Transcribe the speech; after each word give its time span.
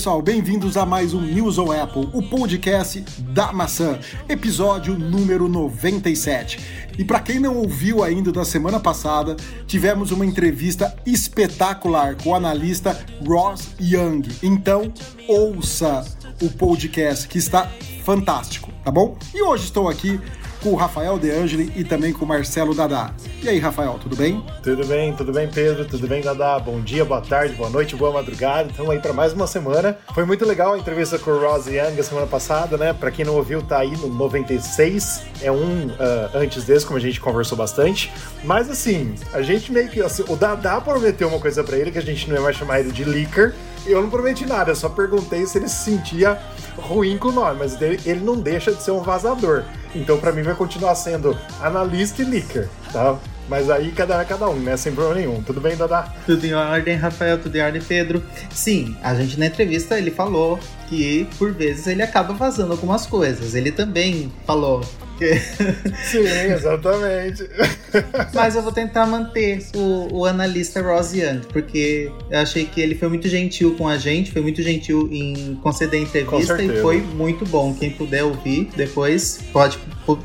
Pessoal, 0.00 0.22
bem-vindos 0.22 0.78
a 0.78 0.86
mais 0.86 1.12
um 1.12 1.20
News 1.20 1.58
on 1.58 1.70
Apple, 1.72 2.08
o 2.14 2.22
podcast 2.22 3.04
da 3.18 3.52
maçã, 3.52 3.98
episódio 4.30 4.98
número 4.98 5.46
97. 5.46 6.58
E 6.98 7.04
para 7.04 7.20
quem 7.20 7.38
não 7.38 7.58
ouviu 7.58 8.02
ainda 8.02 8.32
da 8.32 8.42
semana 8.42 8.80
passada, 8.80 9.36
tivemos 9.66 10.10
uma 10.10 10.24
entrevista 10.24 10.96
espetacular 11.04 12.16
com 12.16 12.30
o 12.30 12.34
analista 12.34 12.98
Ross 13.26 13.72
Young. 13.78 14.22
Então, 14.42 14.90
ouça 15.28 16.02
o 16.40 16.48
podcast 16.48 17.28
que 17.28 17.36
está 17.36 17.70
fantástico, 18.02 18.72
tá 18.82 18.90
bom? 18.90 19.18
E 19.34 19.42
hoje 19.42 19.64
estou 19.64 19.86
aqui 19.86 20.18
com 20.62 20.70
o 20.70 20.74
Rafael 20.76 21.18
De 21.18 21.30
Angeli 21.30 21.72
e 21.74 21.82
também 21.82 22.12
com 22.12 22.24
o 22.24 22.28
Marcelo 22.28 22.74
Dadá. 22.74 23.12
E 23.42 23.48
aí, 23.48 23.58
Rafael, 23.58 23.98
tudo 24.00 24.14
bem? 24.14 24.44
Tudo 24.62 24.86
bem, 24.86 25.14
tudo 25.14 25.32
bem, 25.32 25.48
Pedro? 25.48 25.84
Tudo 25.84 26.06
bem, 26.06 26.22
Dadá? 26.22 26.58
Bom 26.58 26.80
dia, 26.80 27.04
boa 27.04 27.20
tarde, 27.20 27.54
boa 27.54 27.70
noite, 27.70 27.96
boa 27.96 28.12
madrugada. 28.12 28.70
Estamos 28.70 28.90
aí 28.90 28.98
para 28.98 29.12
mais 29.12 29.32
uma 29.32 29.46
semana. 29.46 29.96
Foi 30.14 30.24
muito 30.24 30.44
legal 30.44 30.74
a 30.74 30.78
entrevista 30.78 31.18
com 31.18 31.30
o 31.30 31.40
Ross 31.40 31.66
Young 31.66 31.98
a 31.98 32.02
semana 32.02 32.26
passada, 32.26 32.76
né? 32.76 32.92
Para 32.92 33.10
quem 33.10 33.24
não 33.24 33.34
ouviu, 33.36 33.62
tá 33.62 33.78
aí 33.78 33.96
no 33.96 34.08
96. 34.08 35.22
É 35.42 35.50
um 35.50 35.86
uh, 35.86 35.96
antes 36.34 36.64
desse, 36.64 36.84
como 36.84 36.98
a 36.98 37.00
gente 37.02 37.20
conversou 37.20 37.56
bastante. 37.56 38.12
Mas 38.44 38.70
assim, 38.70 39.14
a 39.32 39.40
gente 39.40 39.72
meio 39.72 39.88
que. 39.88 40.02
Assim, 40.02 40.24
o 40.28 40.36
Dadá 40.36 40.80
prometeu 40.80 41.28
uma 41.28 41.38
coisa 41.38 41.64
para 41.64 41.76
ele 41.76 41.90
que 41.90 41.98
a 41.98 42.02
gente 42.02 42.28
não 42.28 42.36
ia 42.36 42.42
mais 42.42 42.56
chamar 42.56 42.80
ele 42.80 42.92
de 42.92 43.04
leaker. 43.04 43.54
Eu 43.86 44.02
não 44.02 44.10
prometi 44.10 44.44
nada, 44.44 44.74
só 44.74 44.90
perguntei 44.90 45.46
se 45.46 45.56
ele 45.56 45.68
se 45.68 45.84
sentia 45.84 46.38
ruim 46.80 47.18
com 47.18 47.28
o 47.28 47.32
nome, 47.32 47.58
mas 47.58 47.80
ele, 47.80 48.20
não 48.20 48.40
deixa 48.40 48.72
de 48.72 48.82
ser 48.82 48.90
um 48.90 49.00
vazador. 49.00 49.64
Então, 49.94 50.18
para 50.18 50.32
mim, 50.32 50.42
vai 50.42 50.54
continuar 50.54 50.94
sendo 50.94 51.36
analista 51.60 52.22
e 52.22 52.24
leaker, 52.24 52.68
tá? 52.92 53.18
Mas 53.48 53.68
aí 53.68 53.90
cada 53.90 54.20
é 54.22 54.24
cada 54.24 54.48
um, 54.48 54.54
né? 54.54 54.76
Sem 54.76 54.92
problema 54.92 55.20
nenhum. 55.20 55.42
Tudo 55.42 55.60
bem, 55.60 55.76
Dada? 55.76 56.04
Tudo 56.24 56.46
em 56.46 56.54
ordem, 56.54 56.96
Rafael, 56.96 57.36
tudo 57.36 57.56
em 57.56 57.60
ordem, 57.60 57.82
Pedro. 57.82 58.22
Sim, 58.48 58.96
a 59.02 59.12
gente 59.14 59.38
na 59.38 59.46
entrevista 59.46 59.98
ele 59.98 60.12
falou 60.12 60.58
que 60.90 61.24
por 61.38 61.52
vezes 61.52 61.86
ele 61.86 62.02
acaba 62.02 62.34
vazando 62.34 62.72
algumas 62.72 63.06
coisas. 63.06 63.54
Ele 63.54 63.70
também 63.70 64.30
falou 64.44 64.82
Sim, 66.10 66.26
exatamente. 66.50 67.48
Mas 68.34 68.56
eu 68.56 68.62
vou 68.62 68.72
tentar 68.72 69.06
manter 69.06 69.62
o, 69.74 70.20
o 70.20 70.26
analista 70.26 70.80
Ross 70.80 71.12
Young, 71.12 71.40
porque 71.52 72.10
eu 72.30 72.38
achei 72.38 72.64
que 72.64 72.80
ele 72.80 72.94
foi 72.94 73.08
muito 73.08 73.28
gentil 73.28 73.74
com 73.76 73.86
a 73.86 73.98
gente, 73.98 74.32
foi 74.32 74.40
muito 74.40 74.62
gentil 74.62 75.08
em 75.12 75.58
conceder 75.62 76.00
entrevista 76.00 76.60
e 76.62 76.80
foi 76.80 77.00
muito 77.00 77.44
bom. 77.44 77.74
Quem 77.74 77.90
puder 77.90 78.24
ouvir 78.24 78.70
depois, 78.74 79.40
pode 79.52 79.78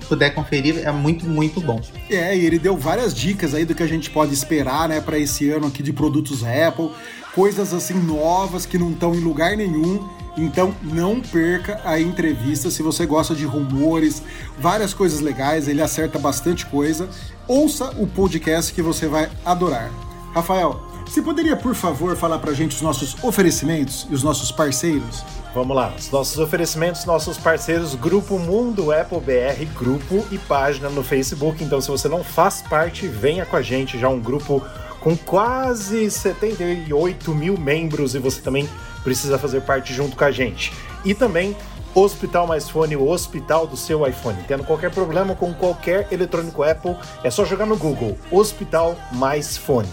puder 0.07 0.33
conferir, 0.33 0.79
é 0.79 0.91
muito, 0.91 1.25
muito 1.25 1.59
bom. 1.59 1.81
É, 2.09 2.35
e 2.35 2.45
ele 2.45 2.57
deu 2.57 2.77
várias 2.77 3.13
dicas 3.13 3.53
aí 3.53 3.65
do 3.65 3.75
que 3.75 3.83
a 3.83 3.87
gente 3.87 4.09
pode 4.09 4.33
esperar, 4.33 4.87
né, 4.87 5.01
para 5.01 5.19
esse 5.19 5.49
ano 5.49 5.67
aqui 5.67 5.83
de 5.83 5.91
produtos 5.91 6.41
Apple, 6.43 6.91
coisas 7.33 7.73
assim 7.73 7.95
novas 7.95 8.65
que 8.65 8.77
não 8.77 8.91
estão 8.91 9.13
em 9.13 9.19
lugar 9.19 9.57
nenhum 9.57 10.07
então 10.37 10.75
não 10.83 11.21
perca 11.21 11.79
a 11.83 11.99
entrevista 11.99 12.69
se 12.69 12.81
você 12.81 13.05
gosta 13.05 13.33
de 13.33 13.45
rumores, 13.45 14.21
várias 14.59 14.93
coisas 14.93 15.19
legais, 15.19 15.67
ele 15.67 15.81
acerta 15.81 16.19
bastante 16.19 16.65
coisa. 16.65 17.07
Ouça 17.47 17.91
o 17.97 18.07
podcast 18.07 18.73
que 18.73 18.81
você 18.81 19.07
vai 19.07 19.29
adorar. 19.45 19.91
Rafael, 20.33 20.81
você 21.05 21.21
poderia, 21.21 21.55
por 21.55 21.75
favor, 21.75 22.15
falar 22.17 22.39
pra 22.39 22.53
gente 22.53 22.75
os 22.75 22.81
nossos 22.81 23.15
oferecimentos 23.23 24.07
e 24.09 24.13
os 24.13 24.23
nossos 24.23 24.51
parceiros? 24.51 25.23
Vamos 25.53 25.73
lá, 25.73 25.93
os 25.97 26.11
nossos 26.11 26.37
oferecimentos, 26.37 27.05
nossos 27.05 27.37
parceiros, 27.37 27.95
Grupo 27.95 28.37
Mundo 28.37 28.91
Apple 28.91 29.21
BR, 29.21 29.63
grupo 29.73 30.25
e 30.29 30.37
página 30.37 30.89
no 30.89 31.01
Facebook. 31.01 31.63
Então, 31.63 31.79
se 31.79 31.89
você 31.89 32.09
não 32.09 32.23
faz 32.23 32.61
parte, 32.61 33.07
venha 33.07 33.45
com 33.45 33.55
a 33.55 33.61
gente, 33.61 33.97
já 33.97 34.09
um 34.09 34.19
grupo 34.19 34.61
com 34.99 35.15
quase 35.15 36.09
78 36.11 37.33
mil 37.33 37.57
membros 37.57 38.15
e 38.15 38.19
você 38.19 38.41
também 38.41 38.67
precisa 39.05 39.39
fazer 39.39 39.61
parte 39.61 39.93
junto 39.93 40.17
com 40.17 40.25
a 40.25 40.31
gente. 40.31 40.73
E 41.05 41.13
também 41.13 41.55
Hospital 41.93 42.45
Mais 42.45 42.69
Fone, 42.69 42.97
o 42.97 43.07
hospital 43.07 43.65
do 43.65 43.77
seu 43.77 44.05
iPhone. 44.05 44.37
Tendo 44.45 44.65
qualquer 44.65 44.91
problema 44.91 45.33
com 45.33 45.53
qualquer 45.53 46.11
eletrônico 46.11 46.61
Apple, 46.61 46.97
é 47.23 47.29
só 47.29 47.45
jogar 47.45 47.65
no 47.65 47.77
Google 47.77 48.17
Hospital 48.29 48.97
Mais 49.13 49.55
Fone. 49.55 49.87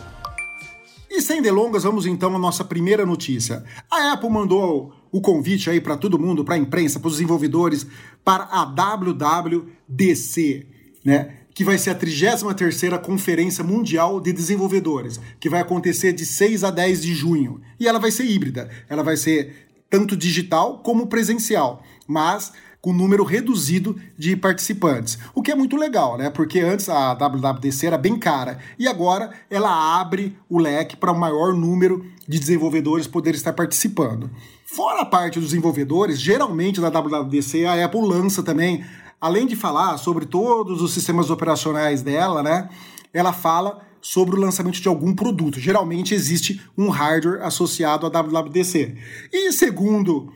E 1.09 1.21
sem 1.21 1.41
delongas, 1.41 1.85
vamos 1.85 2.07
então 2.07 2.35
à 2.35 2.39
nossa 2.39 2.65
primeira 2.65 3.07
notícia. 3.07 3.63
A 3.89 4.15
Apple 4.15 4.31
mandou 4.31 4.93
o 5.13 5.21
convite 5.21 5.69
aí 5.69 5.81
para 5.81 5.97
todo 5.97 6.19
mundo, 6.19 6.43
para 6.43 6.55
a 6.55 6.59
imprensa, 6.59 6.99
para 6.99 7.09
os 7.09 7.15
desenvolvedores, 7.15 7.87
para 8.25 8.49
a 8.51 8.65
WWDC, 8.65 10.67
né? 11.05 11.42
Que 11.55 11.65
vai 11.65 11.79
ser 11.79 11.91
a 11.91 11.95
33ª 11.95 12.99
Conferência 13.01 13.63
Mundial 13.63 14.21
de 14.21 14.33
Desenvolvedores, 14.33 15.21
que 15.39 15.49
vai 15.49 15.61
acontecer 15.61 16.13
de 16.13 16.25
6 16.25 16.65
a 16.65 16.71
10 16.71 17.03
de 17.03 17.15
junho. 17.15 17.61
E 17.79 17.87
ela 17.87 17.99
vai 17.99 18.11
ser 18.11 18.25
híbrida, 18.25 18.69
ela 18.89 19.03
vai 19.03 19.17
ser 19.17 19.69
tanto 19.91 20.17
digital 20.17 20.79
como 20.79 21.07
presencial, 21.07 21.83
mas 22.07 22.53
com 22.83 22.93
número 22.93 23.23
reduzido 23.23 23.97
de 24.19 24.35
participantes. 24.37 25.17
O 25.35 25.41
que 25.41 25.53
é 25.53 25.55
muito 25.55 25.77
legal, 25.77 26.19
né? 26.19 26.29
Porque 26.31 26.59
antes 26.59 26.89
a 26.89 27.15
WWDC 27.15 27.87
era 27.87 27.97
bem 27.97 28.19
cara 28.19 28.59
e 28.77 28.89
agora 28.89 29.31
ela 29.49 30.01
abre 30.01 30.37
o 30.49 30.59
leque 30.59 30.97
para 30.97 31.13
o 31.13 31.19
maior 31.19 31.55
número 31.55 32.05
de 32.27 32.41
desenvolvedores 32.41 33.07
poder 33.07 33.37
estar 33.37 33.53
participando. 33.53 34.29
Fora 34.65 35.03
a 35.03 35.07
parte 35.07 35.39
dos 35.39 35.51
desenvolvedores, 35.51 36.21
geralmente 36.21 36.81
na 36.81 36.89
WWDC 36.89 37.67
a 37.67 37.85
Apple 37.85 38.01
lança 38.01 38.43
também 38.43 38.85
além 39.23 39.47
de 39.47 39.55
falar 39.55 39.97
sobre 39.99 40.27
todos 40.27 40.83
os 40.83 40.93
sistemas 40.93 41.31
operacionais 41.31 42.03
dela, 42.03 42.43
né, 42.43 42.69
ela 43.15 43.33
fala 43.33 43.81
sobre 44.01 44.35
o 44.35 44.41
lançamento 44.41 44.81
de 44.81 44.89
algum 44.89 45.15
produto. 45.15 45.61
Geralmente 45.61 46.13
existe 46.13 46.61
um 46.77 46.89
hardware 46.89 47.41
associado 47.45 48.05
à 48.05 48.09
WWDC. 48.09 48.97
E 49.33 49.53
segundo 49.53 50.33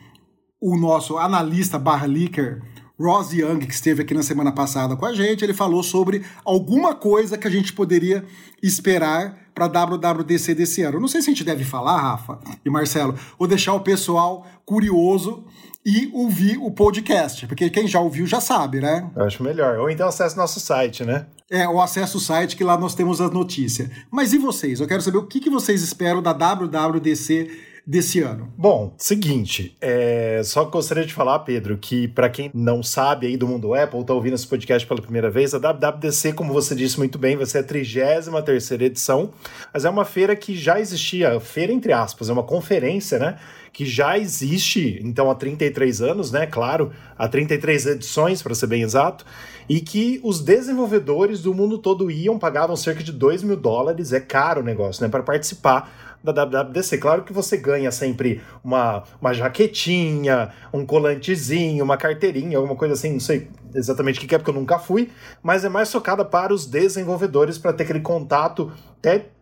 o 0.61 0.77
nosso 0.77 1.17
analista 1.17 1.77
barra 1.77 2.07
leaker, 2.07 2.61
Ross 2.97 3.33
Young, 3.33 3.59
que 3.59 3.73
esteve 3.73 4.03
aqui 4.03 4.13
na 4.13 4.23
semana 4.23 4.53
passada 4.53 4.95
com 4.95 5.05
a 5.05 5.13
gente, 5.13 5.43
ele 5.43 5.53
falou 5.53 5.83
sobre 5.83 6.23
alguma 6.45 6.95
coisa 6.95 7.37
que 7.37 7.45
a 7.45 7.51
gente 7.51 7.73
poderia 7.73 8.25
esperar 8.63 9.37
para 9.53 9.65
a 9.65 9.85
WWDC 9.85 10.55
desse 10.55 10.81
ano. 10.81 10.99
Não 10.99 11.09
sei 11.09 11.21
se 11.21 11.29
a 11.29 11.33
gente 11.33 11.43
deve 11.43 11.65
falar, 11.65 11.99
Rafa 11.99 12.39
e 12.65 12.69
Marcelo, 12.69 13.15
ou 13.37 13.47
deixar 13.47 13.73
o 13.73 13.81
pessoal 13.81 14.47
curioso 14.65 15.43
e 15.89 16.09
ouvir 16.11 16.57
o 16.57 16.69
podcast, 16.69 17.47
porque 17.47 17.69
quem 17.69 17.87
já 17.87 18.01
ouviu 18.01 18.27
já 18.27 18.41
sabe, 18.41 18.81
né? 18.81 19.09
Eu 19.15 19.23
acho 19.23 19.41
melhor. 19.41 19.79
Ou 19.79 19.89
então 19.89 20.05
acesse 20.05 20.35
nosso 20.35 20.59
site, 20.59 21.05
né? 21.05 21.27
É, 21.49 21.65
ou 21.65 21.81
acesse 21.81 22.17
o 22.17 22.19
site 22.19 22.57
que 22.57 22.63
lá 22.65 22.77
nós 22.77 22.93
temos 22.93 23.21
a 23.21 23.29
notícia. 23.29 23.89
Mas 24.11 24.33
e 24.33 24.37
vocês? 24.37 24.81
Eu 24.81 24.87
quero 24.87 25.01
saber 25.01 25.19
o 25.19 25.25
que, 25.25 25.39
que 25.39 25.49
vocês 25.49 25.81
esperam 25.81 26.21
da 26.21 26.33
WWDC 26.33 27.49
desse 27.87 28.19
ano? 28.19 28.51
Bom, 28.57 28.93
seguinte, 28.97 29.77
é, 29.79 30.41
só 30.43 30.65
gostaria 30.65 31.05
de 31.05 31.13
falar, 31.13 31.39
Pedro, 31.39 31.77
que 31.77 32.09
para 32.09 32.29
quem 32.29 32.51
não 32.53 32.83
sabe 32.83 33.27
aí 33.27 33.37
do 33.37 33.47
mundo 33.47 33.73
Apple, 33.73 34.03
tá 34.03 34.13
ouvindo 34.13 34.33
esse 34.33 34.45
podcast 34.45 34.85
pela 34.85 35.01
primeira 35.01 35.29
vez, 35.29 35.53
a 35.53 35.57
WWDC, 35.57 36.33
como 36.33 36.51
você 36.51 36.75
disse 36.75 36.97
muito 36.97 37.17
bem, 37.17 37.37
vai 37.37 37.45
ser 37.45 37.59
a 37.59 37.63
33 37.63 38.71
edição, 38.71 39.31
mas 39.73 39.85
é 39.85 39.89
uma 39.89 40.03
feira 40.03 40.35
que 40.35 40.53
já 40.53 40.81
existia, 40.81 41.39
feira 41.39 41.71
entre 41.71 41.93
aspas, 41.93 42.29
é 42.29 42.33
uma 42.33 42.43
conferência, 42.43 43.17
né? 43.17 43.37
que 43.77 43.85
já 43.85 44.17
existe, 44.17 44.99
então, 45.03 45.29
há 45.29 45.35
33 45.35 46.01
anos, 46.01 46.31
né? 46.31 46.47
Claro, 46.47 46.91
há 47.15 47.27
33 47.27 47.85
edições, 47.85 48.41
para 48.41 48.55
ser 48.55 48.65
bem 48.65 48.81
exato, 48.81 49.23
e 49.69 49.79
que 49.79 50.19
os 50.23 50.41
desenvolvedores 50.41 51.43
do 51.43 51.53
mundo 51.53 51.77
todo 51.77 52.09
iam, 52.09 52.39
pagavam 52.39 52.75
cerca 52.75 53.03
de 53.03 53.11
2 53.11 53.43
mil 53.43 53.55
dólares, 53.55 54.13
é 54.13 54.19
caro 54.19 54.61
o 54.61 54.63
negócio, 54.63 55.03
né? 55.03 55.09
Para 55.09 55.21
participar 55.21 56.06
da 56.23 56.31
WWDC. 56.31 56.97
Claro 56.97 57.23
que 57.23 57.33
você 57.33 57.57
ganha 57.57 57.91
sempre 57.91 58.41
uma, 58.63 59.03
uma 59.21 59.33
jaquetinha, 59.33 60.51
um 60.73 60.85
colantezinho, 60.85 61.83
uma 61.83 61.97
carteirinha, 61.97 62.57
alguma 62.57 62.75
coisa 62.75 62.93
assim, 62.93 63.13
não 63.13 63.19
sei 63.19 63.47
exatamente 63.73 64.23
o 64.23 64.27
que 64.27 64.33
é, 64.33 64.37
porque 64.37 64.49
eu 64.49 64.55
nunca 64.55 64.79
fui, 64.79 65.09
mas 65.43 65.63
é 65.63 65.69
mais 65.69 65.91
focada 65.91 66.25
para 66.25 66.53
os 66.53 66.65
desenvolvedores, 66.65 67.57
para 67.57 67.73
ter 67.73 67.83
aquele 67.83 67.99
contato 67.99 68.71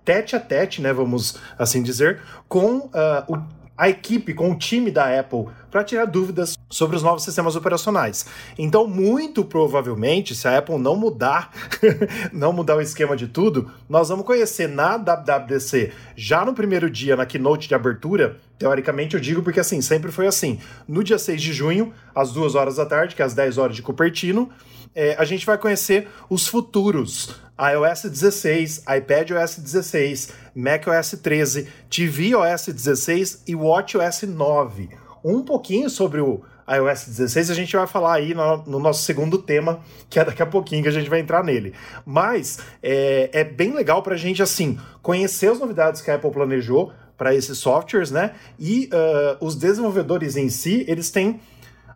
tete 0.04 0.36
a 0.36 0.40
tete, 0.40 0.82
né, 0.82 0.94
vamos 0.94 1.38
assim 1.58 1.82
dizer, 1.82 2.22
com 2.48 2.78
uh, 2.78 2.92
o 3.28 3.38
a 3.78 3.90
equipe, 3.90 4.34
com 4.34 4.52
o 4.52 4.58
time 4.58 4.90
da 4.90 5.20
Apple, 5.20 5.48
para 5.70 5.84
tirar 5.84 6.06
dúvidas 6.06 6.58
sobre 6.70 6.96
os 6.96 7.04
novos 7.04 7.24
sistemas 7.24 7.56
operacionais. 7.56 8.26
Então, 8.58 8.88
muito 8.88 9.44
provavelmente, 9.44 10.34
se 10.34 10.48
a 10.48 10.58
Apple 10.58 10.78
não 10.78 10.96
mudar, 10.96 11.52
não 12.32 12.54
mudar 12.54 12.78
o 12.78 12.82
esquema 12.82 13.16
de 13.16 13.28
tudo, 13.28 13.70
nós 13.90 14.10
vamos 14.10 14.26
conhecer 14.26 14.68
na 14.68 14.96
WWDC, 14.98 15.92
já 16.16 16.46
no 16.46 16.54
primeiro 16.54 16.90
dia, 16.90 17.16
na 17.16 17.26
keynote 17.26 17.68
de 17.68 17.76
abertura, 17.76 18.38
teoricamente 18.58 19.16
eu 19.16 19.20
digo 19.20 19.42
porque 19.42 19.60
assim, 19.60 19.82
sempre 19.82 20.12
foi 20.12 20.28
assim. 20.28 20.60
No 20.88 21.04
dia 21.04 21.18
6 21.18 21.42
de 21.42 21.52
junho, 21.52 21.94
às 22.14 22.32
2 22.32 22.56
horas 22.56 22.78
da 22.78 22.86
tarde, 22.86 23.16
que 23.16 23.22
é 23.22 23.26
às 23.26 23.34
10 23.34 23.58
horas 23.58 23.76
de 23.76 23.82
Cupertino, 23.82 24.50
é, 24.96 25.16
a 25.20 25.26
gente 25.26 25.46
vai 25.46 25.58
conhecer 25.58 26.08
os 26.30 26.48
futuros 26.48 27.36
iOS 27.58 28.04
16, 28.04 28.84
iPadOS 28.98 29.60
16, 29.60 30.34
macOS 30.54 31.12
13, 31.22 31.68
tvOS 31.90 32.68
16 32.68 33.44
e 33.48 33.56
watchOS 33.56 34.24
9. 34.24 34.90
Um 35.24 35.42
pouquinho 35.42 35.90
sobre 35.90 36.20
o 36.20 36.44
iOS 36.68 37.06
16 37.06 37.52
a 37.52 37.54
gente 37.54 37.76
vai 37.76 37.88
falar 37.88 38.16
aí 38.16 38.34
no, 38.34 38.58
no, 38.64 38.80
nosso 38.80 39.04
segundo 39.04 39.38
tema, 39.38 39.80
que 40.10 40.20
é 40.20 40.26
daqui 40.26 40.42
a 40.42 40.46
pouquinho 40.46 40.84
que 40.84 40.90
a 40.90 40.92
gente 40.92 41.10
vai 41.10 41.20
entrar 41.20 41.44
nele. 41.44 41.74
Mas 42.06 42.60
é, 42.84 43.30
é 43.32 43.44
bem 43.44 43.72
legal 43.74 44.04
para 44.04 44.16
a 44.16 44.18
gente, 44.18 44.44
assim, 44.44 44.78
conhecer 45.02 45.50
as 45.50 45.60
novidades 45.60 46.02
que 46.02 46.12
a 46.12 46.16
Apple 46.16 46.32
planejou 46.32 46.92
para 47.18 47.34
esses 47.34 47.58
softwares, 47.58 48.12
né? 48.12 48.34
E 48.60 48.90
uh, 48.92 49.46
os 49.46 49.56
desenvolvedores 49.56 50.36
em 50.36 50.50
si, 50.50 50.84
eles 50.88 51.10
têm 51.10 51.40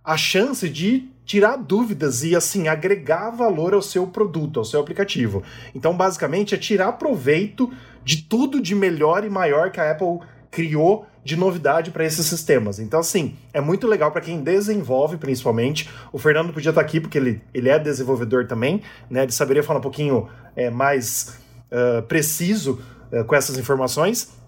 a 0.04 0.16
chance 0.16 0.70
de 0.70 1.10
tirar 1.30 1.58
dúvidas 1.58 2.24
e 2.24 2.36
assim 2.36 2.68
agregar 2.68 3.30
valor 3.30 3.76
ao 3.76 3.84
seu 3.84 4.08
produto, 4.08 4.58
ao 4.58 4.66
seu 4.66 4.80
aplicativo. 4.80 5.44
Então, 5.76 5.96
basicamente, 5.96 6.56
é 6.56 6.58
tirar 6.58 6.94
proveito 6.94 7.72
de 8.04 8.24
tudo 8.24 8.60
de 8.60 8.74
melhor 8.74 9.24
e 9.24 9.30
maior 9.30 9.70
que 9.70 9.80
a 9.80 9.92
Apple 9.92 10.22
criou 10.50 11.06
de 11.24 11.36
novidade 11.36 11.92
para 11.92 12.04
esses 12.04 12.26
sistemas. 12.26 12.80
Então, 12.80 13.00
assim, 13.00 13.36
é 13.54 13.62
muito 13.62 13.86
legal 13.86 14.12
para 14.12 14.22
quem 14.22 14.42
desenvolve, 14.42 15.18
principalmente. 15.18 15.88
O 16.12 16.18
Fernando 16.18 16.52
podia 16.52 16.72
estar 16.72 16.82
tá 16.82 16.88
aqui, 16.88 17.00
porque 17.00 17.20
ele, 17.20 17.40
ele 17.54 17.70
é 17.70 17.78
desenvolvedor 17.78 18.48
também, 18.48 18.82
né? 19.08 19.22
Ele 19.22 19.32
saberia 19.32 19.62
falar 19.62 19.78
um 19.78 19.84
pouquinho 19.84 20.28
é, 20.56 20.72
mais 20.72 21.38
uh, 21.72 22.02
preciso 22.08 22.82
uh, 23.12 23.24
com 23.24 23.36
essas 23.36 23.56
informações 23.56 24.39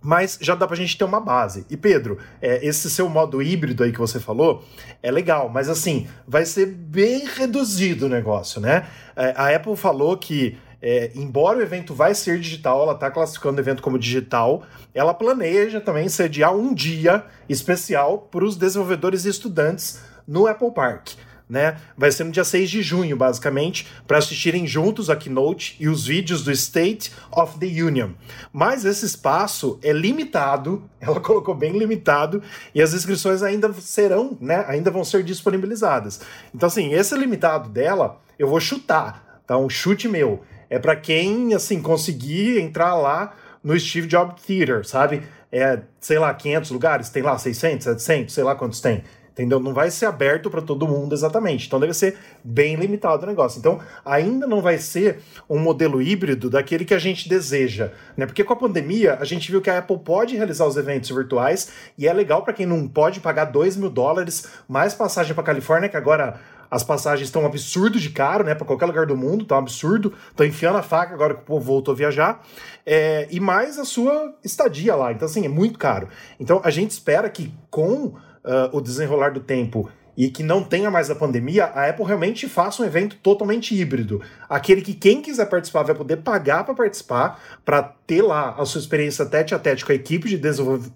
mas 0.00 0.38
já 0.40 0.54
dá 0.54 0.66
pra 0.66 0.76
gente 0.76 0.96
ter 0.96 1.04
uma 1.04 1.20
base. 1.20 1.66
E 1.68 1.76
Pedro, 1.76 2.18
é, 2.40 2.64
esse 2.64 2.88
seu 2.90 3.08
modo 3.08 3.42
híbrido 3.42 3.82
aí 3.82 3.92
que 3.92 3.98
você 3.98 4.20
falou 4.20 4.64
é 5.02 5.10
legal, 5.10 5.48
mas 5.48 5.68
assim, 5.68 6.06
vai 6.26 6.44
ser 6.44 6.66
bem 6.66 7.26
reduzido 7.26 8.06
o 8.06 8.08
negócio, 8.08 8.60
né? 8.60 8.86
É, 9.16 9.34
a 9.36 9.54
Apple 9.54 9.76
falou 9.76 10.16
que, 10.16 10.56
é, 10.80 11.10
embora 11.14 11.58
o 11.58 11.62
evento 11.62 11.94
vai 11.94 12.14
ser 12.14 12.38
digital, 12.38 12.82
ela 12.82 12.92
está 12.92 13.10
classificando 13.10 13.58
o 13.58 13.60
evento 13.60 13.82
como 13.82 13.98
digital, 13.98 14.62
ela 14.94 15.12
planeja 15.12 15.80
também 15.80 16.08
sediar 16.08 16.54
um 16.54 16.72
dia 16.72 17.24
especial 17.48 18.18
para 18.18 18.44
os 18.44 18.56
desenvolvedores 18.56 19.24
e 19.24 19.28
estudantes 19.28 20.00
no 20.26 20.46
Apple 20.46 20.70
Park 20.72 21.10
né? 21.48 21.78
Vai 21.96 22.12
ser 22.12 22.24
no 22.24 22.30
dia 22.30 22.44
6 22.44 22.68
de 22.68 22.82
junho, 22.82 23.16
basicamente, 23.16 23.86
para 24.06 24.18
assistirem 24.18 24.66
juntos 24.66 25.08
a 25.08 25.16
keynote 25.16 25.76
e 25.80 25.88
os 25.88 26.06
vídeos 26.06 26.44
do 26.44 26.52
State 26.52 27.12
of 27.32 27.58
the 27.58 27.66
Union. 27.66 28.10
Mas 28.52 28.84
esse 28.84 29.06
espaço 29.06 29.78
é 29.82 29.92
limitado, 29.92 30.88
ela 31.00 31.20
colocou 31.20 31.54
bem 31.54 31.78
limitado, 31.78 32.42
e 32.74 32.82
as 32.82 32.92
inscrições 32.92 33.42
ainda 33.42 33.72
serão, 33.72 34.36
né? 34.40 34.64
Ainda 34.68 34.90
vão 34.90 35.04
ser 35.04 35.22
disponibilizadas. 35.22 36.20
Então, 36.54 36.66
assim, 36.66 36.92
esse 36.92 37.16
limitado 37.16 37.68
dela, 37.70 38.20
eu 38.38 38.48
vou 38.48 38.60
chutar, 38.60 39.42
tá? 39.46 39.56
Um 39.56 39.70
chute 39.70 40.08
meu. 40.08 40.42
É 40.70 40.78
para 40.78 40.94
quem, 40.94 41.54
assim, 41.54 41.80
conseguir 41.80 42.60
entrar 42.60 42.94
lá 42.94 43.34
no 43.64 43.78
Steve 43.78 44.06
Jobs 44.06 44.42
Theater, 44.42 44.86
sabe? 44.86 45.22
É, 45.50 45.80
sei 45.98 46.18
lá, 46.18 46.32
500 46.34 46.70
lugares, 46.70 47.08
tem 47.08 47.22
lá 47.22 47.38
600, 47.38 47.84
700, 47.84 48.34
sei 48.34 48.44
lá 48.44 48.54
quantos 48.54 48.82
tem 48.82 49.02
entendeu? 49.38 49.60
Não 49.60 49.72
vai 49.72 49.90
ser 49.90 50.06
aberto 50.06 50.50
para 50.50 50.60
todo 50.60 50.88
mundo 50.88 51.14
exatamente. 51.14 51.66
Então 51.66 51.78
deve 51.78 51.94
ser 51.94 52.16
bem 52.42 52.74
limitado 52.74 53.22
o 53.22 53.26
negócio. 53.26 53.58
Então 53.58 53.78
ainda 54.04 54.46
não 54.46 54.60
vai 54.60 54.78
ser 54.78 55.20
um 55.48 55.58
modelo 55.58 56.02
híbrido 56.02 56.50
daquele 56.50 56.84
que 56.84 56.94
a 56.94 56.98
gente 56.98 57.28
deseja, 57.28 57.92
né? 58.16 58.26
Porque 58.26 58.42
com 58.42 58.52
a 58.52 58.56
pandemia 58.56 59.16
a 59.20 59.24
gente 59.24 59.50
viu 59.50 59.62
que 59.62 59.70
a 59.70 59.78
Apple 59.78 59.98
pode 59.98 60.36
realizar 60.36 60.66
os 60.66 60.76
eventos 60.76 61.08
virtuais 61.10 61.70
e 61.96 62.08
é 62.08 62.12
legal 62.12 62.42
para 62.42 62.52
quem 62.52 62.66
não 62.66 62.88
pode 62.88 63.20
pagar 63.20 63.44
2 63.44 63.76
mil 63.76 63.90
dólares 63.90 64.48
mais 64.68 64.92
passagem 64.92 65.34
para 65.34 65.44
Califórnia, 65.44 65.88
que 65.88 65.96
agora 65.96 66.40
as 66.70 66.82
passagens 66.82 67.28
estão 67.28 67.42
um 67.42 67.46
absurdo 67.46 67.98
de 67.98 68.10
caro, 68.10 68.44
né? 68.44 68.54
Para 68.54 68.66
qualquer 68.66 68.86
lugar 68.86 69.06
do 69.06 69.16
mundo, 69.16 69.44
tá 69.44 69.56
um 69.56 69.60
absurdo. 69.60 70.12
Estão 70.30 70.46
enfiando 70.46 70.76
a 70.76 70.82
faca 70.82 71.14
agora 71.14 71.34
que 71.34 71.40
o 71.40 71.44
povo 71.44 71.64
voltou 71.64 71.92
a 71.92 71.96
viajar. 71.96 72.44
É, 72.84 73.26
e 73.30 73.40
mais 73.40 73.78
a 73.78 73.84
sua 73.84 74.34
estadia 74.44 74.94
lá. 74.94 75.12
Então, 75.12 75.26
assim, 75.26 75.44
é 75.44 75.48
muito 75.48 75.78
caro. 75.78 76.08
Então, 76.38 76.60
a 76.62 76.70
gente 76.70 76.90
espera 76.90 77.30
que 77.30 77.52
com 77.70 78.14
uh, 78.48 78.76
o 78.76 78.80
desenrolar 78.80 79.30
do 79.30 79.40
tempo 79.40 79.88
e 80.18 80.28
que 80.28 80.42
não 80.42 80.64
tenha 80.64 80.90
mais 80.90 81.08
a 81.10 81.14
pandemia, 81.14 81.66
a 81.66 81.88
Apple 81.88 82.04
realmente 82.04 82.48
faça 82.48 82.82
um 82.82 82.84
evento 82.84 83.14
totalmente 83.22 83.72
híbrido. 83.72 84.20
Aquele 84.48 84.82
que 84.82 84.92
quem 84.92 85.22
quiser 85.22 85.48
participar 85.48 85.84
vai 85.84 85.94
poder 85.94 86.16
pagar 86.16 86.64
para 86.64 86.74
participar, 86.74 87.40
para 87.64 87.84
ter 88.04 88.20
lá 88.20 88.56
a 88.58 88.64
sua 88.64 88.80
experiência 88.80 89.24
tete 89.24 89.54
a 89.54 89.60
tete 89.60 89.86
com 89.86 89.92
a 89.92 89.94
equipe 89.94 90.28
de 90.28 90.36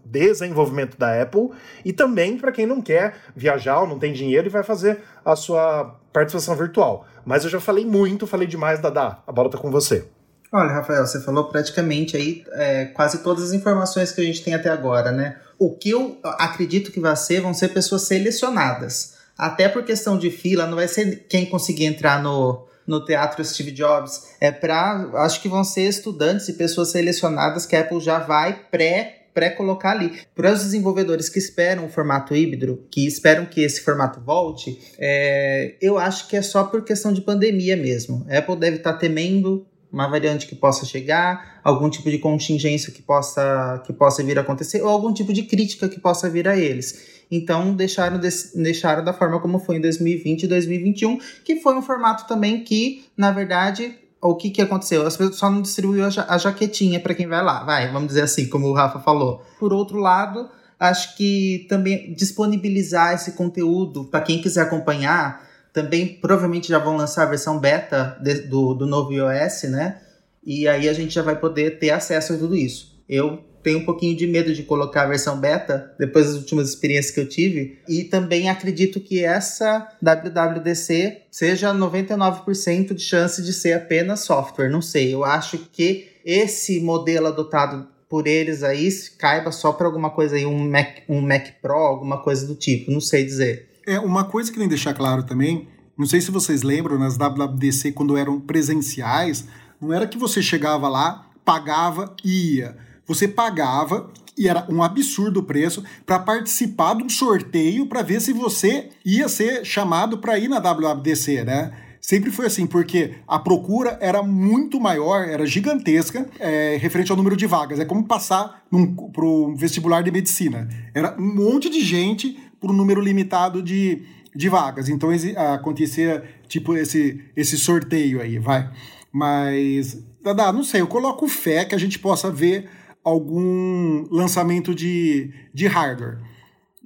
desenvolvimento 0.04 0.99
da 0.99 1.22
Apple, 1.22 1.50
e 1.84 1.93
também 1.93 2.37
para 2.37 2.50
quem 2.50 2.66
não 2.66 2.82
quer 2.82 3.14
viajar 3.37 3.82
ou 3.82 3.87
não 3.87 3.96
tem 3.96 4.12
dinheiro 4.12 4.48
e 4.48 4.50
vai 4.50 4.64
fazer 4.64 4.98
a 5.25 5.37
sua 5.37 6.00
participação 6.12 6.56
virtual. 6.56 7.06
Mas 7.25 7.44
eu 7.44 7.50
já 7.50 7.60
falei 7.60 7.87
muito, 7.87 8.26
falei 8.26 8.48
demais, 8.48 8.81
Dada. 8.81 9.19
A 9.25 9.31
bola 9.31 9.48
tá 9.48 9.56
com 9.56 9.70
você. 9.70 10.08
Olha, 10.52 10.70
Rafael, 10.70 11.06
você 11.06 11.20
falou 11.20 11.44
praticamente 11.44 12.16
aí 12.16 12.44
é, 12.52 12.84
quase 12.87 13.22
todas 13.22 13.44
as 13.44 13.52
informações 13.52 14.12
que 14.12 14.20
a 14.20 14.25
gente 14.25 14.44
tem 14.44 14.54
até 14.54 14.69
agora, 14.69 15.10
né? 15.10 15.37
o 15.62 15.70
que 15.70 15.90
eu 15.90 16.19
acredito 16.25 16.90
que 16.90 16.99
vai 16.99 17.14
ser 17.14 17.40
vão 17.40 17.54
ser 17.54 17.69
pessoas 17.69 18.02
selecionadas. 18.02 19.14
Até 19.38 19.69
por 19.69 19.84
questão 19.84 20.19
de 20.19 20.28
fila, 20.28 20.66
não 20.66 20.75
vai 20.75 20.88
ser 20.88 21.26
quem 21.28 21.46
conseguir 21.46 21.84
entrar 21.84 22.20
no, 22.20 22.66
no 22.84 23.04
teatro 23.04 23.44
Steve 23.44 23.70
Jobs. 23.70 24.34
É 24.40 24.50
para, 24.50 25.08
acho 25.19 25.40
que 25.40 25.49
vão 25.49 25.62
ser 25.62 25.82
estudantes 25.82 26.49
e 26.49 26.55
pessoas 26.55 26.88
selecionadas 26.88 27.64
que 27.64 27.76
a 27.76 27.81
Apple 27.81 28.00
já 28.00 28.19
vai 28.19 28.58
pré 28.70 29.19
pré-colocar 29.32 29.93
ali. 29.93 30.20
Para 30.34 30.52
os 30.52 30.62
desenvolvedores 30.62 31.31
que 31.31 31.38
esperam 31.38 31.87
o 31.87 31.88
formato 31.88 32.37
híbrido, 32.37 32.84
que 32.90 33.06
esperam 33.06 33.46
que 33.46 33.62
esse 33.62 33.81
formato 33.81 34.20
volte, 34.20 34.78
é, 34.98 35.75
eu 35.81 35.96
acho 35.96 36.28
que 36.28 36.37
é 36.37 36.43
só 36.43 36.64
por 36.64 36.84
questão 36.84 37.14
de 37.14 37.22
pandemia 37.22 37.75
mesmo. 37.75 38.26
A 38.28 38.38
Apple 38.38 38.56
deve 38.56 38.76
estar 38.76 38.93
tá 38.93 38.98
temendo 38.98 39.66
uma 39.92 40.08
variante 40.08 40.46
que 40.46 40.54
possa 40.54 40.86
chegar, 40.86 41.60
algum 41.62 41.90
tipo 41.90 42.10
de 42.10 42.18
contingência 42.18 42.92
que 42.92 43.02
possa, 43.02 43.82
que 43.86 43.92
possa 43.92 44.24
vir 44.24 44.38
a 44.38 44.40
acontecer, 44.40 44.80
ou 44.82 44.88
algum 44.88 45.12
tipo 45.12 45.32
de 45.32 45.42
crítica 45.42 45.88
que 45.88 46.00
possa 46.00 46.30
vir 46.30 46.48
a 46.48 46.56
eles. 46.56 47.22
Então, 47.30 47.74
deixaram, 47.74 48.18
deixaram 48.54 49.04
da 49.04 49.12
forma 49.12 49.40
como 49.40 49.58
foi 49.58 49.76
em 49.76 49.80
2020 49.80 50.42
e 50.44 50.46
2021, 50.46 51.18
que 51.44 51.56
foi 51.60 51.74
um 51.74 51.82
formato 51.82 52.26
também 52.26 52.64
que, 52.64 53.04
na 53.16 53.30
verdade, 53.30 53.94
o 54.20 54.34
que, 54.34 54.50
que 54.50 54.62
aconteceu? 54.62 55.06
As 55.06 55.16
pessoas 55.16 55.36
só 55.36 55.50
não 55.50 55.60
distribuiu 55.60 56.04
a, 56.04 56.10
ja 56.10 56.26
a 56.28 56.38
jaquetinha 56.38 57.00
para 57.00 57.14
quem 57.14 57.26
vai 57.26 57.42
lá, 57.42 57.64
vai, 57.64 57.90
vamos 57.90 58.08
dizer 58.08 58.22
assim, 58.22 58.48
como 58.48 58.68
o 58.68 58.72
Rafa 58.72 59.00
falou. 59.00 59.42
Por 59.58 59.72
outro 59.72 59.98
lado, 59.98 60.48
acho 60.78 61.16
que 61.16 61.66
também 61.68 62.12
disponibilizar 62.14 63.14
esse 63.14 63.32
conteúdo 63.32 64.05
para 64.05 64.20
quem 64.20 64.40
quiser 64.40 64.62
acompanhar 64.62 65.51
também 65.72 66.06
provavelmente 66.20 66.69
já 66.69 66.79
vão 66.79 66.96
lançar 66.96 67.22
a 67.22 67.31
versão 67.31 67.58
beta 67.58 68.17
de, 68.22 68.43
do, 68.43 68.74
do 68.74 68.86
novo 68.86 69.12
iOS, 69.12 69.64
né? 69.64 70.00
E 70.44 70.67
aí 70.69 70.88
a 70.88 70.93
gente 70.93 71.14
já 71.14 71.22
vai 71.22 71.38
poder 71.38 71.79
ter 71.79 71.91
acesso 71.91 72.32
a 72.32 72.38
tudo 72.38 72.55
isso. 72.56 73.00
Eu 73.08 73.43
tenho 73.62 73.79
um 73.79 73.84
pouquinho 73.84 74.17
de 74.17 74.26
medo 74.26 74.52
de 74.52 74.64
colocar 74.64 75.02
a 75.02 75.06
versão 75.06 75.38
beta, 75.38 75.94
depois 75.98 76.26
das 76.26 76.36
últimas 76.36 76.69
experiências 76.69 77.14
que 77.14 77.20
eu 77.20 77.29
tive. 77.29 77.79
E 77.88 78.05
também 78.05 78.50
acredito 78.50 79.00
que 79.00 79.24
essa 79.24 79.88
WWDC 80.02 81.22
seja 81.31 81.72
99% 81.72 82.94
de 82.94 83.02
chance 83.02 83.41
de 83.41 83.52
ser 83.52 83.74
apenas 83.74 84.20
software. 84.20 84.69
Não 84.69 84.82
sei, 84.82 85.14
eu 85.14 85.24
acho 85.24 85.58
que 85.72 86.08
esse 86.24 86.81
modelo 86.81 87.29
adotado 87.29 87.88
por 88.08 88.26
eles 88.26 88.62
aí 88.62 88.88
caiba 89.17 89.50
só 89.50 89.72
para 89.72 89.86
alguma 89.86 90.10
coisa 90.10 90.36
aí, 90.36 90.44
um 90.44 90.69
Mac, 90.69 90.98
um 91.08 91.20
Mac 91.20 91.46
Pro, 91.62 91.74
alguma 91.74 92.22
coisa 92.22 92.46
do 92.46 92.55
tipo, 92.55 92.91
não 92.91 93.00
sei 93.00 93.24
dizer. 93.24 93.70
É, 93.86 93.98
uma 93.98 94.24
coisa 94.24 94.51
que 94.51 94.58
tem 94.58 94.67
que 94.67 94.74
deixar 94.74 94.94
claro 94.94 95.22
também, 95.22 95.69
não 95.96 96.06
sei 96.06 96.20
se 96.20 96.31
vocês 96.31 96.62
lembram, 96.62 96.98
nas 96.98 97.17
WWDC, 97.17 97.93
quando 97.93 98.17
eram 98.17 98.41
presenciais, 98.41 99.46
não 99.81 99.93
era 99.93 100.06
que 100.06 100.19
você 100.19 100.41
chegava 100.43 100.89
lá, 100.89 101.27
pagava 101.44 102.15
e 102.24 102.56
ia. 102.56 102.77
Você 103.06 103.27
pagava 103.27 104.10
e 104.39 104.48
era 104.48 104.67
um 104.70 104.82
absurdo 104.82 105.41
o 105.41 105.43
preço 105.43 105.84
para 106.06 106.19
participar 106.19 106.94
de 106.94 107.03
um 107.03 107.08
sorteio 107.08 107.86
para 107.86 108.03
ver 108.03 108.20
se 108.20 108.32
você 108.32 108.89
ia 109.05 109.29
ser 109.29 109.65
chamado 109.65 110.19
para 110.19 110.39
ir 110.39 110.48
na 110.48 110.58
WWDC, 110.58 111.44
né? 111.44 111.72
Sempre 112.01 112.32
foi 112.32 112.46
assim, 112.46 112.67
porque 112.67 113.15
a 113.29 113.39
procura 113.39 113.96
era 114.01 114.24
muito 114.24 114.81
maior, 114.81 115.29
era 115.29 115.46
gigantesca, 115.46 116.29
é, 116.41 116.77
referente 116.81 117.12
ao 117.12 117.17
número 117.17 117.36
de 117.36 117.46
vagas. 117.46 117.79
É 117.79 117.84
como 117.84 118.03
passar 118.05 118.65
para 119.12 119.24
o 119.24 119.55
vestibular 119.55 120.03
de 120.03 120.10
medicina. 120.10 120.69
Era 120.93 121.15
um 121.17 121.34
monte 121.34 121.70
de 121.70 121.81
gente 121.81 122.36
por 122.62 122.70
um 122.70 122.74
número 122.74 123.00
limitado 123.00 123.60
de, 123.60 124.02
de 124.34 124.48
vagas. 124.48 124.88
Então 124.88 125.10
acontecia 125.52 126.22
tipo 126.46 126.76
esse, 126.76 127.24
esse 127.36 127.58
sorteio 127.58 128.20
aí, 128.20 128.38
vai. 128.38 128.70
Mas, 129.12 129.98
Dada, 130.22 130.52
não 130.52 130.62
sei, 130.62 130.81
eu 130.81 130.86
coloco 130.86 131.26
fé 131.26 131.64
que 131.64 131.74
a 131.74 131.78
gente 131.78 131.98
possa 131.98 132.31
ver 132.31 132.70
algum 133.04 134.06
lançamento 134.10 134.72
de, 134.72 135.34
de 135.52 135.66
hardware. 135.66 136.19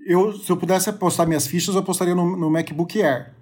Eu, 0.06 0.32
se 0.32 0.50
eu 0.50 0.56
pudesse 0.56 0.88
apostar 0.88 1.26
minhas 1.26 1.46
fichas, 1.46 1.74
eu 1.74 1.80
apostaria 1.82 2.14
no, 2.14 2.36
no 2.36 2.50
MacBook 2.50 3.02
Air. 3.02 3.34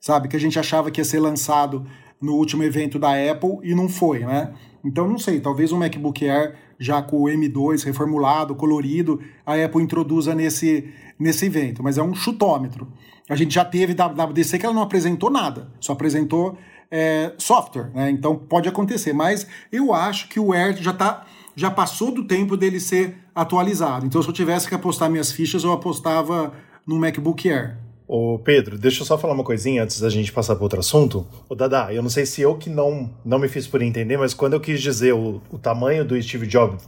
Sabe? 0.00 0.28
Que 0.28 0.36
a 0.36 0.40
gente 0.40 0.58
achava 0.58 0.90
que 0.90 1.00
ia 1.00 1.04
ser 1.04 1.20
lançado 1.20 1.86
no 2.20 2.34
último 2.34 2.62
evento 2.62 2.98
da 2.98 3.10
Apple 3.10 3.58
e 3.62 3.74
não 3.74 3.88
foi, 3.88 4.20
né? 4.20 4.54
Então, 4.84 5.08
não 5.08 5.18
sei, 5.18 5.40
talvez 5.40 5.72
um 5.72 5.78
MacBook 5.78 6.28
Air 6.28 6.56
já 6.78 7.02
com 7.02 7.22
o 7.22 7.26
M2 7.26 7.84
reformulado, 7.84 8.54
colorido, 8.54 9.20
a 9.44 9.54
Apple 9.54 9.82
introduza 9.82 10.34
nesse, 10.34 10.92
nesse 11.18 11.46
evento, 11.46 11.82
mas 11.82 11.98
é 11.98 12.02
um 12.02 12.14
chutômetro. 12.14 12.88
A 13.28 13.36
gente 13.36 13.54
já 13.54 13.64
teve 13.64 13.94
WWDC 13.94 14.58
que 14.58 14.66
ela 14.66 14.74
não 14.74 14.82
apresentou 14.82 15.30
nada, 15.30 15.68
só 15.80 15.92
apresentou 15.92 16.58
é, 16.90 17.32
software, 17.38 17.90
né? 17.94 18.10
Então 18.10 18.36
pode 18.36 18.68
acontecer, 18.68 19.12
mas 19.12 19.46
eu 19.72 19.92
acho 19.92 20.28
que 20.28 20.38
o 20.38 20.52
Air 20.52 20.76
já 20.76 20.92
tá, 20.92 21.24
já 21.56 21.70
passou 21.70 22.10
do 22.10 22.24
tempo 22.24 22.56
dele 22.56 22.78
ser 22.78 23.16
atualizado. 23.34 24.04
Então 24.06 24.22
se 24.22 24.28
eu 24.28 24.34
tivesse 24.34 24.68
que 24.68 24.74
apostar 24.74 25.10
minhas 25.10 25.32
fichas, 25.32 25.64
eu 25.64 25.72
apostava 25.72 26.52
no 26.86 26.96
MacBook 26.98 27.50
Air. 27.50 27.78
Ô 28.06 28.38
Pedro, 28.38 28.78
deixa 28.78 29.00
eu 29.00 29.06
só 29.06 29.16
falar 29.16 29.32
uma 29.32 29.42
coisinha 29.42 29.82
antes 29.82 29.98
da 29.98 30.10
gente 30.10 30.30
passar 30.30 30.54
para 30.56 30.62
outro 30.62 30.78
assunto. 30.78 31.26
Ô 31.48 31.54
Dada, 31.54 31.90
eu 31.90 32.02
não 32.02 32.10
sei 32.10 32.26
se 32.26 32.42
eu 32.42 32.54
que 32.56 32.68
não, 32.68 33.10
não 33.24 33.38
me 33.38 33.48
fiz 33.48 33.66
por 33.66 33.80
entender, 33.80 34.18
mas 34.18 34.34
quando 34.34 34.52
eu 34.52 34.60
quis 34.60 34.82
dizer 34.82 35.14
o, 35.14 35.40
o 35.50 35.58
tamanho 35.58 36.04
do 36.04 36.20
Steve 36.22 36.46
Jobs 36.46 36.86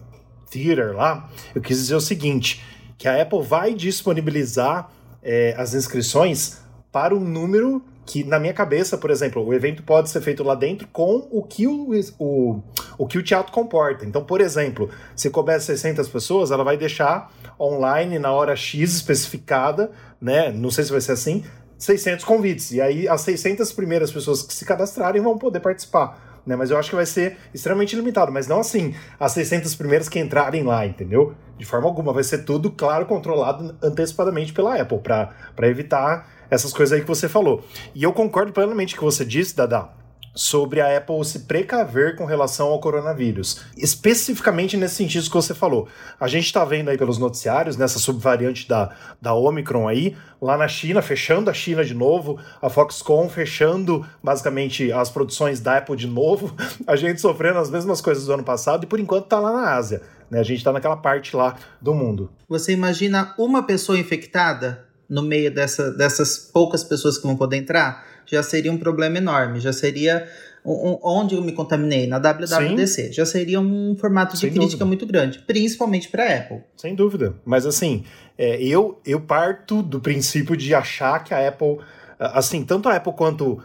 Theater 0.50 0.94
lá, 0.94 1.30
eu 1.54 1.62
quis 1.62 1.78
dizer 1.78 1.94
o 1.94 2.00
seguinte, 2.00 2.62
que 2.98 3.08
a 3.08 3.20
Apple 3.20 3.42
vai 3.42 3.74
disponibilizar 3.74 4.90
é, 5.22 5.54
as 5.58 5.74
inscrições 5.74 6.60
para 6.90 7.14
um 7.14 7.20
número 7.20 7.84
que, 8.06 8.22
na 8.22 8.38
minha 8.38 8.54
cabeça, 8.54 8.96
por 8.96 9.10
exemplo, 9.10 9.44
o 9.44 9.52
evento 9.52 9.82
pode 9.82 10.08
ser 10.08 10.20
feito 10.20 10.44
lá 10.44 10.54
dentro 10.54 10.86
com 10.88 11.26
o 11.30 11.42
que 11.42 11.66
o, 11.66 11.90
o, 12.18 12.62
o, 12.96 13.06
que 13.06 13.18
o 13.18 13.22
teatro 13.22 13.52
comporta. 13.52 14.06
Então, 14.06 14.24
por 14.24 14.40
exemplo, 14.40 14.88
se 15.16 15.28
couber 15.28 15.60
600 15.60 16.08
pessoas, 16.08 16.52
ela 16.52 16.62
vai 16.62 16.76
deixar 16.76 17.32
online 17.58 18.18
na 18.18 18.30
hora 18.30 18.54
X 18.54 18.94
especificada, 18.94 19.90
né? 20.20 20.52
Não 20.52 20.70
sei 20.70 20.84
se 20.84 20.92
vai 20.92 21.00
ser 21.00 21.12
assim, 21.12 21.44
600 21.76 22.24
convites. 22.24 22.70
E 22.70 22.80
aí, 22.80 23.08
as 23.08 23.22
600 23.22 23.72
primeiras 23.72 24.12
pessoas 24.12 24.42
que 24.42 24.54
se 24.54 24.64
cadastrarem 24.64 25.20
vão 25.20 25.36
poder 25.36 25.60
participar. 25.60 26.24
Né, 26.46 26.54
mas 26.54 26.70
eu 26.70 26.78
acho 26.78 26.90
que 26.90 26.94
vai 26.94 27.06
ser 27.06 27.36
extremamente 27.52 27.96
limitado, 27.96 28.30
mas 28.30 28.46
não 28.46 28.60
assim, 28.60 28.94
as 29.18 29.32
600 29.32 29.74
primeiras 29.74 30.08
que 30.08 30.20
entrarem 30.20 30.62
lá, 30.62 30.86
entendeu? 30.86 31.34
De 31.58 31.64
forma 31.64 31.86
alguma, 31.86 32.12
vai 32.12 32.22
ser 32.22 32.44
tudo, 32.44 32.70
claro, 32.70 33.06
controlado 33.06 33.76
antecipadamente 33.82 34.52
pela 34.52 34.80
Apple, 34.80 34.98
para 34.98 35.68
evitar 35.68 36.28
essas 36.50 36.72
coisas 36.72 36.92
aí 36.92 37.00
que 37.00 37.08
você 37.08 37.28
falou. 37.28 37.64
E 37.94 38.02
eu 38.02 38.12
concordo 38.12 38.52
plenamente 38.52 38.94
com 38.94 39.06
o 39.06 39.08
que 39.08 39.14
você 39.14 39.24
disse, 39.24 39.56
Dada, 39.56 39.88
sobre 40.36 40.82
a 40.82 40.96
Apple 40.98 41.24
se 41.24 41.40
precaver 41.40 42.14
com 42.14 42.26
relação 42.26 42.68
ao 42.68 42.78
coronavírus. 42.78 43.62
Especificamente 43.76 44.76
nesse 44.76 44.96
sentido 44.96 45.24
que 45.24 45.34
você 45.34 45.54
falou. 45.54 45.88
A 46.20 46.28
gente 46.28 46.44
está 46.44 46.62
vendo 46.64 46.90
aí 46.90 46.98
pelos 46.98 47.16
noticiários, 47.16 47.76
nessa 47.78 47.98
subvariante 47.98 48.68
da, 48.68 48.94
da 49.20 49.34
Omicron 49.34 49.88
aí, 49.88 50.14
lá 50.40 50.58
na 50.58 50.68
China, 50.68 51.00
fechando 51.00 51.48
a 51.48 51.54
China 51.54 51.82
de 51.82 51.94
novo, 51.94 52.38
a 52.60 52.68
Foxconn 52.68 53.30
fechando 53.30 54.06
basicamente 54.22 54.92
as 54.92 55.08
produções 55.08 55.58
da 55.58 55.78
Apple 55.78 55.96
de 55.96 56.06
novo, 56.06 56.54
a 56.86 56.94
gente 56.94 57.20
sofrendo 57.20 57.58
as 57.58 57.70
mesmas 57.70 58.02
coisas 58.02 58.26
do 58.26 58.32
ano 58.34 58.44
passado 58.44 58.84
e 58.84 58.86
por 58.86 59.00
enquanto 59.00 59.24
está 59.24 59.40
lá 59.40 59.52
na 59.52 59.74
Ásia. 59.74 60.02
Né? 60.30 60.38
A 60.38 60.42
gente 60.42 60.58
está 60.58 60.70
naquela 60.70 60.96
parte 60.96 61.34
lá 61.34 61.56
do 61.80 61.94
mundo. 61.94 62.30
Você 62.46 62.72
imagina 62.72 63.34
uma 63.38 63.62
pessoa 63.62 63.98
infectada 63.98 64.84
no 65.08 65.22
meio 65.22 65.54
dessa, 65.54 65.90
dessas 65.92 66.36
poucas 66.36 66.84
pessoas 66.84 67.16
que 67.16 67.26
vão 67.26 67.36
poder 67.36 67.56
entrar? 67.56 68.04
Já 68.26 68.42
seria 68.42 68.72
um 68.72 68.78
problema 68.78 69.18
enorme, 69.18 69.60
já 69.60 69.72
seria 69.72 70.28
onde 70.68 71.36
eu 71.36 71.42
me 71.42 71.52
contaminei 71.52 72.08
na 72.08 72.18
WWDC, 72.18 73.06
Sim. 73.06 73.12
já 73.12 73.24
seria 73.24 73.60
um 73.60 73.96
formato 73.96 74.34
de 74.34 74.40
Sem 74.40 74.50
crítica 74.50 74.70
dúvida. 74.70 74.84
muito 74.84 75.06
grande, 75.06 75.38
principalmente 75.38 76.08
para 76.08 76.38
Apple. 76.38 76.58
Sem 76.76 76.94
dúvida, 76.94 77.34
mas 77.44 77.64
assim, 77.64 78.04
é, 78.36 78.60
eu 78.60 79.00
eu 79.06 79.20
parto 79.20 79.80
do 79.80 80.00
princípio 80.00 80.56
de 80.56 80.74
achar 80.74 81.22
que 81.22 81.32
a 81.32 81.48
Apple, 81.48 81.78
assim, 82.18 82.64
tanto 82.64 82.88
a 82.88 82.96
Apple 82.96 83.12
quanto 83.12 83.52
uh, 83.52 83.60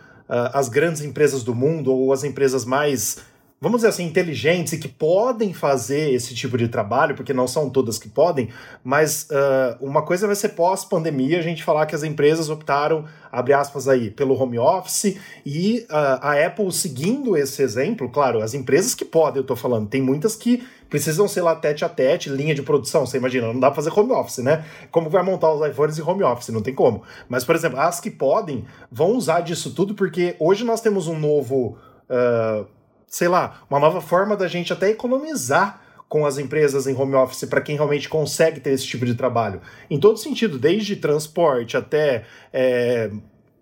as 0.53 0.70
grandes 0.70 1.01
empresas 1.01 1.44
do 1.44 1.56
mundo 1.56 1.91
ou 1.91 2.13
as 2.13 2.24
empresas 2.24 2.63
mais 2.65 3.18
vamos 3.62 3.77
dizer 3.77 3.89
assim, 3.89 4.06
inteligentes 4.06 4.74
e 4.74 4.80
que 4.80 4.88
podem 4.88 5.53
fazer 5.53 6.12
esse 6.12 6.34
tipo 6.34 6.58
de 6.58 6.68
trabalho, 6.68 7.13
porque 7.13 7.32
não 7.32 7.48
são 7.48 7.70
todas 7.70 8.00
que 8.00 8.10
podem, 8.10 8.50
mas 8.84 9.27
uh, 9.30 9.86
uma 9.86 10.01
coisa 10.01 10.25
vai 10.25 10.36
ser 10.36 10.50
pós-pandemia 10.50 11.38
a 11.38 11.44
gente 11.44 11.63
falar 11.63 11.86
que 11.86 11.94
as 11.94 12.01
empresas 12.01 12.50
optaram, 12.50 13.06
abre 13.32 13.53
aspas 13.53 13.88
aí, 13.88 14.10
pelo 14.10 14.34
home 14.34 14.58
office 14.58 15.15
e 15.46 15.86
uh, 15.91 16.18
a 16.22 16.44
Apple 16.44 16.72
seguindo 16.72 17.38
esse 17.38 17.62
exemplo, 17.62 18.10
claro, 18.10 18.41
as 18.41 18.56
empresas 18.56 18.96
que 18.96 19.06
podem, 19.06 19.39
eu 19.39 19.46
tô 19.46 19.56
falando, 19.56 19.88
tem 19.88 20.01
muitas 20.01 20.36
que 20.36 20.68
precisam 20.89 21.27
ser 21.27 21.44
lá 21.44 21.56
tete 21.56 21.86
a 21.86 21.89
tete, 21.89 22.30
linha 22.30 22.56
de 22.56 22.63
produção, 22.63 23.06
você 23.06 23.18
imagina, 23.18 23.46
não 23.46 23.60
dá 23.60 23.68
pra 23.70 23.75
fazer 23.75 23.98
home 23.98 24.12
office, 24.12 24.39
né? 24.39 24.65
Como 24.89 25.08
vai 25.08 25.24
montar 25.24 25.53
os 25.53 25.65
iPhones 25.65 25.98
em 26.00 26.01
home 26.01 26.24
office? 26.24 26.50
Não 26.50 26.62
tem 26.62 26.74
como. 26.74 27.03
Mas, 27.30 27.46
por 27.46 27.56
exemplo, 27.56 27.80
as 27.80 28.01
que 28.01 28.12
podem 28.12 28.65
vão 28.91 29.12
usar 29.15 29.39
disso 29.39 29.74
tudo, 29.74 29.96
porque 29.96 30.36
hoje 30.38 30.65
nós 30.65 30.82
temos 30.82 31.08
um 31.08 31.18
novo... 31.18 31.77
Uh, 32.10 32.80
sei 33.12 33.27
lá, 33.27 33.62
uma 33.70 33.77
nova 33.77 34.00
forma 34.00 34.38
da 34.38 34.48
gente 34.48 34.72
até 34.72 34.89
economizar 34.89 35.82
com 36.08 36.25
as 36.25 36.38
empresas 36.38 36.88
em 36.88 36.96
home 36.96 37.15
office 37.15 37.44
para 37.44 37.62
quem 37.62 37.75
realmente 37.75 38.08
consegue 38.08 38.62
ter 38.62 38.72
esse 38.72 38.88
tipo 38.88 39.06
de 39.06 39.15
trabalho. 39.15 39.62
Em 39.89 40.00
todo 40.00 40.18
sentido, 40.18 40.58
desde 40.58 40.96
transporte 40.96 41.75
até 41.75 42.24
é, 42.53 43.12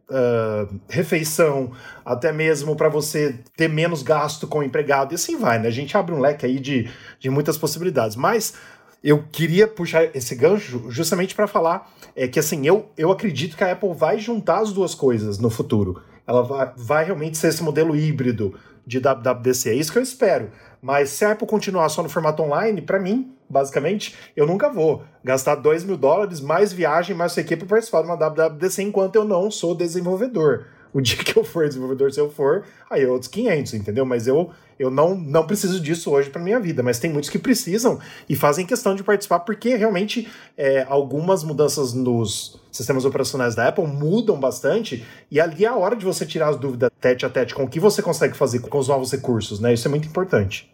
uh, 0.10 0.80
refeição, 0.88 1.72
até 2.06 2.32
mesmo 2.32 2.76
para 2.76 2.90
você 2.90 3.40
ter 3.58 3.68
menos 3.68 4.04
gasto 4.04 4.48
com 4.48 4.60
o 4.60 4.64
empregado, 4.64 5.14
e 5.14 5.16
assim 5.16 5.38
vai, 5.38 5.60
né? 5.60 5.68
A 5.68 5.72
gente 5.72 5.98
abre 5.98 6.14
um 6.14 6.20
leque 6.20 6.46
aí 6.46 6.60
de, 6.60 6.90
de 7.20 7.30
muitas 7.30 7.58
possibilidades. 7.58 8.16
Mas 8.16 8.54
eu 9.04 9.24
queria 9.32 9.68
puxar 9.68 10.16
esse 10.16 10.36
gancho 10.36 10.86
justamente 10.90 11.34
para 11.34 11.48
falar 11.48 11.92
é, 12.16 12.28
que 12.28 12.40
assim, 12.40 12.68
eu, 12.68 12.90
eu 12.96 13.12
acredito 13.12 13.58
que 13.58 13.64
a 13.64 13.72
Apple 13.72 13.94
vai 13.94 14.20
juntar 14.20 14.60
as 14.60 14.72
duas 14.72 14.94
coisas 14.94 15.40
no 15.40 15.50
futuro. 15.50 16.02
Ela 16.28 16.44
vai, 16.44 16.72
vai 16.76 17.06
realmente 17.06 17.38
ser 17.38 17.48
esse 17.48 17.64
modelo 17.64 17.96
híbrido 17.96 18.56
de 18.90 19.00
WWDC. 19.00 19.70
É 19.70 19.74
isso 19.76 19.92
que 19.92 20.00
eu 20.00 20.04
espero. 20.04 20.50
Mas 20.82 21.12
se 21.12 21.24
a 21.24 21.34
Apple 21.34 21.48
continuar 21.48 21.88
só 21.90 22.02
no 22.02 22.10
formato 22.10 22.42
online, 22.42 22.82
para 22.82 23.00
mim, 23.00 23.32
basicamente, 23.48 24.16
eu 24.36 24.48
nunca 24.48 24.68
vou 24.68 25.04
gastar 25.24 25.56
2 25.56 25.84
mil 25.84 25.96
dólares, 25.96 26.42
mais 26.42 26.74
viagem, 26.74 27.16
mais 27.16 27.38
aqui 27.38 27.56
para 27.56 27.68
participar 27.68 28.02
de 28.02 28.08
uma 28.08 28.16
WWDC 28.16 28.82
enquanto 28.82 29.16
eu 29.16 29.24
não 29.24 29.52
sou 29.52 29.76
desenvolvedor. 29.76 30.66
O 30.94 31.02
dia 31.02 31.18
que 31.18 31.38
eu 31.38 31.44
for 31.44 31.68
desenvolvedor, 31.68 32.12
se 32.12 32.20
eu 32.20 32.30
for, 32.30 32.64
aí 32.90 33.06
outros 33.06 33.30
500, 33.30 33.76
entendeu? 33.76 34.06
Mas 34.06 34.26
eu, 34.28 34.50
eu 34.78 34.90
não, 34.90 35.16
não 35.16 35.46
preciso 35.46 35.80
disso 35.80 36.10
hoje 36.10 36.30
para 36.30 36.42
minha 36.42 36.60
vida. 36.60 36.82
Mas 36.82 36.98
tem 36.98 37.12
muitos 37.12 37.30
que 37.30 37.38
precisam 37.38 38.00
e 38.28 38.36
fazem 38.36 38.66
questão 38.66 38.96
de 38.96 39.04
participar 39.04 39.40
porque 39.42 39.76
realmente 39.76 40.28
é, 40.58 40.86
algumas 40.90 41.44
mudanças 41.44 41.94
nos 41.94 42.60
sistemas 42.72 43.06
operacionais 43.06 43.56
da 43.56 43.68
Apple 43.68 43.86
mudam 43.86 44.40
bastante 44.40 45.06
e 45.30 45.40
ali 45.40 45.66
é 45.66 45.68
a 45.68 45.76
hora 45.76 45.96
de 45.96 46.06
você 46.06 46.26
tirar 46.26 46.50
as 46.50 46.58
dúvidas 46.58 46.90
tete 47.00 47.26
a 47.26 47.30
tete 47.30 47.54
com 47.54 47.64
o 47.64 47.70
que 47.70 47.80
você 47.80 48.02
consegue 48.02 48.36
fazer 48.36 48.60
com 48.60 48.78
os 48.78 48.88
novos 48.88 49.12
recursos, 49.12 49.60
né? 49.60 49.74
Isso 49.74 49.88
é 49.88 49.92
muito 49.92 50.08
importante. 50.08 50.70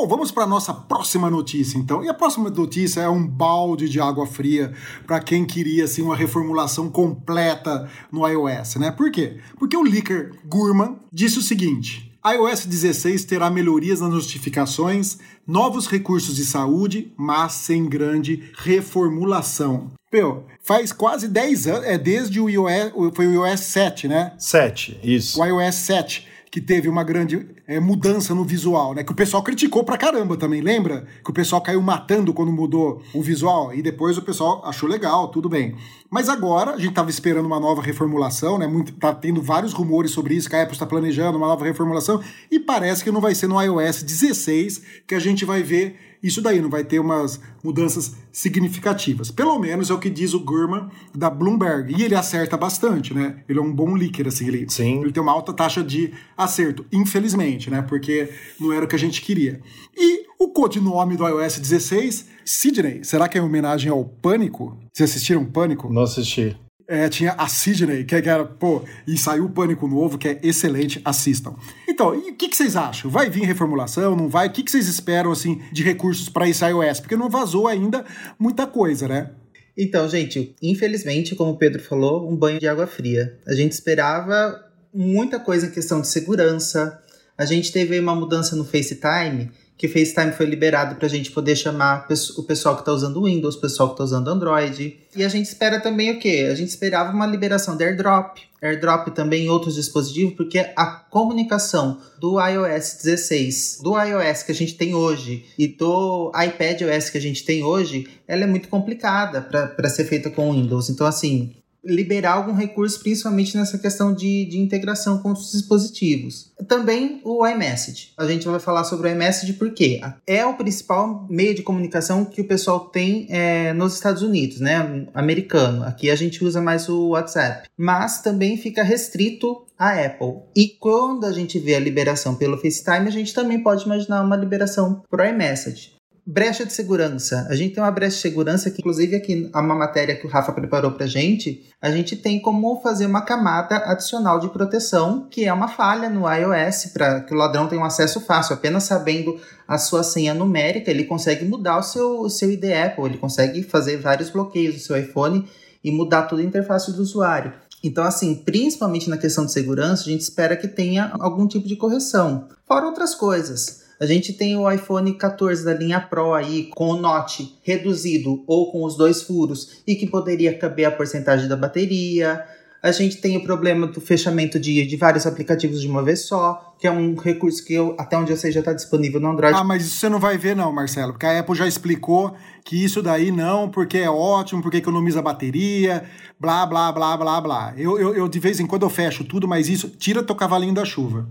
Bom, 0.00 0.08
vamos 0.08 0.30
para 0.30 0.44
a 0.44 0.46
nossa 0.46 0.72
próxima 0.72 1.28
notícia, 1.28 1.76
então. 1.76 2.02
E 2.02 2.08
a 2.08 2.14
próxima 2.14 2.48
notícia 2.48 3.02
é 3.02 3.08
um 3.10 3.26
balde 3.26 3.86
de 3.86 4.00
água 4.00 4.26
fria 4.26 4.72
para 5.06 5.20
quem 5.20 5.44
queria 5.44 5.84
assim, 5.84 6.00
uma 6.00 6.16
reformulação 6.16 6.88
completa 6.88 7.86
no 8.10 8.26
iOS, 8.26 8.76
né? 8.76 8.90
Por 8.90 9.10
quê? 9.10 9.36
Porque 9.58 9.76
o 9.76 9.82
leaker 9.82 10.32
Gurman 10.46 10.96
disse 11.12 11.38
o 11.38 11.42
seguinte: 11.42 12.10
iOS 12.26 12.64
16 12.64 13.26
terá 13.26 13.50
melhorias 13.50 14.00
nas 14.00 14.08
notificações, 14.08 15.18
novos 15.46 15.86
recursos 15.86 16.34
de 16.34 16.46
saúde, 16.46 17.12
mas 17.14 17.52
sem 17.52 17.86
grande 17.86 18.50
reformulação. 18.56 19.90
Meu, 20.10 20.46
faz 20.62 20.92
quase 20.92 21.28
10 21.28 21.66
anos, 21.66 21.84
é 21.84 21.98
desde 21.98 22.40
o 22.40 22.48
iOS, 22.48 23.12
foi 23.14 23.26
o 23.26 23.46
iOS 23.46 23.60
7, 23.60 24.08
né? 24.08 24.32
7, 24.38 24.98
isso. 25.04 25.38
O 25.38 25.44
iOS 25.44 25.74
7 25.74 26.30
que 26.50 26.60
teve 26.60 26.88
uma 26.88 27.04
grande 27.04 27.46
é, 27.70 27.78
mudança 27.78 28.34
no 28.34 28.44
visual, 28.44 28.94
né? 28.94 29.04
Que 29.04 29.12
o 29.12 29.14
pessoal 29.14 29.44
criticou 29.44 29.84
pra 29.84 29.96
caramba 29.96 30.36
também, 30.36 30.60
lembra? 30.60 31.06
Que 31.22 31.30
o 31.30 31.32
pessoal 31.32 31.62
caiu 31.62 31.80
matando 31.80 32.34
quando 32.34 32.50
mudou 32.50 33.00
o 33.14 33.22
visual 33.22 33.72
e 33.72 33.80
depois 33.80 34.18
o 34.18 34.22
pessoal 34.22 34.60
achou 34.64 34.88
legal, 34.88 35.28
tudo 35.28 35.48
bem. 35.48 35.76
Mas 36.10 36.28
agora 36.28 36.72
a 36.72 36.78
gente 36.78 36.92
tava 36.92 37.10
esperando 37.10 37.46
uma 37.46 37.60
nova 37.60 37.80
reformulação, 37.80 38.58
né? 38.58 38.66
Muito, 38.66 38.92
tá 38.94 39.14
tendo 39.14 39.40
vários 39.40 39.72
rumores 39.72 40.10
sobre 40.10 40.34
isso, 40.34 40.50
que 40.50 40.56
a 40.56 40.62
Apple 40.62 40.74
está 40.74 40.84
planejando 40.84 41.38
uma 41.38 41.46
nova 41.46 41.64
reformulação 41.64 42.20
e 42.50 42.58
parece 42.58 43.04
que 43.04 43.12
não 43.12 43.20
vai 43.20 43.36
ser 43.36 43.46
no 43.46 43.62
iOS 43.62 44.02
16 44.02 44.82
que 45.06 45.14
a 45.14 45.20
gente 45.20 45.44
vai 45.44 45.62
ver 45.62 46.09
isso 46.22 46.42
daí, 46.42 46.60
não 46.60 46.68
vai 46.68 46.84
ter 46.84 46.98
umas 46.98 47.40
mudanças 47.64 48.14
significativas. 48.30 49.30
Pelo 49.30 49.58
menos 49.58 49.90
é 49.90 49.94
o 49.94 49.98
que 49.98 50.10
diz 50.10 50.34
o 50.34 50.40
Gurman 50.40 50.88
da 51.14 51.30
Bloomberg. 51.30 51.94
E 51.96 52.02
ele 52.02 52.14
acerta 52.14 52.56
bastante, 52.56 53.14
né? 53.14 53.42
Ele 53.48 53.58
é 53.58 53.62
um 53.62 53.72
bom 53.72 53.94
leaker, 53.94 54.28
assim, 54.28 54.46
ele, 54.48 54.66
Sim. 54.68 55.00
ele 55.00 55.12
tem 55.12 55.22
uma 55.22 55.32
alta 55.32 55.52
taxa 55.52 55.82
de 55.82 56.12
acerto, 56.36 56.84
infelizmente, 56.92 57.70
né? 57.70 57.82
Porque 57.82 58.28
não 58.58 58.72
era 58.72 58.84
o 58.84 58.88
que 58.88 58.96
a 58.96 58.98
gente 58.98 59.22
queria. 59.22 59.60
E 59.96 60.26
o 60.38 60.48
codinome 60.48 61.16
do 61.16 61.26
iOS 61.26 61.58
16, 61.58 62.26
Sydney, 62.44 63.04
será 63.04 63.28
que 63.28 63.38
é 63.38 63.40
em 63.40 63.44
homenagem 63.44 63.90
ao 63.90 64.04
Pânico? 64.04 64.76
Vocês 64.92 65.10
assistiram 65.10 65.44
Pânico? 65.44 65.92
Não 65.92 66.02
assisti. 66.02 66.56
É, 66.92 67.08
tinha 67.08 67.34
a 67.38 67.46
Sidney, 67.46 68.02
que 68.02 68.16
era, 68.16 68.44
pô, 68.44 68.82
e 69.06 69.16
saiu 69.16 69.44
o 69.44 69.48
Pânico 69.48 69.86
Novo, 69.86 70.18
que 70.18 70.26
é 70.26 70.40
excelente, 70.42 71.00
assistam. 71.04 71.54
Então, 71.88 72.08
o 72.08 72.34
que, 72.34 72.48
que, 72.48 72.56
vocês 72.56 72.74
acham? 72.74 73.08
Vai 73.08 73.30
vir 73.30 73.44
reformulação, 73.44 74.16
não 74.16 74.28
vai? 74.28 74.48
O 74.48 74.50
que, 74.50 74.64
que 74.64 74.70
vocês 74.72 74.88
esperam, 74.88 75.30
assim, 75.30 75.62
de 75.70 75.84
recursos 75.84 76.28
para 76.28 76.48
esse 76.48 76.64
iOS? 76.64 76.98
Porque 76.98 77.16
não 77.16 77.30
vazou 77.30 77.68
ainda 77.68 78.04
muita 78.36 78.66
coisa, 78.66 79.06
né? 79.06 79.30
Então, 79.78 80.08
gente, 80.08 80.56
infelizmente, 80.60 81.36
como 81.36 81.52
o 81.52 81.56
Pedro 81.56 81.80
falou, 81.80 82.28
um 82.28 82.34
banho 82.34 82.58
de 82.58 82.66
água 82.66 82.88
fria. 82.88 83.38
A 83.46 83.54
gente 83.54 83.70
esperava 83.70 84.60
muita 84.92 85.38
coisa 85.38 85.68
em 85.68 85.70
questão 85.70 86.00
de 86.00 86.08
segurança. 86.08 87.00
A 87.40 87.46
gente 87.46 87.72
teve 87.72 87.98
uma 87.98 88.14
mudança 88.14 88.54
no 88.54 88.66
FaceTime 88.66 89.50
que 89.78 89.88
FaceTime 89.88 90.30
foi 90.32 90.44
liberado 90.44 90.96
para 90.96 91.06
a 91.06 91.08
gente 91.08 91.30
poder 91.30 91.56
chamar 91.56 92.06
o 92.36 92.42
pessoal 92.42 92.74
que 92.74 92.82
está 92.82 92.92
usando 92.92 93.24
Windows, 93.24 93.54
o 93.54 93.60
pessoal 93.62 93.88
que 93.88 93.94
está 93.94 94.04
usando 94.04 94.28
Android. 94.28 94.98
E 95.16 95.24
a 95.24 95.28
gente 95.30 95.46
espera 95.46 95.80
também 95.80 96.10
o 96.10 96.18
quê? 96.18 96.48
A 96.52 96.54
gente 96.54 96.68
esperava 96.68 97.10
uma 97.14 97.26
liberação 97.26 97.78
de 97.78 97.84
AirDrop. 97.84 98.42
AirDrop 98.60 99.10
também 99.12 99.46
em 99.46 99.48
outros 99.48 99.76
dispositivos, 99.76 100.34
porque 100.34 100.58
a 100.76 100.84
comunicação 100.84 101.98
do 102.20 102.38
iOS 102.38 102.98
16, 103.02 103.78
do 103.82 103.98
iOS 103.98 104.42
que 104.42 104.52
a 104.52 104.54
gente 104.54 104.74
tem 104.74 104.94
hoje 104.94 105.46
e 105.58 105.66
do 105.66 106.30
iPadOS 106.36 107.08
que 107.08 107.16
a 107.16 107.22
gente 107.22 107.42
tem 107.42 107.64
hoje, 107.64 108.06
ela 108.28 108.44
é 108.44 108.46
muito 108.46 108.68
complicada 108.68 109.40
para 109.40 109.88
ser 109.88 110.04
feita 110.04 110.28
com 110.28 110.52
Windows. 110.52 110.90
Então, 110.90 111.06
assim, 111.06 111.54
liberar 111.84 112.32
algum 112.32 112.54
recurso, 112.54 113.00
principalmente 113.00 113.56
nessa 113.56 113.78
questão 113.78 114.12
de, 114.12 114.44
de 114.46 114.58
integração 114.58 115.18
com 115.18 115.32
os 115.32 115.52
dispositivos. 115.52 116.52
Também 116.68 117.20
o 117.24 117.46
iMessage. 117.46 118.12
A 118.18 118.26
gente 118.26 118.46
vai 118.46 118.60
falar 118.60 118.84
sobre 118.84 119.08
o 119.08 119.12
iMessage 119.12 119.54
porque 119.54 120.00
é 120.26 120.44
o 120.44 120.54
principal 120.54 121.26
meio 121.28 121.54
de 121.54 121.62
comunicação 121.62 122.24
que 122.24 122.40
o 122.40 122.46
pessoal 122.46 122.80
tem 122.80 123.26
é, 123.30 123.72
nos 123.72 123.94
Estados 123.94 124.22
Unidos, 124.22 124.60
né? 124.60 125.06
Americano. 125.14 125.84
Aqui 125.84 126.10
a 126.10 126.16
gente 126.16 126.44
usa 126.44 126.60
mais 126.60 126.88
o 126.88 127.10
WhatsApp. 127.10 127.68
Mas 127.76 128.20
também 128.20 128.56
fica 128.56 128.82
restrito 128.82 129.64
a 129.78 129.92
Apple. 130.04 130.42
E 130.54 130.68
quando 130.68 131.24
a 131.24 131.32
gente 131.32 131.58
vê 131.58 131.74
a 131.74 131.80
liberação 131.80 132.34
pelo 132.34 132.58
FaceTime, 132.58 133.08
a 133.08 133.10
gente 133.10 133.32
também 133.32 133.62
pode 133.62 133.84
imaginar 133.84 134.22
uma 134.22 134.36
liberação 134.36 135.02
pro 135.08 135.24
iMessage. 135.24 135.99
Brecha 136.32 136.64
de 136.64 136.72
segurança. 136.72 137.44
A 137.50 137.56
gente 137.56 137.74
tem 137.74 137.82
uma 137.82 137.90
brecha 137.90 138.14
de 138.14 138.22
segurança 138.22 138.70
que, 138.70 138.78
inclusive, 138.78 139.16
aqui 139.16 139.50
uma 139.52 139.74
matéria 139.74 140.14
que 140.14 140.24
o 140.24 140.30
Rafa 140.30 140.52
preparou 140.52 140.92
pra 140.92 141.04
gente, 141.04 141.68
a 141.82 141.90
gente 141.90 142.14
tem 142.14 142.38
como 142.40 142.80
fazer 142.80 143.06
uma 143.06 143.22
camada 143.22 143.78
adicional 143.78 144.38
de 144.38 144.48
proteção, 144.48 145.26
que 145.28 145.44
é 145.44 145.52
uma 145.52 145.66
falha 145.66 146.08
no 146.08 146.32
iOS, 146.32 146.92
para 146.92 147.22
que 147.22 147.34
o 147.34 147.36
ladrão 147.36 147.66
tenha 147.66 147.82
um 147.82 147.84
acesso 147.84 148.20
fácil. 148.20 148.54
Apenas 148.54 148.84
sabendo 148.84 149.40
a 149.66 149.76
sua 149.76 150.04
senha 150.04 150.32
numérica, 150.32 150.88
ele 150.88 151.02
consegue 151.02 151.44
mudar 151.44 151.78
o 151.78 151.82
seu, 151.82 152.20
o 152.20 152.30
seu 152.30 152.48
ID 152.48 152.62
Apple, 152.66 153.06
ele 153.06 153.18
consegue 153.18 153.64
fazer 153.64 153.96
vários 153.96 154.30
bloqueios 154.30 154.76
do 154.76 154.80
seu 154.80 154.96
iPhone 154.96 155.48
e 155.82 155.90
mudar 155.90 156.28
toda 156.28 156.42
a 156.42 156.44
interface 156.44 156.92
do 156.92 157.02
usuário. 157.02 157.52
Então, 157.82 158.04
assim, 158.04 158.36
principalmente 158.36 159.10
na 159.10 159.18
questão 159.18 159.44
de 159.44 159.50
segurança, 159.50 160.02
a 160.02 160.12
gente 160.12 160.20
espera 160.20 160.56
que 160.56 160.68
tenha 160.68 161.10
algum 161.18 161.48
tipo 161.48 161.66
de 161.66 161.74
correção. 161.74 162.46
Fora 162.68 162.86
outras 162.86 163.16
coisas. 163.16 163.89
A 164.00 164.06
gente 164.06 164.32
tem 164.32 164.56
o 164.56 164.70
iPhone 164.70 165.12
14 165.12 165.62
da 165.62 165.74
linha 165.74 166.00
Pro 166.00 166.32
aí 166.32 166.70
com 166.74 166.88
o 166.88 166.96
Note 166.96 167.54
reduzido 167.62 168.42
ou 168.46 168.72
com 168.72 168.82
os 168.82 168.96
dois 168.96 169.22
furos 169.22 169.82
e 169.86 169.94
que 169.94 170.06
poderia 170.06 170.56
caber 170.56 170.86
a 170.86 170.90
porcentagem 170.90 171.46
da 171.46 171.54
bateria. 171.54 172.42
A 172.82 172.92
gente 172.92 173.18
tem 173.18 173.36
o 173.36 173.42
problema 173.44 173.86
do 173.86 174.00
fechamento 174.00 174.58
de, 174.58 174.86
de 174.86 174.96
vários 174.96 175.26
aplicativos 175.26 175.82
de 175.82 175.86
uma 175.86 176.02
vez 176.02 176.20
só, 176.20 176.74
que 176.78 176.86
é 176.86 176.90
um 176.90 177.14
recurso 177.14 177.62
que 177.62 177.74
eu, 177.74 177.94
até 177.98 178.16
onde 178.16 178.30
eu 178.32 178.38
sei 178.38 178.50
já 178.50 178.60
está 178.60 178.72
disponível 178.72 179.20
no 179.20 179.32
Android. 179.32 179.54
Ah, 179.54 179.62
mas 179.62 179.84
isso 179.84 179.98
você 179.98 180.08
não 180.08 180.18
vai 180.18 180.38
ver 180.38 180.56
não, 180.56 180.72
Marcelo, 180.72 181.12
porque 181.12 181.26
a 181.26 181.38
Apple 181.38 181.54
já 181.54 181.68
explicou 181.68 182.34
que 182.64 182.82
isso 182.82 183.02
daí 183.02 183.30
não, 183.30 183.68
porque 183.68 183.98
é 183.98 184.08
ótimo, 184.08 184.62
porque 184.62 184.78
economiza 184.78 185.20
bateria, 185.20 186.04
blá, 186.40 186.64
blá, 186.64 186.90
blá, 186.90 187.18
blá, 187.18 187.38
blá. 187.38 187.74
Eu, 187.76 187.98
eu, 187.98 188.14
eu 188.14 188.26
de 188.26 188.38
vez 188.38 188.60
em 188.60 188.66
quando 188.66 188.84
eu 188.84 188.90
fecho 188.90 189.24
tudo, 189.24 189.46
mas 189.46 189.68
isso 189.68 189.90
tira 189.90 190.22
teu 190.22 190.34
cavalinho 190.34 190.72
da 190.72 190.86
chuva. 190.86 191.28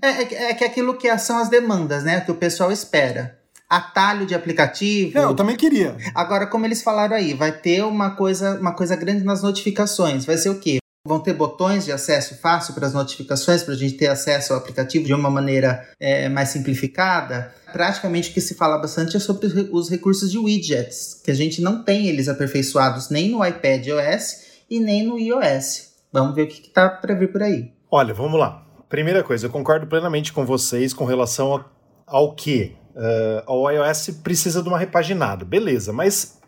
É, 0.00 0.08
é, 0.08 0.50
é 0.50 0.54
que 0.54 0.64
aquilo 0.64 0.96
que 0.96 1.16
são 1.18 1.38
as 1.38 1.48
demandas, 1.48 2.04
né? 2.04 2.20
Que 2.20 2.30
o 2.30 2.36
pessoal 2.36 2.70
espera. 2.70 3.38
Atalho 3.68 4.26
de 4.26 4.34
aplicativo. 4.34 5.12
Não, 5.14 5.30
eu 5.30 5.34
também 5.34 5.56
queria. 5.56 5.96
Agora, 6.14 6.46
como 6.46 6.66
eles 6.66 6.82
falaram 6.82 7.16
aí, 7.16 7.34
vai 7.34 7.52
ter 7.52 7.82
uma 7.82 8.10
coisa, 8.10 8.58
uma 8.60 8.74
coisa 8.74 8.94
grande 8.94 9.24
nas 9.24 9.42
notificações. 9.42 10.24
Vai 10.24 10.36
ser 10.36 10.50
o 10.50 10.60
quê? 10.60 10.78
Vão 11.04 11.18
ter 11.18 11.32
botões 11.32 11.84
de 11.84 11.90
acesso 11.90 12.36
fácil 12.36 12.74
para 12.74 12.86
as 12.86 12.92
notificações, 12.92 13.62
para 13.62 13.74
a 13.74 13.76
gente 13.76 13.94
ter 13.94 14.06
acesso 14.06 14.52
ao 14.52 14.58
aplicativo 14.60 15.04
de 15.04 15.12
uma 15.12 15.30
maneira 15.30 15.88
é, 15.98 16.28
mais 16.28 16.50
simplificada. 16.50 17.52
Praticamente 17.72 18.30
o 18.30 18.34
que 18.34 18.40
se 18.40 18.54
fala 18.54 18.78
bastante 18.78 19.16
é 19.16 19.20
sobre 19.20 19.48
os 19.72 19.90
recursos 19.90 20.30
de 20.30 20.38
widgets, 20.38 21.20
que 21.24 21.30
a 21.30 21.34
gente 21.34 21.60
não 21.60 21.82
tem 21.82 22.06
eles 22.06 22.28
aperfeiçoados 22.28 23.10
nem 23.10 23.30
no 23.30 23.44
iPad 23.44 23.84
OS 23.88 24.42
e 24.70 24.78
nem 24.78 25.04
no 25.04 25.18
iOS. 25.18 25.88
Vamos 26.12 26.36
ver 26.36 26.42
o 26.42 26.46
que 26.46 26.68
está 26.68 26.88
para 26.88 27.14
vir 27.14 27.32
por 27.32 27.42
aí. 27.42 27.72
Olha, 27.90 28.14
vamos 28.14 28.38
lá. 28.38 28.64
Primeira 28.92 29.22
coisa, 29.22 29.46
eu 29.46 29.50
concordo 29.50 29.86
plenamente 29.86 30.34
com 30.34 30.44
vocês 30.44 30.92
com 30.92 31.06
relação 31.06 31.64
ao, 32.06 32.34
que 32.34 32.76
uh, 32.94 33.50
o 33.50 33.70
iOS 33.70 34.10
precisa 34.22 34.62
de 34.62 34.68
uma 34.68 34.78
repaginada. 34.78 35.46
Beleza, 35.46 35.94
mas 35.94 36.38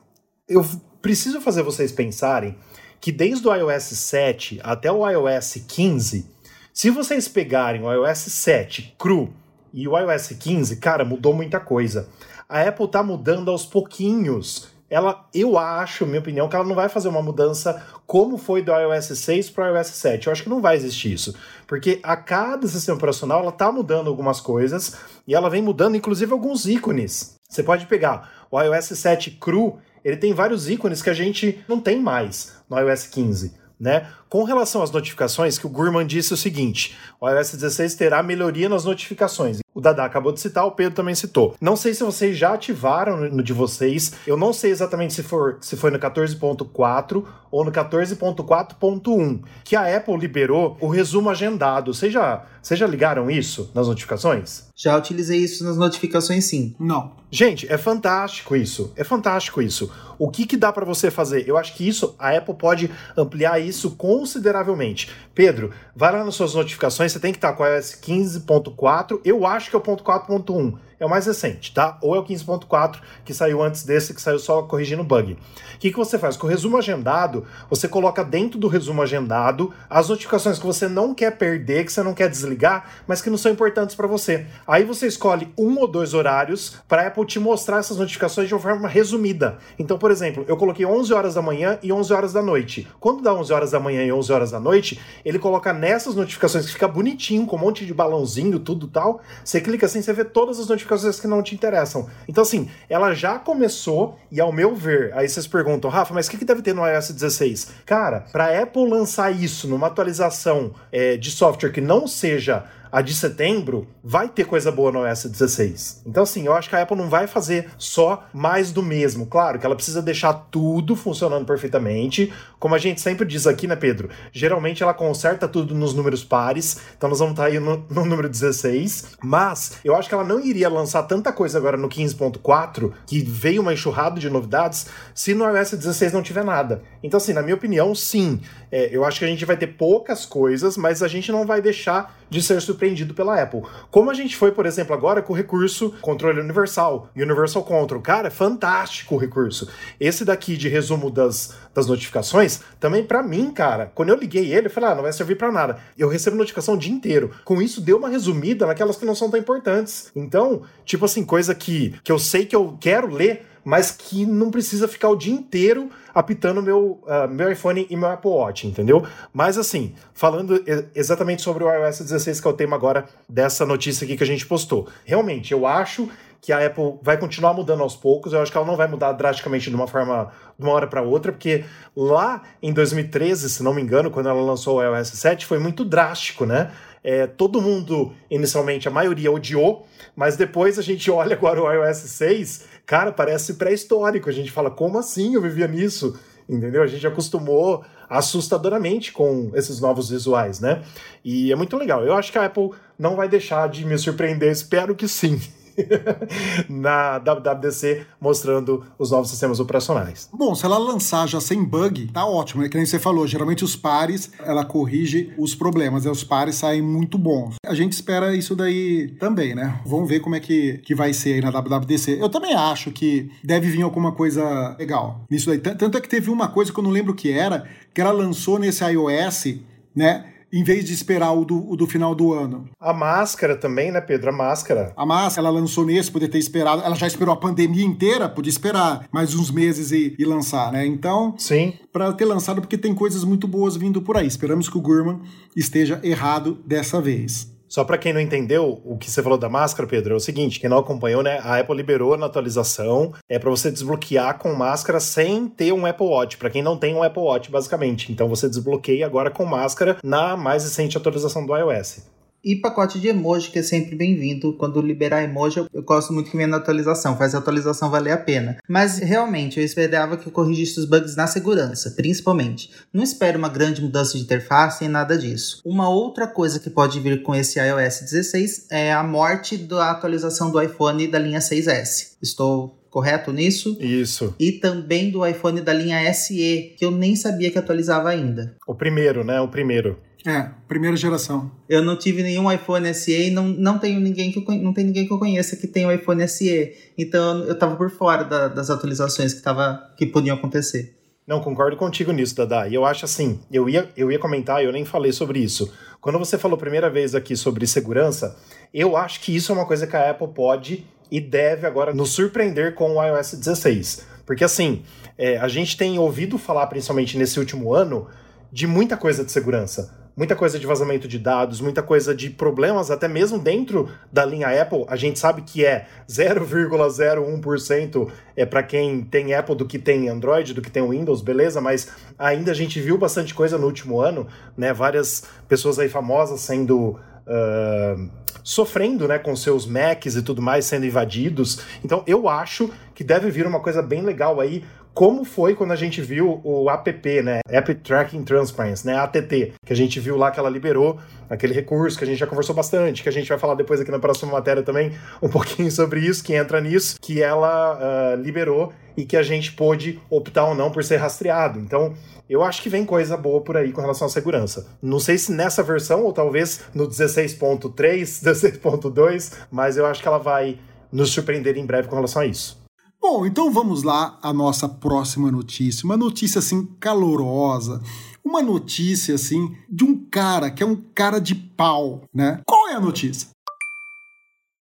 eu 0.47 0.63
preciso 1.01 1.41
fazer 1.41 1.63
vocês 1.63 1.91
pensarem 1.91 2.55
que 3.01 3.11
desde 3.11 3.49
o 3.49 3.55
iOS 3.55 3.85
7 3.85 4.61
até 4.63 4.93
o 4.93 5.09
iOS 5.09 5.65
15, 5.67 6.31
se 6.71 6.91
vocês 6.91 7.27
pegarem 7.29 7.83
o 7.83 7.91
iOS 7.91 8.19
7 8.19 8.95
cru 8.99 9.33
e 9.73 9.89
o 9.89 9.99
iOS 9.99 10.37
15, 10.39 10.77
cara, 10.77 11.03
mudou 11.03 11.33
muita 11.33 11.59
coisa. 11.59 12.11
A 12.47 12.61
Apple 12.61 12.89
tá 12.89 13.03
mudando 13.03 13.51
aos 13.51 13.65
pouquinhos 13.65 14.69
ela, 14.95 15.27
eu 15.35 15.59
acho, 15.59 16.07
minha 16.07 16.21
opinião, 16.21 16.49
que 16.49 16.55
ela 16.55 16.65
não 16.65 16.75
vai 16.75 16.89
fazer 16.89 17.09
uma 17.09 17.21
mudança 17.21 17.83
como 18.07 18.37
foi 18.37 18.63
do 18.63 18.71
iOS 18.71 19.07
6 19.19 19.51
para 19.51 19.73
o 19.73 19.77
iOS 19.77 19.89
7. 19.89 20.27
Eu 20.27 20.33
acho 20.33 20.43
que 20.45 20.49
não 20.49 20.61
vai 20.61 20.77
existir 20.77 21.13
isso. 21.13 21.35
Porque 21.67 22.01
a 22.03 22.17
cada 22.17 22.67
sistema 22.67 22.97
operacional 22.97 23.41
ela 23.41 23.51
está 23.51 23.71
mudando 23.73 24.09
algumas 24.09 24.41
coisas 24.41 24.97
e 25.27 25.35
ela 25.35 25.51
vem 25.51 25.63
mudando, 25.63 25.97
inclusive, 25.97 26.33
alguns 26.33 26.67
ícones. 26.67 27.37
Você 27.49 27.63
pode 27.63 27.87
pegar 27.87 28.47
o 28.51 28.61
iOS 28.61 28.87
7 28.87 29.33
cru, 29.33 29.79
ele 30.05 30.17
tem 30.17 30.33
vários 30.33 30.69
ícones 30.69 31.03
que 31.03 31.11
a 31.11 31.15
gente 31.15 31.65
não 31.69 31.81
tem 31.81 32.01
mais 32.01 32.55
no 32.69 32.79
iOS 32.79 33.07
15. 33.07 33.55
Né? 33.79 34.07
Com 34.35 34.43
relação 34.43 34.83
às 34.83 34.91
notificações, 34.91 35.59
que 35.59 35.67
o 35.69 35.71
Gurman 35.71 36.05
disse 36.05 36.35
o 36.35 36.37
seguinte: 36.37 36.97
o 37.21 37.31
iOS 37.31 37.53
16 37.53 37.95
terá 37.95 38.21
melhoria 38.21 38.69
nas 38.69 38.85
notificações. 38.85 39.61
O 39.73 39.81
Dada 39.81 40.05
acabou 40.05 40.33
de 40.33 40.41
citar, 40.41 40.65
o 40.65 40.73
Pedro 40.73 40.95
também 40.95 41.15
citou. 41.15 41.57
Não 41.61 41.77
sei 41.77 41.95
se 41.95 42.03
vocês 42.03 42.37
já 42.37 42.55
ativaram 42.55 43.29
no 43.31 43.43
de 43.43 43.53
vocês. 43.53 44.13
Eu 44.27 44.37
não 44.37 44.53
sei 44.53 44.71
exatamente 44.71 45.15
se, 45.15 45.23
for, 45.23 45.59
se 45.61 45.77
foi 45.77 45.91
no 45.91 45.99
14.4 45.99 47.25
ou 47.51 47.65
no 47.65 47.71
14.4.1, 47.71 49.43
que 49.65 49.77
a 49.77 49.97
Apple 49.97 50.17
liberou 50.17 50.77
o 50.81 50.89
resumo 50.89 51.31
agendado. 51.31 51.93
Vocês 51.93 52.13
já, 52.13 52.45
vocês 52.61 52.79
já 52.79 52.87
ligaram 52.87 53.31
isso 53.31 53.71
nas 53.75 53.89
notificações? 53.89 54.65
Já 54.77 54.97
utilizei 54.97 55.39
isso 55.39 55.65
nas 55.65 55.77
notificações, 55.77 56.45
sim. 56.47 56.75
Não. 56.79 57.13
Gente, 57.31 57.71
é 57.73 57.79
fantástico 57.79 58.55
isso. 58.55 58.93
É 58.97 59.03
fantástico 59.03 59.61
isso. 59.61 59.91
O 60.19 60.31
que, 60.31 60.47
que 60.47 60.57
dá 60.57 60.73
para 60.73 60.85
você 60.85 61.11
fazer? 61.11 61.49
Eu 61.49 61.57
acho 61.57 61.75
que 61.75 61.87
isso, 61.87 62.15
a 62.19 62.31
Apple 62.31 62.55
pode 62.55 62.91
ampliar 63.17 63.61
isso 63.61 63.93
consideravelmente. 64.25 65.11
Pedro, 65.35 65.71
vai 65.95 66.11
lá 66.11 66.25
nas 66.25 66.35
suas 66.35 66.55
notificações, 66.55 67.13
você 67.13 67.21
tem 67.21 67.31
que 67.31 67.37
estar 67.37 67.53
com 67.53 67.63
o 67.63 67.67
iOS 67.67 67.93
15.4. 68.03 69.21
Eu 69.23 69.47
acho 69.47 69.69
que 69.69 69.77
é 69.77 69.79
o 69.79 69.83
ponto 69.83 70.03
4.1 70.03 70.79
é 71.05 71.07
o 71.07 71.11
mais 71.11 71.27
recente, 71.27 71.73
tá? 71.73 71.99
Ou 72.01 72.17
é 72.17 72.19
o 72.19 72.25
15.4 72.25 72.97
que 73.25 73.35
saiu 73.35 73.63
antes 73.63 73.85
desse, 73.85 74.15
que 74.15 74.21
saiu 74.21 74.39
só 74.39 74.63
corrigindo 74.63 75.05
bug. 75.05 75.35
O 75.35 75.79
que, 75.79 75.91
que 75.91 75.97
você 75.97 76.19
faz? 76.19 76.37
Com 76.37 76.47
o 76.47 76.51
resumo 76.51 76.79
agendado, 76.79 77.45
você 77.69 77.87
coloca 77.87 78.25
dentro 78.25 78.59
do 78.59 78.69
resumo 78.69 79.03
agendado 79.03 79.73
as 79.89 80.09
notificações 80.09 80.59
que 80.59 80.67
você 80.67 80.89
não 80.89 81.15
quer 81.15 81.37
perder, 81.37 81.85
que 81.85 81.93
você 81.93 82.03
não 82.03 82.15
quer 82.15 82.29
desligar, 82.29 82.91
mas 83.07 83.21
que 83.21 83.29
não 83.29 83.37
são 83.37 83.53
importantes 83.53 83.95
para 83.95 84.07
você. 84.07 84.47
Aí 84.67 84.83
você 84.85 85.07
escolhe 85.07 85.53
um 85.59 85.79
ou 85.79 85.87
dois 85.87 86.15
horários 86.15 86.77
para 86.89 87.07
Apple 87.07 87.27
te 87.27 87.39
mostrar 87.39 87.79
essas 87.79 87.99
notificações 87.99 88.49
de 88.49 88.55
uma 88.55 88.61
forma 88.61 88.89
resumida. 88.89 89.59
Então, 89.79 89.99
por 89.99 90.11
exemplo, 90.11 90.45
eu 90.49 90.57
coloquei 90.57 90.87
11 90.87 91.13
horas 91.13 91.35
da 91.35 91.43
manhã 91.43 91.79
e 91.83 91.93
11 91.93 92.13
horas 92.13 92.33
da 92.33 92.41
noite. 92.41 92.89
Quando 92.99 93.23
dá 93.23 93.35
11 93.35 93.53
horas 93.53 93.71
da 93.73 93.81
manhã 93.81 94.05
e 94.05 94.13
11 94.13 94.33
horas 94.33 94.51
da 94.51 94.61
noite, 94.61 94.99
ele 95.25 95.39
coloca 95.39 95.73
nessas 95.73 96.15
notificações 96.15 96.65
que 96.65 96.73
fica 96.73 96.89
bonitinho, 96.89 97.47
com 97.47 97.57
um 97.57 97.59
monte 97.59 97.85
de 97.85 97.93
balãozinho, 97.93 98.59
tudo 98.59 98.89
tal. 98.89 99.21
Você 99.45 99.61
clica 99.61 99.85
assim, 99.85 100.01
você 100.01 100.13
vê 100.13 100.25
todas 100.25 100.59
as 100.59 100.69
notificações 100.69 100.94
coisas 101.01 101.21
que 101.21 101.27
não 101.27 101.43
te 101.43 101.55
interessam. 101.55 102.09
Então, 102.29 102.43
assim, 102.43 102.69
ela 102.89 103.15
já 103.15 103.39
começou, 103.39 104.19
e 104.31 104.41
ao 104.41 104.53
meu 104.53 104.75
ver, 104.75 105.13
aí 105.15 105.29
vocês 105.29 105.47
perguntam, 105.47 105.91
Rafa, 105.91 106.15
mas 106.15 106.27
o 106.27 106.31
que, 106.31 106.39
que 106.39 106.45
deve 106.45 106.63
ter 106.63 106.75
no 106.75 106.87
iOS 106.87 107.11
16? 107.11 107.69
Cara, 107.87 108.27
para 108.33 108.63
Apple 108.63 108.89
lançar 108.89 109.31
isso 109.31 109.69
numa 109.69 109.87
atualização 109.87 110.75
é, 110.93 111.17
de 111.17 111.31
software 111.31 111.71
que 111.71 111.81
não 111.81 112.07
seja 112.07 112.65
a 112.95 113.03
de 113.03 113.13
setembro 113.13 113.89
vai 114.05 114.29
ter 114.29 114.45
coisa 114.45 114.71
boa 114.71 114.93
no 114.93 115.01
OS 115.01 115.25
16. 115.25 116.03
Então, 116.07 116.23
assim, 116.23 116.47
eu 116.47 116.55
acho 116.55 116.69
que 116.69 116.77
a 116.77 116.83
Apple 116.83 116.97
não 116.97 117.09
vai 117.09 117.27
fazer 117.27 117.69
só 117.77 118.25
mais 118.33 118.71
do 118.71 118.85
mesmo. 118.85 119.27
Claro 119.27 119.59
que 119.59 119.67
ela 119.67 119.75
precisa 119.75 120.01
deixar 120.01 120.33
tudo 120.33 120.95
funcionando 120.95 121.45
perfeitamente. 121.45 122.33
Como 122.65 122.75
a 122.75 122.79
gente 122.79 122.99
sempre 122.99 123.27
diz 123.27 123.47
aqui, 123.47 123.67
né, 123.67 123.77
Pedro? 123.77 124.09
Geralmente 124.33 124.83
ela 124.83 124.95
conserta 124.95 125.47
tudo 125.47 125.75
nos 125.75 125.93
números 125.93 126.25
pares. 126.25 126.79
Então 126.97 127.11
nós 127.11 127.19
vamos 127.19 127.33
estar 127.33 127.45
aí 127.45 127.61
no, 127.61 127.85
no 127.91 128.07
número 128.07 128.27
16. 128.27 129.19
Mas 129.23 129.81
eu 129.85 129.95
acho 129.95 130.09
que 130.09 130.15
ela 130.15 130.25
não 130.25 130.41
iria 130.41 130.71
lançar 130.71 131.03
tanta 131.03 131.31
coisa 131.31 131.59
agora 131.59 131.77
no 131.77 131.91
15.4, 131.91 132.91
que 133.07 133.21
veio 133.21 133.61
uma 133.61 133.75
enxurrada 133.75 134.19
de 134.19 134.31
novidades, 134.31 134.87
se 135.15 135.35
no 135.35 135.45
iOS 135.45 135.73
16 135.73 136.15
não 136.15 136.23
tiver 136.23 136.43
nada. 136.43 136.81
Então, 137.03 137.19
assim, 137.19 137.35
na 137.35 137.43
minha 137.43 137.55
opinião, 137.55 137.95
sim. 137.95 138.41
É, 138.73 138.89
eu 138.91 139.05
acho 139.05 139.19
que 139.19 139.27
a 139.27 139.29
gente 139.29 139.45
vai 139.45 139.59
ter 139.59 139.67
poucas 139.67 140.25
coisas, 140.25 140.79
mas 140.79 141.03
a 141.03 141.07
gente 141.07 141.31
não 141.31 141.45
vai 141.45 141.61
deixar 141.61 142.17
de 142.31 142.43
ser 142.43 142.61
surpreendido 142.61 143.15
pela 143.15 143.41
Apple. 143.41 143.63
Como 143.91 144.11
a 144.11 144.15
gente 144.15 144.37
foi, 144.37 144.51
por 144.51 144.67
exemplo, 144.67 144.95
agora 144.95 145.23
com 145.23 145.33
o 145.33 145.37
recurso 145.37 145.95
controle 146.01 146.41
universal, 146.41 147.09
Universal 147.15 147.63
Control. 147.63 148.01
Cara, 148.01 148.29
é 148.29 148.31
fantástico 148.31 149.15
o 149.15 149.19
recurso. 149.19 149.69
Esse 150.01 150.25
daqui 150.25 150.57
de 150.57 150.69
resumo 150.69 151.11
das, 151.11 151.55
das 151.73 151.87
notificações, 151.87 152.54
também 152.81 153.05
para 153.05 153.23
mim, 153.23 153.51
cara, 153.51 153.91
quando 153.95 154.11
eu 154.11 154.17
liguei 154.17 154.53
ele, 154.53 154.67
eu 154.67 154.71
falei, 154.71 154.91
ah, 154.91 154.95
não 154.95 155.03
vai 155.03 155.13
servir 155.13 155.37
para 155.37 155.51
nada. 155.51 155.79
Eu 155.97 156.09
recebo 156.09 156.37
notificação 156.37 156.75
o 156.75 156.79
dia 156.79 156.93
inteiro. 156.93 157.31
Com 157.45 157.61
isso, 157.61 157.81
deu 157.81 157.99
uma 157.99 158.09
resumida 158.09 158.67
naquelas 158.67 158.97
que 158.97 159.05
não 159.05 159.15
são 159.15 159.31
tão 159.31 159.39
importantes. 159.39 160.11
Então, 160.15 160.63
tipo 160.85 161.05
assim, 161.05 161.25
coisa 161.25 161.55
que, 161.55 161.95
que 162.03 162.13
eu 162.13 162.19
sei 162.19 162.47
que 162.47 162.55
eu 162.57 162.77
quero 162.81 163.09
ler, 163.09 163.47
mas 163.65 163.91
que 163.91 164.27
não 164.27 164.51
precisa 164.51 164.87
ficar 164.87 165.09
o 165.09 165.17
dia 165.17 165.33
inteiro 165.33 165.91
apitando 166.15 166.63
meu, 166.63 167.03
uh, 167.03 167.29
meu 167.29 167.51
iPhone 167.51 167.87
e 167.89 167.97
meu 167.97 168.09
Apple 168.11 168.31
Watch, 168.31 168.67
entendeu? 168.67 169.05
Mas 169.33 169.57
assim, 169.57 169.95
falando 170.13 170.63
exatamente 170.95 171.43
sobre 171.43 171.65
o 171.65 171.73
iOS 171.73 172.01
16, 172.01 172.41
que 172.41 172.47
é 172.47 172.51
o 172.51 172.55
tema 172.55 172.77
agora 172.77 173.07
dessa 173.29 173.65
notícia 173.65 174.05
aqui 174.05 174.17
que 174.17 174.23
a 174.23 174.27
gente 174.27 174.47
postou. 174.47 174.87
Realmente, 175.05 175.53
eu 175.53 175.67
acho 175.67 176.09
que 176.45 176.53
a 176.53 176.67
Apple 176.67 176.99
vai 177.01 177.17
continuar 177.17 177.55
mudando 177.55 177.83
aos 177.83 177.97
poucos. 177.97 178.35
Eu 178.35 178.43
acho 178.43 178.53
que 178.53 178.59
ela 178.59 178.67
não 178.67 178.77
vai 178.77 178.87
mudar 178.87 179.13
drasticamente 179.13 179.71
de 179.71 179.75
uma 179.75 179.87
forma 179.87 180.31
de 180.59 180.63
uma 180.63 180.75
hora 180.75 180.87
para 180.87 181.01
outra, 181.01 181.33
porque 181.33 181.65
lá 181.97 182.43
em 182.63 182.71
2013, 182.71 183.49
se 183.49 183.63
não 183.63 183.73
me 183.73 183.81
engano, 183.81 184.11
quando 184.11 184.29
ela 184.29 184.43
lançou 184.43 184.77
o 184.77 184.83
iOS 184.83 185.09
7, 185.09 185.47
foi 185.47 185.59
muito 185.59 185.87
drástico, 185.87 186.45
né? 186.45 186.71
É, 187.03 187.27
todo 187.27 187.63
mundo, 187.63 188.13
inicialmente, 188.31 188.87
a 188.87 188.91
maioria 188.91 189.33
odiou, 189.33 189.87
mas 190.15 190.37
depois 190.37 190.79
a 190.79 190.83
gente 190.83 191.09
olha 191.11 191.35
agora 191.35 191.63
o 191.63 191.73
iOS 191.73 191.97
6, 191.97 192.65
cara, 192.85 193.11
parece 193.11 193.55
pré-histórico. 193.55 194.29
A 194.29 194.33
gente 194.33 194.53
fala, 194.53 194.71
como 194.71 194.99
assim 194.99 195.35
eu 195.35 195.41
vivia 195.41 195.67
nisso? 195.67 196.15
Entendeu? 196.47 196.83
A 196.83 196.87
gente 196.87 197.07
acostumou 197.07 197.83
assustadoramente 198.07 199.13
com 199.13 199.51
esses 199.55 199.81
novos 199.81 200.11
visuais, 200.11 200.61
né? 200.61 200.83
E 201.25 201.51
é 201.51 201.57
muito 201.57 201.75
legal. 201.79 202.05
Eu 202.05 202.13
acho 202.13 202.31
que 202.31 202.37
a 202.37 202.45
Apple 202.45 202.69
não 202.99 203.17
vai 203.17 203.31
deixar 203.31 203.67
de 203.67 203.87
me 203.87 203.97
surpreender, 203.97 204.53
espero 204.53 204.95
que 204.95 205.09
sim. 205.09 205.41
na 206.69 207.19
WWDC 207.19 208.07
mostrando 208.21 208.85
os 208.99 209.11
novos 209.11 209.31
sistemas 209.31 209.61
operacionais. 209.61 210.29
Bom, 210.33 210.55
se 210.55 210.65
ela 210.65 210.79
lançar 210.79 211.29
já 211.29 211.41
sem 211.41 211.63
bug, 211.63 212.09
tá 212.13 212.27
ótimo, 212.27 212.65
é 212.65 212.69
que 212.69 212.77
nem 212.77 212.87
você 212.87 212.99
falou, 212.99 213.27
geralmente 213.27 213.65
os 213.65 213.77
pares, 213.77 214.31
ela 214.45 214.65
corrige 214.65 215.33
os 215.39 215.55
problemas, 215.55 216.05
e 216.05 216.09
os 216.09 216.25
pares 216.25 216.57
saem 216.57 216.83
muito 216.83 217.19
bons. 217.19 217.57
A 217.67 217.75
gente 217.75 217.93
espera 217.93 218.35
isso 218.35 218.55
daí 218.55 219.09
também, 219.19 219.55
né? 219.55 219.81
Vamos 219.85 220.09
ver 220.09 220.21
como 220.21 220.35
é 220.35 220.41
que, 220.41 220.79
que 220.79 220.95
vai 220.95 221.13
ser 221.13 221.35
aí 221.35 221.41
na 221.41 221.51
WWDC. 221.51 222.19
Eu 222.21 222.29
também 222.29 222.55
acho 222.55 222.91
que 222.91 223.31
deve 223.43 223.69
vir 223.69 223.83
alguma 223.83 224.13
coisa 224.13 224.77
legal 224.79 225.25
nisso 225.31 225.49
daí. 225.49 225.59
Tanto 225.59 225.99
é 225.99 226.01
que 226.01 226.09
teve 226.09 226.31
uma 226.31 226.49
coisa 226.49 226.73
que 226.73 226.79
eu 226.79 226.85
não 226.85 226.91
lembro 226.91 227.13
o 227.13 227.17
que 227.17 227.31
era, 227.31 227.69
que 227.93 228.01
ela 228.01 228.13
lançou 228.13 228.59
nesse 228.59 228.85
iOS, 228.85 229.57
né? 229.95 230.34
Em 230.55 230.63
vez 230.63 230.85
de 230.85 230.93
esperar 230.95 231.33
o 231.33 231.45
do, 231.45 231.69
o 231.69 231.77
do 231.77 231.85
final 231.85 232.15
do 232.15 232.33
ano. 232.33 232.69
A 232.79 232.93
máscara 232.93 233.57
também, 233.57 233.91
né, 233.91 234.01
Pedro? 234.01 234.31
A 234.31 234.33
máscara. 234.33 234.93
A 234.97 235.05
máscara, 235.05 235.49
ela 235.49 235.59
lançou 235.59 235.85
nesse, 235.85 236.13
poder 236.13 236.29
ter 236.29 236.39
esperado. 236.39 236.81
Ela 236.83 236.95
já 236.95 237.09
esperou 237.09 237.35
a 237.35 237.37
pandemia 237.37 237.85
inteira, 237.85 238.29
podia 238.29 238.51
esperar 238.51 239.09
mais 239.11 239.35
uns 239.35 239.51
meses 239.51 239.91
e, 239.91 240.15
e 240.17 240.25
lançar, 240.25 240.71
né? 240.71 240.87
Então, 240.87 241.35
sim, 241.37 241.75
para 241.93 242.13
ter 242.13 242.25
lançado, 242.25 242.61
porque 242.61 242.79
tem 242.79 242.95
coisas 242.95 243.25
muito 243.25 243.49
boas 243.49 243.77
vindo 243.77 244.01
por 244.01 244.17
aí. 244.17 244.29
Esperamos 244.29 244.69
que 244.69 244.79
o 244.79 244.81
Gurman 244.81 245.21
esteja 245.57 246.01
errado 246.05 246.59
dessa 246.65 247.01
vez. 247.01 247.54
Só 247.75 247.83
para 247.83 247.99
quem 247.99 248.13
não 248.13 248.21
entendeu 248.21 248.81
o 248.85 248.97
que 248.97 249.11
você 249.11 249.21
falou 249.21 249.37
da 249.37 249.49
máscara, 249.49 249.89
Pedro, 249.89 250.15
é 250.15 250.17
o 250.17 250.21
seguinte: 250.21 250.61
quem 250.61 250.71
não 250.71 250.79
acompanhou, 250.79 251.25
né? 251.25 251.41
A 251.43 251.59
Apple 251.59 251.75
liberou 251.75 252.17
na 252.17 252.27
atualização 252.27 253.13
é 253.29 253.37
para 253.37 253.51
você 253.51 253.69
desbloquear 253.69 254.39
com 254.39 254.55
máscara 254.55 255.01
sem 255.01 255.49
ter 255.49 255.73
um 255.73 255.85
Apple 255.85 256.07
Watch. 256.07 256.37
Para 256.37 256.51
quem 256.51 256.63
não 256.63 256.77
tem 256.77 256.95
um 256.95 257.03
Apple 257.03 257.25
Watch, 257.25 257.51
basicamente. 257.51 258.13
Então 258.13 258.29
você 258.29 258.49
desbloqueia 258.49 259.05
agora 259.05 259.29
com 259.29 259.45
máscara 259.45 259.97
na 260.05 260.37
mais 260.37 260.63
recente 260.63 260.97
atualização 260.97 261.45
do 261.45 261.57
iOS. 261.57 262.14
E 262.45 262.57
pacote 262.57 263.01
de 263.01 263.09
emoji, 263.09 263.51
que 263.51 263.59
é 263.59 263.63
sempre 263.63 263.97
bem-vindo. 263.97 264.53
Quando 264.59 264.83
liberar 264.83 265.25
emoji, 265.25 265.61
eu, 265.61 265.67
eu, 265.73 265.83
gosto 265.83 266.13
muito 266.13 266.31
que 266.31 266.37
venha 266.37 266.47
na 266.47 266.59
atualização, 266.59 267.17
faz 267.17 267.35
a 267.35 267.39
atualização 267.39 267.91
valer 267.91 268.11
a 268.11 268.19
pena. 268.19 268.59
Mas 268.69 268.99
realmente, 268.99 269.59
eu 269.59 269.65
esperava 269.65 270.19
que 270.19 270.27
eu 270.27 270.33
corrigisse 270.33 270.79
os 270.79 270.85
bugs 270.85 271.17
na 271.17 271.27
segurança, 271.27 271.93
principalmente. 271.93 272.71
Não 272.93 273.03
espero 273.03 273.39
uma 273.39 273.49
grande 273.49 273.81
mudança 273.81 274.19
de 274.19 274.25
interface 274.25 274.83
nem 274.83 274.91
nada 274.91 275.17
disso. 275.17 275.63
Uma 275.65 275.89
outra 275.89 276.27
coisa 276.27 276.61
que 276.61 276.69
pode 276.69 277.01
vir 277.01 277.23
com 277.23 277.35
esse 277.35 277.59
iOS 277.59 278.01
16 278.01 278.67
é 278.71 278.93
a 278.93 279.03
morte 279.03 279.57
da 279.57 279.91
atualização 279.91 280.51
do 280.51 280.61
iPhone 280.61 281.09
da 281.09 281.19
linha 281.19 281.39
6S. 281.39 282.17
Estou 282.21 282.79
correto 282.91 283.33
nisso? 283.33 283.77
Isso. 283.81 284.35
E 284.39 284.53
também 284.53 285.11
do 285.11 285.27
iPhone 285.27 285.63
da 285.63 285.73
linha 285.73 286.13
SE, 286.13 286.75
que 286.79 286.85
eu 286.85 286.91
nem 286.91 287.17
sabia 287.17 287.51
que 287.51 287.59
atualizava 287.59 288.11
ainda. 288.11 288.55
O 288.69 288.75
primeiro, 288.75 289.25
né? 289.25 289.41
O 289.41 289.49
primeiro. 289.49 289.99
É, 290.27 290.49
primeira 290.67 290.97
geração. 290.97 291.51
Eu 291.69 291.83
não 291.83 291.99
tive 291.99 292.23
nenhum 292.23 292.51
iPhone 292.51 292.93
SE 292.95 293.13
e 293.13 293.31
não, 293.31 293.47
não 293.47 293.79
tenho 293.79 294.01
ninguém 294.01 294.33
que 294.33 294.39
eu, 294.39 294.55
não 294.57 294.73
tem 294.73 294.85
ninguém 294.85 295.07
que 295.07 295.13
eu 295.13 295.19
conheça 295.19 295.55
que 295.55 295.67
tenha 295.67 295.87
um 295.87 295.93
iPhone 295.93 296.27
SE. 296.27 296.73
Então 296.97 297.45
eu 297.45 297.59
tava 297.59 297.77
por 297.77 297.91
fora 297.91 298.25
da, 298.25 298.49
das 298.49 298.71
atualizações 298.71 299.35
que, 299.35 299.43
tava, 299.43 299.93
que 299.99 300.07
podiam 300.07 300.35
acontecer. 300.35 300.97
Não, 301.27 301.41
concordo 301.41 301.77
contigo 301.77 302.11
nisso, 302.11 302.35
Dada. 302.35 302.67
E 302.69 302.75
eu 302.75 302.87
acho 302.87 303.05
assim, 303.05 303.41
eu 303.53 303.69
ia, 303.69 303.89
eu 303.97 304.11
ia 304.11 304.19
comentar, 304.19 304.65
eu 304.65 304.73
nem 304.73 304.85
falei 304.85 305.13
sobre 305.13 305.41
isso. 305.41 305.71
Quando 306.01 306.19
você 306.19 306.39
falou 306.39 306.57
a 306.57 306.61
primeira 306.61 306.89
vez 306.89 307.15
aqui 307.15 307.37
sobre 307.37 307.67
segurança, 307.67 308.35
eu 308.73 308.97
acho 308.97 309.21
que 309.21 309.35
isso 309.35 309.53
é 309.53 309.55
uma 309.55 309.67
coisa 309.67 309.87
que 309.87 309.97
a 309.97 310.11
Apple 310.11 310.29
pode 310.29 310.87
e 311.11 311.21
deve 311.21 311.67
agora 311.67 311.93
nos 311.95 312.11
surpreender 312.11 312.75
com 312.75 312.97
o 312.97 313.05
iOS 313.05 313.35
16. 313.35 314.07
Porque 314.25 314.45
assim, 314.45 314.83
é, 315.19 315.37
a 315.37 315.49
gente 315.49 315.77
tem 315.77 315.99
ouvido 315.99 316.39
falar, 316.39 316.67
principalmente 316.67 317.19
nesse 317.19 317.39
último 317.39 317.75
ano, 317.75 318.07
de 318.51 318.67
muita 318.67 318.97
coisa 318.97 319.23
de 319.23 319.31
segurança 319.31 320.04
muita 320.17 320.35
coisa 320.37 320.59
de 320.59 320.67
vazamento 320.67 321.07
de 321.09 321.19
dados, 321.19 321.61
muita 321.61 321.83
coisa 321.83 322.15
de 322.15 322.31
problemas, 322.31 322.91
até 322.91 323.07
mesmo 323.09 323.39
dentro 323.39 323.91
da 324.13 324.25
linha 324.25 324.49
Apple. 324.61 324.85
A 324.89 324.97
gente 324.97 325.19
sabe 325.19 325.43
que 325.43 325.65
é 325.65 325.87
0,01% 326.09 328.09
é 328.37 328.47
para 328.47 328.63
quem 328.63 329.03
tem 329.03 329.35
Apple 329.35 329.57
do 329.57 329.67
que 329.67 329.79
tem 329.79 330.09
Android, 330.09 330.55
do 330.55 330.63
que 330.63 330.71
tem 330.71 330.89
Windows, 330.89 331.21
beleza? 331.21 331.61
Mas 331.61 331.89
ainda 332.19 332.53
a 332.53 332.55
gente 332.55 332.81
viu 332.81 332.97
bastante 332.97 333.35
coisa 333.35 333.59
no 333.59 333.67
último 333.67 334.01
ano, 334.01 334.27
né? 334.57 334.73
Várias 334.73 335.25
pessoas 335.49 335.79
aí 335.79 335.89
famosas 335.89 336.41
sendo. 336.41 336.99
Uh, 337.27 338.25
sofrendo 338.43 339.09
né, 339.09 339.19
com 339.19 339.35
seus 339.35 339.67
Macs 339.67 340.17
e 340.17 340.23
tudo 340.23 340.43
mais 340.43 340.67
sendo 340.67 340.85
invadidos. 340.85 341.61
Então 341.83 342.05
eu 342.07 342.29
acho 342.29 342.71
que 342.95 343.03
deve 343.03 343.31
vir 343.31 343.47
uma 343.47 343.59
coisa 343.59 343.81
bem 343.81 344.03
legal 344.03 344.39
aí 344.39 344.63
como 344.95 345.25
foi 345.25 345.57
quando 345.57 345.73
a 345.73 345.77
gente 345.77 346.01
viu 346.01 346.41
o 346.45 346.71
app, 346.71 347.23
né, 347.23 347.41
App 347.49 347.75
Tracking 347.75 348.23
Transparency, 348.23 348.87
né, 348.87 348.97
ATT, 348.97 349.55
que 349.67 349.73
a 349.73 349.77
gente 349.77 349.99
viu 349.99 350.17
lá 350.17 350.31
que 350.31 350.39
ela 350.39 350.49
liberou 350.49 350.99
aquele 351.29 351.53
recurso 351.53 351.99
que 351.99 352.05
a 352.05 352.07
gente 352.07 352.19
já 352.19 352.27
conversou 352.27 352.55
bastante, 352.55 353.03
que 353.03 353.09
a 353.09 353.13
gente 353.13 353.29
vai 353.29 353.37
falar 353.37 353.57
depois 353.57 353.81
aqui 353.81 353.91
na 353.91 353.99
próxima 353.99 354.31
matéria 354.31 354.63
também 354.63 354.93
um 355.21 355.29
pouquinho 355.31 355.71
sobre 355.71 356.01
isso, 356.01 356.23
que 356.23 356.35
entra 356.35 356.61
nisso, 356.61 356.97
que 357.01 357.21
ela 357.21 357.77
uh, 357.77 358.21
liberou 358.21 358.73
e 358.97 359.05
que 359.05 359.17
a 359.17 359.23
gente 359.23 359.53
pôde 359.53 360.01
optar 360.09 360.47
ou 360.47 360.55
não 360.55 360.71
por 360.71 360.85
ser 360.85 360.99
rastreado. 360.99 361.59
Então, 361.59 361.95
eu 362.31 362.45
acho 362.45 362.63
que 362.63 362.69
vem 362.69 362.85
coisa 362.85 363.17
boa 363.17 363.41
por 363.41 363.57
aí 363.57 363.73
com 363.73 363.81
relação 363.81 364.07
à 364.07 364.11
segurança. 364.11 364.67
Não 364.81 365.01
sei 365.01 365.19
se 365.19 365.33
nessa 365.33 365.63
versão 365.63 366.05
ou 366.05 366.13
talvez 366.13 366.61
no 366.73 366.87
16.3, 366.87 367.75
16.2, 367.75 369.33
mas 369.51 369.77
eu 369.77 369.85
acho 369.87 370.01
que 370.01 370.07
ela 370.07 370.19
vai 370.19 370.59
nos 370.93 371.11
surpreender 371.11 371.59
em 371.59 371.67
breve 371.67 371.89
com 371.89 371.97
relação 371.97 372.23
a 372.23 372.27
isso. 372.27 372.64
Bom, 373.07 373.27
então 373.27 373.51
vamos 373.51 373.83
lá 373.83 374.19
à 374.23 374.33
nossa 374.33 374.67
próxima 374.67 375.31
notícia. 375.31 375.85
Uma 375.85 375.95
notícia 375.95 376.39
assim 376.39 376.65
calorosa, 376.81 377.83
uma 378.25 378.41
notícia 378.41 379.15
assim 379.15 379.55
de 379.69 379.85
um 379.85 380.07
cara 380.07 380.51
que 380.51 380.63
é 380.63 380.67
um 380.67 380.75
cara 380.95 381.19
de 381.19 381.35
pau, 381.35 382.05
né? 382.15 382.41
Qual 382.47 382.67
é 382.71 382.77
a 382.77 382.81
notícia? 382.81 383.29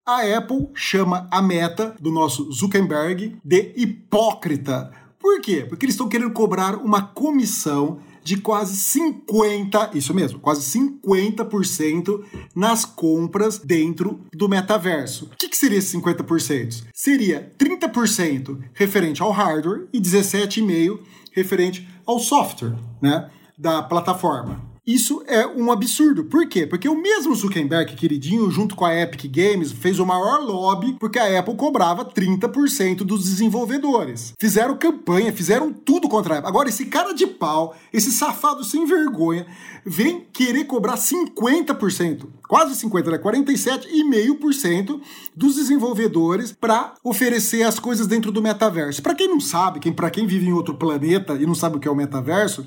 A 0.07 0.21
Apple 0.37 0.69
chama 0.73 1.27
a 1.29 1.41
meta 1.41 1.93
do 1.99 2.13
nosso 2.13 2.49
Zuckerberg 2.49 3.37
de 3.43 3.73
hipócrita. 3.75 4.89
Por 5.19 5.41
quê? 5.41 5.65
Porque 5.67 5.85
eles 5.85 5.95
estão 5.95 6.07
querendo 6.07 6.31
cobrar 6.31 6.77
uma 6.77 7.01
comissão 7.01 7.99
de 8.23 8.37
quase 8.37 8.75
50, 8.77 9.91
isso 9.93 10.13
mesmo, 10.13 10.39
quase 10.39 10.61
50% 10.77 12.23
nas 12.55 12.85
compras 12.85 13.57
dentro 13.57 14.19
do 14.33 14.47
metaverso. 14.49 15.25
O 15.25 15.37
que, 15.37 15.49
que 15.49 15.57
seria 15.57 15.77
esses 15.77 15.93
50%? 15.93 16.85
Seria 16.93 17.51
30% 17.57 18.59
referente 18.73 19.21
ao 19.21 19.31
hardware 19.31 19.87
e 19.93 19.99
17,5% 19.99 20.99
referente 21.31 21.87
ao 22.05 22.19
software, 22.19 22.75
né, 23.01 23.29
da 23.57 23.83
plataforma. 23.83 24.68
Isso 24.89 25.21
é 25.27 25.45
um 25.45 25.71
absurdo. 25.71 26.23
Por 26.23 26.47
quê? 26.47 26.65
Porque 26.65 26.89
o 26.89 26.99
mesmo 26.99 27.35
Zuckerberg, 27.35 27.93
queridinho, 27.93 28.49
junto 28.49 28.75
com 28.75 28.83
a 28.83 28.99
Epic 28.99 29.31
Games, 29.31 29.71
fez 29.71 29.99
o 29.99 30.05
maior 30.05 30.39
lobby 30.39 30.97
porque 30.99 31.19
a 31.19 31.39
Apple 31.39 31.53
cobrava 31.53 32.03
30% 32.03 33.03
dos 33.03 33.25
desenvolvedores. 33.25 34.33
Fizeram 34.39 34.75
campanha, 34.75 35.31
fizeram 35.31 35.71
tudo 35.71 36.09
contra 36.09 36.33
a 36.33 36.37
Apple. 36.39 36.49
Agora, 36.49 36.69
esse 36.69 36.87
cara 36.87 37.13
de 37.13 37.27
pau, 37.27 37.75
esse 37.93 38.11
safado 38.11 38.63
sem 38.63 38.83
vergonha, 38.87 39.45
vem 39.85 40.25
querer 40.33 40.63
cobrar 40.63 40.95
50%, 40.95 42.25
quase 42.47 42.83
50%, 42.83 43.11
né? 43.11 43.19
47,5% 43.19 45.01
dos 45.35 45.55
desenvolvedores 45.55 46.51
para 46.51 46.95
oferecer 47.03 47.61
as 47.61 47.77
coisas 47.77 48.07
dentro 48.07 48.31
do 48.31 48.41
metaverso. 48.41 49.03
Para 49.03 49.13
quem 49.13 49.27
não 49.27 49.39
sabe, 49.39 49.79
quem, 49.79 49.93
para 49.93 50.09
quem 50.09 50.25
vive 50.25 50.47
em 50.47 50.53
outro 50.53 50.73
planeta 50.73 51.35
e 51.35 51.45
não 51.45 51.53
sabe 51.53 51.77
o 51.77 51.79
que 51.79 51.87
é 51.87 51.91
o 51.91 51.95
metaverso, 51.95 52.65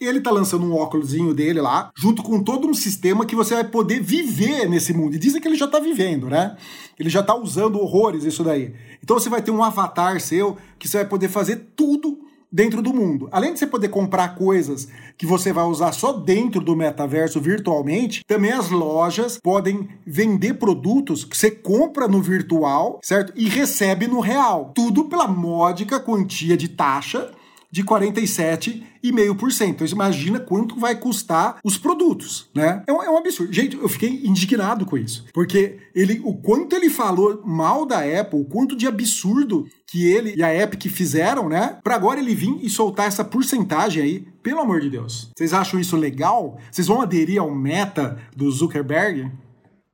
ele 0.00 0.20
tá 0.20 0.30
lançando 0.30 0.66
um 0.66 0.74
óculosinho 0.74 1.34
dele 1.34 1.60
lá, 1.60 1.90
junto 1.96 2.22
com 2.22 2.42
todo 2.42 2.68
um 2.68 2.74
sistema 2.74 3.24
que 3.24 3.36
você 3.36 3.54
vai 3.54 3.64
poder 3.64 4.00
viver 4.00 4.68
nesse 4.68 4.92
mundo. 4.92 5.14
E 5.14 5.18
dizem 5.18 5.40
que 5.40 5.48
ele 5.48 5.56
já 5.56 5.66
tá 5.66 5.78
vivendo, 5.78 6.28
né? 6.28 6.56
Ele 6.98 7.08
já 7.08 7.22
tá 7.22 7.34
usando 7.34 7.80
horrores 7.80 8.24
isso 8.24 8.42
daí. 8.42 8.74
Então 9.02 9.18
você 9.18 9.28
vai 9.28 9.42
ter 9.42 9.50
um 9.50 9.62
avatar 9.62 10.20
seu 10.20 10.56
que 10.78 10.88
você 10.88 10.98
vai 10.98 11.06
poder 11.06 11.28
fazer 11.28 11.72
tudo 11.76 12.18
dentro 12.54 12.80
do 12.80 12.94
mundo. 12.94 13.28
Além 13.32 13.52
de 13.52 13.58
você 13.58 13.66
poder 13.66 13.88
comprar 13.88 14.36
coisas 14.36 14.86
que 15.18 15.26
você 15.26 15.52
vai 15.52 15.64
usar 15.64 15.90
só 15.90 16.12
dentro 16.12 16.60
do 16.60 16.76
metaverso 16.76 17.40
virtualmente, 17.40 18.22
também 18.24 18.52
as 18.52 18.70
lojas 18.70 19.40
podem 19.42 19.88
vender 20.06 20.54
produtos 20.54 21.24
que 21.24 21.36
você 21.36 21.50
compra 21.50 22.06
no 22.06 22.22
virtual, 22.22 23.00
certo? 23.02 23.32
E 23.34 23.48
recebe 23.48 24.06
no 24.06 24.20
real. 24.20 24.70
Tudo 24.72 25.06
pela 25.06 25.26
módica 25.26 25.98
quantia 25.98 26.56
de 26.56 26.68
taxa 26.68 27.32
de 27.74 27.82
47,5%. 27.82 29.68
Então, 29.68 29.84
imagina 29.84 30.38
quanto 30.38 30.78
vai 30.78 30.94
custar 30.94 31.58
os 31.64 31.76
produtos, 31.76 32.48
né? 32.54 32.84
É 32.86 32.92
um, 32.92 33.02
é 33.02 33.10
um, 33.10 33.18
absurdo. 33.18 33.52
Gente, 33.52 33.76
eu 33.76 33.88
fiquei 33.88 34.20
indignado 34.24 34.86
com 34.86 34.96
isso. 34.96 35.24
Porque 35.34 35.78
ele, 35.92 36.22
o 36.24 36.34
quanto 36.34 36.76
ele 36.76 36.88
falou 36.88 37.42
mal 37.44 37.84
da 37.84 37.98
Apple, 37.98 38.40
o 38.40 38.44
quanto 38.44 38.76
de 38.76 38.86
absurdo 38.86 39.66
que 39.88 40.06
ele 40.06 40.36
e 40.36 40.42
a 40.44 40.54
Epic 40.54 40.84
fizeram, 40.84 41.48
né? 41.48 41.80
Para 41.82 41.96
agora 41.96 42.20
ele 42.20 42.32
vir 42.32 42.56
e 42.62 42.70
soltar 42.70 43.08
essa 43.08 43.24
porcentagem 43.24 44.04
aí, 44.04 44.20
pelo 44.40 44.60
amor 44.60 44.80
de 44.80 44.90
Deus. 44.90 45.30
Vocês 45.36 45.52
acham 45.52 45.80
isso 45.80 45.96
legal? 45.96 46.60
Vocês 46.70 46.86
vão 46.86 47.02
aderir 47.02 47.40
ao 47.40 47.52
meta 47.52 48.16
do 48.36 48.48
Zuckerberg? 48.52 49.32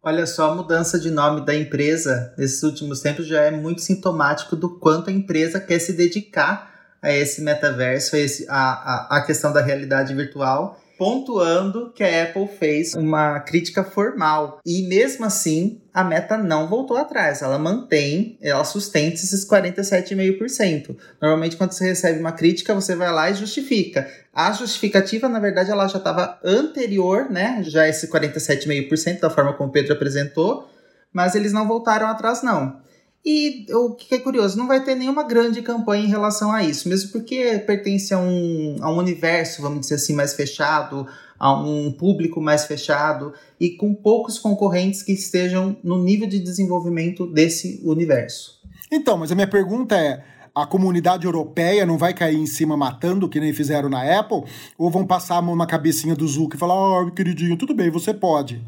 Olha 0.02 0.26
só, 0.26 0.50
a 0.50 0.54
mudança 0.54 0.98
de 0.98 1.10
nome 1.10 1.46
da 1.46 1.54
empresa 1.54 2.34
nesses 2.36 2.62
últimos 2.62 3.00
tempos 3.00 3.26
já 3.26 3.40
é 3.40 3.50
muito 3.50 3.80
sintomático 3.80 4.54
do 4.54 4.78
quanto 4.78 5.08
a 5.08 5.12
empresa 5.12 5.58
quer 5.58 5.78
se 5.78 5.94
dedicar 5.94 6.69
a 7.02 7.12
esse 7.12 7.40
metaverso, 7.42 8.16
a, 8.16 8.18
esse, 8.18 8.46
a, 8.48 8.54
a, 8.54 9.16
a 9.18 9.22
questão 9.22 9.52
da 9.52 9.60
realidade 9.60 10.14
virtual 10.14 10.80
pontuando 11.00 11.90
que 11.94 12.04
a 12.04 12.24
Apple 12.24 12.46
fez 12.46 12.92
uma 12.92 13.40
crítica 13.40 13.82
formal. 13.82 14.60
E 14.66 14.82
mesmo 14.82 15.24
assim, 15.24 15.80
a 15.94 16.04
meta 16.04 16.36
não 16.36 16.68
voltou 16.68 16.98
atrás. 16.98 17.40
Ela 17.40 17.58
mantém, 17.58 18.36
ela 18.42 18.64
sustenta 18.64 19.14
esses 19.14 19.48
47,5%. 19.48 20.94
Normalmente, 21.18 21.56
quando 21.56 21.72
você 21.72 21.86
recebe 21.86 22.20
uma 22.20 22.32
crítica, 22.32 22.74
você 22.74 22.94
vai 22.94 23.10
lá 23.10 23.30
e 23.30 23.34
justifica. 23.34 24.06
A 24.30 24.52
justificativa, 24.52 25.26
na 25.26 25.40
verdade, 25.40 25.70
ela 25.70 25.88
já 25.88 25.96
estava 25.96 26.38
anterior, 26.44 27.30
né? 27.30 27.62
Já 27.62 27.88
esse 27.88 28.06
47,5% 28.08 29.20
da 29.20 29.30
forma 29.30 29.54
como 29.54 29.70
o 29.70 29.72
Pedro 29.72 29.94
apresentou, 29.94 30.68
mas 31.10 31.34
eles 31.34 31.54
não 31.54 31.66
voltaram 31.66 32.08
atrás, 32.08 32.42
não. 32.42 32.78
E 33.24 33.66
o 33.70 33.94
que 33.94 34.14
é 34.14 34.18
curioso, 34.18 34.56
não 34.56 34.66
vai 34.66 34.82
ter 34.82 34.94
nenhuma 34.94 35.22
grande 35.22 35.60
campanha 35.60 36.04
em 36.04 36.08
relação 36.08 36.50
a 36.50 36.62
isso, 36.62 36.88
mesmo 36.88 37.12
porque 37.12 37.58
pertence 37.66 38.14
a 38.14 38.18
um, 38.18 38.76
a 38.80 38.90
um 38.90 38.96
universo, 38.96 39.60
vamos 39.60 39.80
dizer 39.80 39.96
assim, 39.96 40.14
mais 40.14 40.32
fechado, 40.32 41.06
a 41.38 41.52
um 41.54 41.92
público 41.92 42.40
mais 42.40 42.64
fechado 42.64 43.32
e 43.58 43.70
com 43.70 43.94
poucos 43.94 44.38
concorrentes 44.38 45.02
que 45.02 45.12
estejam 45.12 45.76
no 45.82 46.02
nível 46.02 46.26
de 46.26 46.38
desenvolvimento 46.38 47.26
desse 47.26 47.80
universo. 47.84 48.60
Então, 48.90 49.16
mas 49.16 49.30
a 49.30 49.34
minha 49.34 49.46
pergunta 49.46 49.96
é: 49.96 50.24
a 50.54 50.66
comunidade 50.66 51.24
europeia 51.24 51.86
não 51.86 51.96
vai 51.96 52.12
cair 52.12 52.36
em 52.36 52.46
cima 52.46 52.76
matando, 52.76 53.28
que 53.28 53.40
nem 53.40 53.52
fizeram 53.52 53.88
na 53.88 54.18
Apple? 54.18 54.44
Ou 54.76 54.90
vão 54.90 55.06
passar 55.06 55.36
a 55.36 55.42
mão 55.42 55.56
na 55.56 55.66
cabecinha 55.66 56.14
do 56.14 56.26
Zuck 56.26 56.56
e 56.56 56.58
falar: 56.58 56.74
ó, 56.74 57.02
oh, 57.02 57.10
queridinho, 57.10 57.56
tudo 57.56 57.74
bem, 57.74 57.90
você 57.90 58.12
pode, 58.12 58.62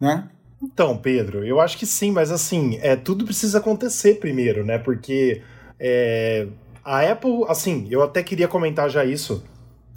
né? 0.00 0.28
Então, 0.62 0.96
Pedro, 0.96 1.44
eu 1.44 1.58
acho 1.58 1.78
que 1.78 1.86
sim, 1.86 2.10
mas 2.10 2.30
assim, 2.30 2.78
é, 2.82 2.94
tudo 2.94 3.24
precisa 3.24 3.58
acontecer 3.58 4.20
primeiro, 4.20 4.64
né? 4.64 4.78
Porque 4.78 5.42
é, 5.78 6.46
a 6.84 7.00
Apple, 7.00 7.44
assim, 7.48 7.88
eu 7.90 8.02
até 8.02 8.22
queria 8.22 8.46
comentar 8.46 8.90
já 8.90 9.04
isso. 9.04 9.42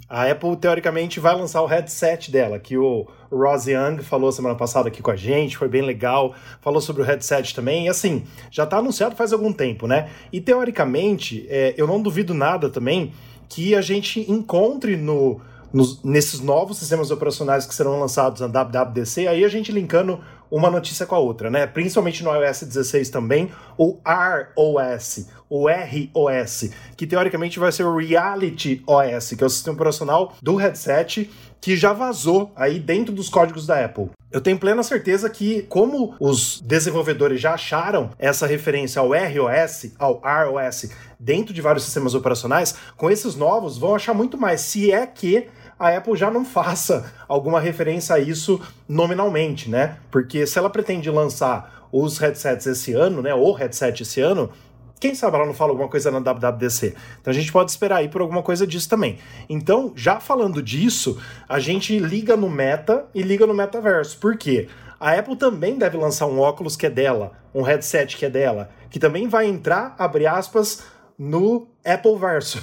A 0.08 0.30
Apple, 0.30 0.56
teoricamente, 0.56 1.20
vai 1.20 1.34
lançar 1.34 1.62
o 1.62 1.66
headset 1.66 2.30
dela, 2.30 2.58
que 2.58 2.78
o 2.78 3.06
Ross 3.30 3.66
Young 3.66 4.02
falou 4.02 4.30
semana 4.30 4.54
passada 4.54 4.88
aqui 4.88 5.02
com 5.02 5.10
a 5.10 5.16
gente, 5.16 5.56
foi 5.56 5.68
bem 5.68 5.82
legal, 5.82 6.34
falou 6.60 6.80
sobre 6.80 7.02
o 7.02 7.04
headset 7.04 7.54
também, 7.54 7.86
e 7.86 7.88
assim, 7.88 8.24
já 8.50 8.64
tá 8.64 8.78
anunciado 8.78 9.16
faz 9.16 9.32
algum 9.32 9.52
tempo, 9.52 9.86
né? 9.86 10.08
E 10.32 10.40
teoricamente, 10.40 11.46
é, 11.48 11.74
eu 11.76 11.86
não 11.86 12.00
duvido 12.00 12.32
nada 12.32 12.70
também 12.70 13.12
que 13.48 13.74
a 13.74 13.80
gente 13.80 14.30
encontre 14.30 14.96
no, 14.96 15.40
nos, 15.72 16.02
nesses 16.04 16.40
novos 16.40 16.78
sistemas 16.78 17.10
operacionais 17.10 17.66
que 17.66 17.74
serão 17.74 17.98
lançados 17.98 18.40
na 18.40 18.46
WWDC, 18.46 19.26
aí 19.26 19.44
a 19.44 19.48
gente 19.48 19.72
linkando 19.72 20.20
uma 20.56 20.70
notícia 20.70 21.04
com 21.04 21.16
a 21.16 21.18
outra, 21.18 21.50
né? 21.50 21.66
Principalmente 21.66 22.22
no 22.22 22.32
iOS 22.32 22.62
16 22.62 23.10
também, 23.10 23.50
o 23.76 23.98
ROS, 24.06 25.26
o 25.50 25.66
ROS, 25.68 26.70
que 26.96 27.08
teoricamente 27.08 27.58
vai 27.58 27.72
ser 27.72 27.82
o 27.82 27.96
Reality 27.96 28.80
OS, 28.86 29.30
que 29.36 29.42
é 29.42 29.46
o 29.46 29.50
sistema 29.50 29.74
operacional 29.74 30.32
do 30.40 30.54
headset 30.54 31.28
que 31.60 31.76
já 31.76 31.92
vazou 31.92 32.52
aí 32.54 32.78
dentro 32.78 33.12
dos 33.12 33.28
códigos 33.28 33.66
da 33.66 33.84
Apple. 33.84 34.10
Eu 34.30 34.40
tenho 34.40 34.58
plena 34.58 34.82
certeza 34.84 35.28
que, 35.28 35.62
como 35.62 36.14
os 36.20 36.60
desenvolvedores 36.60 37.40
já 37.40 37.54
acharam 37.54 38.10
essa 38.16 38.46
referência 38.46 39.00
ao 39.00 39.08
ROS, 39.08 39.92
ao 39.98 40.22
ROS, 40.22 40.90
dentro 41.18 41.52
de 41.52 41.60
vários 41.60 41.84
sistemas 41.84 42.14
operacionais, 42.14 42.76
com 42.96 43.10
esses 43.10 43.34
novos 43.34 43.76
vão 43.76 43.94
achar 43.94 44.14
muito 44.14 44.38
mais, 44.38 44.60
se 44.60 44.92
é 44.92 45.04
que 45.04 45.48
a 45.78 45.96
Apple 45.96 46.16
já 46.16 46.30
não 46.30 46.44
faça 46.44 47.12
alguma 47.28 47.60
referência 47.60 48.14
a 48.14 48.18
isso 48.18 48.60
nominalmente, 48.88 49.70
né? 49.70 49.98
Porque 50.10 50.46
se 50.46 50.58
ela 50.58 50.70
pretende 50.70 51.10
lançar 51.10 51.88
os 51.90 52.18
headsets 52.18 52.66
esse 52.66 52.92
ano, 52.92 53.22
né, 53.22 53.32
ou 53.34 53.52
headset 53.52 54.02
esse 54.02 54.20
ano, 54.20 54.50
quem 54.98 55.14
sabe 55.14 55.36
ela 55.36 55.46
não 55.46 55.54
fala 55.54 55.70
alguma 55.70 55.88
coisa 55.88 56.10
na 56.10 56.18
WWDC. 56.18 56.94
Então 57.20 57.30
a 57.30 57.34
gente 57.34 57.52
pode 57.52 57.70
esperar 57.70 57.98
aí 57.98 58.08
por 58.08 58.20
alguma 58.20 58.42
coisa 58.42 58.66
disso 58.66 58.88
também. 58.88 59.18
Então, 59.48 59.92
já 59.94 60.18
falando 60.18 60.62
disso, 60.62 61.20
a 61.48 61.58
gente 61.58 61.98
liga 61.98 62.36
no 62.36 62.48
Meta 62.48 63.04
e 63.14 63.22
liga 63.22 63.46
no 63.46 63.54
metaverso. 63.54 64.18
Por 64.18 64.36
quê? 64.36 64.68
A 64.98 65.12
Apple 65.12 65.36
também 65.36 65.76
deve 65.76 65.98
lançar 65.98 66.26
um 66.26 66.40
óculos 66.40 66.76
que 66.76 66.86
é 66.86 66.90
dela, 66.90 67.32
um 67.54 67.62
headset 67.62 68.16
que 68.16 68.24
é 68.24 68.30
dela, 68.30 68.70
que 68.88 68.98
também 68.98 69.28
vai 69.28 69.46
entrar, 69.46 69.94
abre 69.98 70.26
aspas, 70.26 70.82
no 71.18 71.68
Apple 71.84 72.18
Verso, 72.18 72.58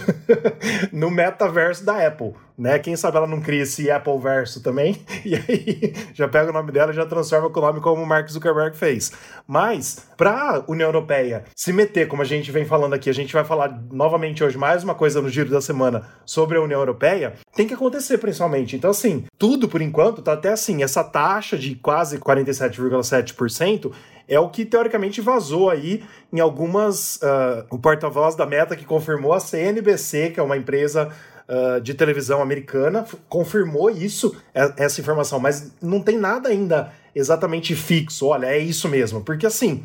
no 0.91 1.09
metaverso 1.09 1.85
da 1.85 2.05
Apple, 2.05 2.33
né? 2.57 2.79
Quem 2.79 2.95
sabe 2.95 3.17
ela 3.17 3.27
não 3.27 3.39
cria 3.39 3.61
esse 3.61 3.89
Apple 3.89 4.17
Verso 4.17 4.61
também, 4.61 4.99
e 5.23 5.35
aí 5.35 5.93
já 6.13 6.27
pega 6.27 6.49
o 6.49 6.53
nome 6.53 6.71
dela 6.71 6.91
e 6.91 6.95
já 6.95 7.05
transforma 7.05 7.49
com 7.49 7.59
o 7.59 7.63
nome 7.63 7.79
como 7.79 8.03
o 8.03 8.05
Mark 8.05 8.27
Zuckerberg 8.29 8.75
fez. 8.75 9.11
Mas, 9.47 10.07
para 10.17 10.31
a 10.31 10.63
União 10.67 10.87
Europeia 10.87 11.45
se 11.55 11.71
meter, 11.71 12.07
como 12.07 12.23
a 12.23 12.25
gente 12.25 12.51
vem 12.51 12.65
falando 12.65 12.93
aqui, 12.93 13.09
a 13.09 13.13
gente 13.13 13.33
vai 13.33 13.45
falar 13.45 13.81
novamente 13.91 14.43
hoje 14.43 14.57
mais 14.57 14.83
uma 14.83 14.95
coisa 14.95 15.21
no 15.21 15.29
giro 15.29 15.49
da 15.49 15.61
semana 15.61 16.07
sobre 16.25 16.57
a 16.57 16.61
União 16.61 16.79
Europeia, 16.79 17.33
tem 17.55 17.67
que 17.67 17.73
acontecer 17.73 18.17
principalmente. 18.17 18.75
Então, 18.75 18.89
assim, 18.89 19.25
tudo 19.37 19.69
por 19.69 19.81
enquanto 19.81 20.21
tá 20.21 20.33
até 20.33 20.49
assim, 20.49 20.83
essa 20.83 21.03
taxa 21.03 21.57
de 21.57 21.75
quase 21.75 22.17
47,7% 22.17 23.91
é 24.31 24.39
o 24.39 24.47
que 24.47 24.63
teoricamente 24.63 25.19
vazou 25.19 25.69
aí 25.69 26.03
em 26.31 26.39
algumas. 26.39 27.17
Uh, 27.17 27.65
o 27.69 27.77
porta-voz 27.77 28.33
da 28.33 28.45
Meta 28.45 28.77
que 28.77 28.85
confirmou 28.85 29.33
a 29.33 29.41
CNBC, 29.41 30.29
que 30.29 30.39
é 30.39 30.43
uma 30.43 30.55
empresa 30.55 31.09
uh, 31.49 31.81
de 31.81 31.93
televisão 31.93 32.41
americana, 32.41 33.05
confirmou 33.27 33.89
isso, 33.89 34.33
é, 34.55 34.71
essa 34.77 35.01
informação, 35.01 35.37
mas 35.37 35.73
não 35.81 36.01
tem 36.01 36.17
nada 36.17 36.47
ainda 36.47 36.93
exatamente 37.13 37.75
fixo. 37.75 38.27
Olha, 38.27 38.45
é 38.45 38.57
isso 38.57 38.87
mesmo, 38.87 39.21
porque 39.21 39.45
assim. 39.45 39.83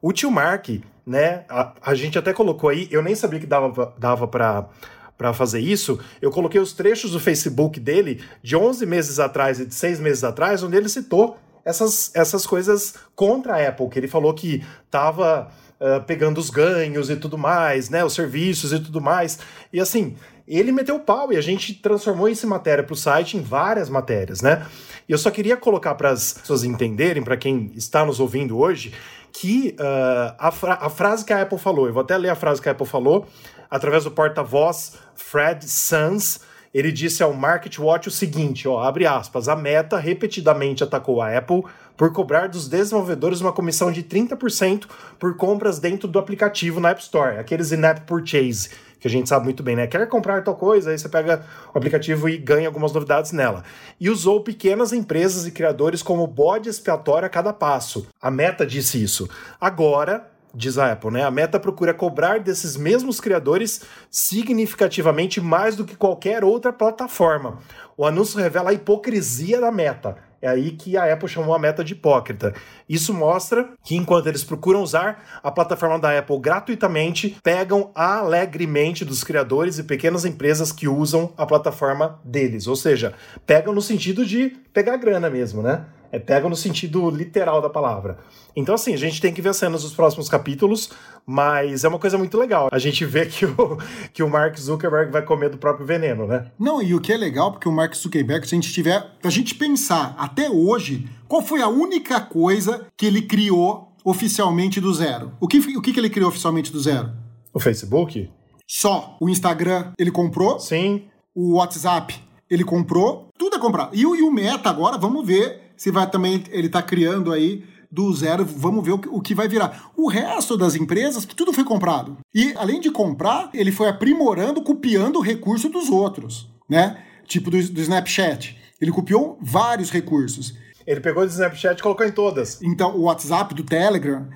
O 0.00 0.12
tio 0.12 0.30
Mark, 0.30 0.68
né? 1.04 1.42
A, 1.48 1.72
a 1.82 1.92
gente 1.92 2.16
até 2.16 2.32
colocou 2.32 2.70
aí, 2.70 2.86
eu 2.88 3.02
nem 3.02 3.16
sabia 3.16 3.40
que 3.40 3.46
dava, 3.46 3.92
dava 3.98 4.28
para 4.28 4.68
para 5.16 5.34
fazer 5.34 5.58
isso, 5.58 5.98
eu 6.22 6.30
coloquei 6.30 6.60
os 6.60 6.72
trechos 6.72 7.10
do 7.10 7.18
Facebook 7.18 7.80
dele 7.80 8.22
de 8.40 8.54
11 8.54 8.86
meses 8.86 9.18
atrás 9.18 9.58
e 9.58 9.66
de 9.66 9.74
6 9.74 9.98
meses 9.98 10.22
atrás, 10.22 10.62
onde 10.62 10.76
ele 10.76 10.88
citou 10.88 11.36
essas, 11.68 12.10
essas 12.14 12.46
coisas 12.46 12.94
contra 13.14 13.56
a 13.56 13.68
Apple, 13.68 13.88
que 13.90 13.98
ele 13.98 14.08
falou 14.08 14.32
que 14.32 14.64
estava 14.86 15.50
uh, 15.78 16.02
pegando 16.04 16.38
os 16.38 16.48
ganhos 16.48 17.10
e 17.10 17.16
tudo 17.16 17.36
mais, 17.36 17.90
né, 17.90 18.02
os 18.02 18.14
serviços 18.14 18.72
e 18.72 18.80
tudo 18.80 19.02
mais. 19.02 19.38
E 19.70 19.78
assim, 19.78 20.16
ele 20.46 20.72
meteu 20.72 20.96
o 20.96 21.00
pau 21.00 21.30
e 21.30 21.36
a 21.36 21.42
gente 21.42 21.74
transformou 21.74 22.26
isso 22.26 22.46
em 22.46 22.48
matéria 22.48 22.82
para 22.82 22.94
o 22.94 22.96
site 22.96 23.36
em 23.36 23.42
várias 23.42 23.90
matérias, 23.90 24.40
né? 24.40 24.66
E 25.06 25.12
eu 25.12 25.18
só 25.18 25.30
queria 25.30 25.58
colocar 25.58 25.94
para 25.94 26.10
as 26.10 26.32
pessoas 26.32 26.64
entenderem, 26.64 27.22
para 27.22 27.36
quem 27.36 27.70
está 27.74 28.04
nos 28.04 28.18
ouvindo 28.18 28.58
hoje, 28.58 28.94
que 29.30 29.76
uh, 29.78 30.34
a, 30.38 30.50
fra 30.50 30.78
a 30.80 30.88
frase 30.88 31.22
que 31.22 31.34
a 31.34 31.42
Apple 31.42 31.58
falou, 31.58 31.86
eu 31.86 31.92
vou 31.92 32.00
até 32.00 32.16
ler 32.16 32.30
a 32.30 32.34
frase 32.34 32.62
que 32.62 32.68
a 32.68 32.72
Apple 32.72 32.86
falou, 32.86 33.26
através 33.70 34.04
do 34.04 34.10
porta-voz 34.10 34.94
Fred 35.14 35.68
Sanz, 35.68 36.40
ele 36.72 36.92
disse 36.92 37.22
ao 37.22 37.32
MarketWatch 37.32 38.08
o 38.08 38.10
seguinte, 38.10 38.68
ó, 38.68 38.80
abre 38.82 39.06
aspas, 39.06 39.48
a 39.48 39.56
Meta 39.56 39.98
repetidamente 39.98 40.84
atacou 40.84 41.20
a 41.20 41.36
Apple 41.36 41.62
por 41.96 42.12
cobrar 42.12 42.48
dos 42.48 42.68
desenvolvedores 42.68 43.40
uma 43.40 43.52
comissão 43.52 43.90
de 43.90 44.02
30% 44.02 44.86
por 45.18 45.36
compras 45.36 45.78
dentro 45.78 46.06
do 46.06 46.18
aplicativo 46.18 46.78
na 46.78 46.90
App 46.90 47.02
Store, 47.02 47.38
aqueles 47.38 47.72
in-app 47.72 48.02
purchase, 48.02 48.70
que 49.00 49.08
a 49.08 49.10
gente 49.10 49.28
sabe 49.28 49.44
muito 49.44 49.62
bem, 49.62 49.76
né? 49.76 49.86
Quer 49.86 50.08
comprar 50.08 50.42
tal 50.42 50.56
coisa, 50.56 50.90
aí 50.90 50.98
você 50.98 51.08
pega 51.08 51.44
o 51.74 51.78
aplicativo 51.78 52.28
e 52.28 52.36
ganha 52.36 52.68
algumas 52.68 52.92
novidades 52.92 53.32
nela. 53.32 53.64
E 54.00 54.10
usou 54.10 54.42
pequenas 54.42 54.92
empresas 54.92 55.46
e 55.46 55.50
criadores 55.50 56.02
como 56.02 56.26
bode 56.26 56.68
expiatório 56.68 57.26
a 57.26 57.28
cada 57.28 57.52
passo. 57.52 58.06
A 58.20 58.30
Meta 58.30 58.66
disse 58.66 59.02
isso. 59.02 59.28
Agora, 59.60 60.28
diz 60.54 60.78
a 60.78 60.92
Apple, 60.92 61.10
né? 61.10 61.24
A 61.24 61.30
Meta 61.30 61.60
procura 61.60 61.94
cobrar 61.94 62.40
desses 62.40 62.76
mesmos 62.76 63.20
criadores 63.20 63.82
significativamente 64.10 65.40
mais 65.40 65.76
do 65.76 65.84
que 65.84 65.96
qualquer 65.96 66.44
outra 66.44 66.72
plataforma. 66.72 67.58
O 67.96 68.04
anúncio 68.04 68.38
revela 68.38 68.70
a 68.70 68.72
hipocrisia 68.72 69.60
da 69.60 69.70
Meta. 69.70 70.16
É 70.40 70.48
aí 70.48 70.70
que 70.70 70.96
a 70.96 71.12
Apple 71.12 71.28
chamou 71.28 71.52
a 71.52 71.58
Meta 71.58 71.82
de 71.82 71.94
hipócrita. 71.94 72.54
Isso 72.88 73.12
mostra 73.12 73.70
que 73.82 73.96
enquanto 73.96 74.28
eles 74.28 74.44
procuram 74.44 74.82
usar 74.82 75.40
a 75.42 75.50
plataforma 75.50 75.98
da 75.98 76.16
Apple 76.16 76.38
gratuitamente, 76.38 77.36
pegam 77.42 77.90
alegremente 77.92 79.04
dos 79.04 79.24
criadores 79.24 79.78
e 79.78 79.82
pequenas 79.82 80.24
empresas 80.24 80.70
que 80.70 80.86
usam 80.86 81.32
a 81.36 81.44
plataforma 81.44 82.20
deles. 82.24 82.68
Ou 82.68 82.76
seja, 82.76 83.14
pegam 83.44 83.74
no 83.74 83.82
sentido 83.82 84.24
de 84.24 84.50
pegar 84.72 84.96
grana 84.96 85.28
mesmo, 85.28 85.60
né? 85.60 85.86
É 86.10 86.18
pega 86.18 86.48
no 86.48 86.56
sentido 86.56 87.10
literal 87.10 87.60
da 87.60 87.68
palavra. 87.68 88.18
Então, 88.56 88.74
assim, 88.74 88.94
a 88.94 88.96
gente 88.96 89.20
tem 89.20 89.32
que 89.32 89.42
ver 89.42 89.50
as 89.50 89.56
cenas 89.56 89.82
dos 89.82 89.92
próximos 89.92 90.28
capítulos, 90.28 90.90
mas 91.24 91.84
é 91.84 91.88
uma 91.88 91.98
coisa 91.98 92.16
muito 92.16 92.36
legal. 92.38 92.68
A 92.72 92.78
gente 92.78 93.04
vê 93.04 93.26
que 93.26 93.44
o, 93.44 93.78
que 94.12 94.22
o 94.22 94.28
Mark 94.28 94.58
Zuckerberg 94.58 95.12
vai 95.12 95.22
comer 95.22 95.50
do 95.50 95.58
próprio 95.58 95.86
veneno, 95.86 96.26
né? 96.26 96.50
Não, 96.58 96.82
e 96.82 96.94
o 96.94 97.00
que 97.00 97.12
é 97.12 97.16
legal, 97.16 97.52
porque 97.52 97.68
o 97.68 97.72
Mark 97.72 97.94
Zuckerberg, 97.94 98.46
se 98.48 98.54
a 98.54 98.58
gente 98.58 98.72
tiver. 98.72 99.06
A 99.22 99.30
gente 99.30 99.54
pensar 99.54 100.14
até 100.18 100.50
hoje, 100.50 101.08
qual 101.28 101.42
foi 101.42 101.62
a 101.62 101.68
única 101.68 102.20
coisa 102.20 102.86
que 102.96 103.06
ele 103.06 103.22
criou 103.22 103.92
oficialmente 104.04 104.80
do 104.80 104.92
zero? 104.92 105.32
O 105.38 105.46
que, 105.46 105.58
o 105.76 105.82
que, 105.82 105.92
que 105.92 106.00
ele 106.00 106.10
criou 106.10 106.30
oficialmente 106.30 106.72
do 106.72 106.80
zero? 106.80 107.12
O 107.52 107.60
Facebook? 107.60 108.30
Só. 108.66 109.16
O 109.20 109.28
Instagram 109.28 109.92
ele 109.98 110.10
comprou. 110.10 110.58
Sim. 110.58 111.04
O 111.34 111.56
WhatsApp 111.56 112.14
ele 112.50 112.64
comprou. 112.64 113.28
Tudo 113.38 113.56
é 113.56 113.58
comprar. 113.58 113.90
E, 113.92 114.00
e 114.00 114.04
o 114.04 114.32
Meta 114.32 114.70
agora, 114.70 114.98
vamos 114.98 115.26
ver 115.26 115.67
se 115.78 115.90
vai 115.90 116.10
também. 116.10 116.44
Ele 116.50 116.68
tá 116.68 116.82
criando 116.82 117.32
aí 117.32 117.64
do 117.90 118.12
zero, 118.12 118.44
vamos 118.44 118.84
ver 118.84 118.92
o 118.92 118.98
que, 118.98 119.08
o 119.08 119.20
que 119.20 119.34
vai 119.34 119.48
virar. 119.48 119.90
O 119.96 120.08
resto 120.08 120.58
das 120.58 120.74
empresas, 120.74 121.24
tudo 121.24 121.54
foi 121.54 121.64
comprado. 121.64 122.18
E 122.34 122.52
além 122.56 122.80
de 122.80 122.90
comprar, 122.90 123.48
ele 123.54 123.72
foi 123.72 123.88
aprimorando, 123.88 124.60
copiando 124.60 125.16
o 125.16 125.22
recurso 125.22 125.70
dos 125.70 125.88
outros, 125.88 126.50
né? 126.68 127.02
Tipo 127.26 127.50
do, 127.50 127.56
do 127.56 127.80
Snapchat. 127.80 128.58
Ele 128.80 128.90
copiou 128.90 129.38
vários 129.40 129.90
recursos. 129.90 130.54
Ele 130.86 131.00
pegou 131.00 131.24
do 131.24 131.30
Snapchat 131.30 131.78
e 131.78 131.82
colocou 131.82 132.06
em 132.06 132.12
todas. 132.12 132.60
Então, 132.62 132.96
o 132.96 133.02
WhatsApp, 133.02 133.54
do 133.54 133.62
Telegram. 133.62 134.28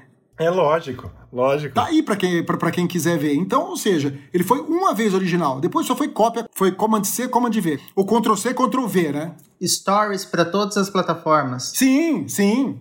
É 0.42 0.50
lógico, 0.50 1.08
lógico. 1.32 1.74
Tá 1.74 1.86
aí 1.86 2.02
para 2.02 2.16
quem, 2.16 2.44
pra, 2.44 2.56
pra 2.56 2.70
quem 2.72 2.88
quiser 2.88 3.16
ver. 3.16 3.34
Então, 3.34 3.68
ou 3.68 3.76
seja, 3.76 4.18
ele 4.34 4.42
foi 4.42 4.58
uma 4.60 4.92
vez 4.92 5.14
original, 5.14 5.60
depois 5.60 5.86
só 5.86 5.94
foi 5.94 6.08
cópia, 6.08 6.48
foi 6.52 6.72
Command 6.72 7.04
C, 7.04 7.28
Command 7.28 7.52
V. 7.52 7.78
O 7.94 8.04
Ctrl 8.04 8.34
C, 8.34 8.52
Ctrl 8.52 8.86
V, 8.86 9.12
né? 9.12 9.32
Stories 9.62 10.24
para 10.24 10.44
todas 10.44 10.76
as 10.76 10.90
plataformas. 10.90 11.70
Sim, 11.74 12.26
sim. 12.26 12.78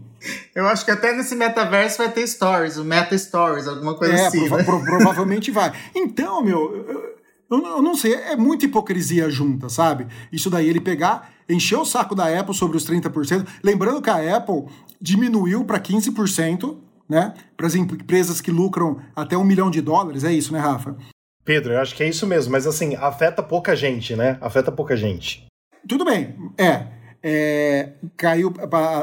Eu 0.55 0.67
acho 0.67 0.83
que 0.85 0.91
até 0.91 1.13
nesse 1.13 1.35
metaverso 1.35 1.99
vai 1.99 2.11
ter 2.11 2.27
stories, 2.27 2.77
o 2.77 2.83
Meta 2.83 3.17
Stories, 3.17 3.67
alguma 3.67 3.95
coisa 3.95 4.13
é, 4.13 4.27
assim. 4.27 4.47
Prova 4.47 4.57
né? 4.57 4.63
pro, 4.63 4.83
provavelmente 4.83 5.51
vai. 5.51 5.71
Então, 5.95 6.43
meu, 6.43 6.75
eu, 6.87 7.15
eu, 7.49 7.81
não 7.81 7.95
sei, 7.95 8.13
é 8.13 8.35
muita 8.35 8.65
hipocrisia 8.65 9.29
junta, 9.29 9.67
sabe? 9.67 10.07
Isso 10.31 10.49
daí 10.49 10.69
ele 10.69 10.79
pegar, 10.79 11.31
encher 11.49 11.77
o 11.77 11.85
saco 11.85 12.15
da 12.15 12.27
Apple 12.39 12.55
sobre 12.55 12.77
os 12.77 12.89
30%. 12.89 13.45
Lembrando 13.63 14.01
que 14.01 14.09
a 14.09 14.37
Apple 14.37 14.65
diminuiu 15.01 15.65
para 15.65 15.79
15%, 15.79 16.77
né? 17.11 17.33
Para 17.57 17.67
as 17.67 17.75
empresas 17.75 18.39
que 18.39 18.49
lucram 18.49 19.01
até 19.13 19.37
um 19.37 19.43
milhão 19.43 19.69
de 19.69 19.81
dólares, 19.81 20.23
é 20.23 20.31
isso, 20.31 20.53
né, 20.53 20.59
Rafa? 20.59 20.95
Pedro, 21.43 21.73
eu 21.73 21.79
acho 21.79 21.93
que 21.93 22.01
é 22.01 22.07
isso 22.07 22.25
mesmo, 22.25 22.53
mas 22.53 22.65
assim, 22.65 22.95
afeta 22.95 23.43
pouca 23.43 23.75
gente, 23.75 24.15
né? 24.15 24.37
Afeta 24.39 24.71
pouca 24.71 24.95
gente. 24.95 25.45
Tudo 25.87 26.05
bem, 26.05 26.35
é 26.57 26.87
é, 27.23 27.91
caiu 28.17 28.51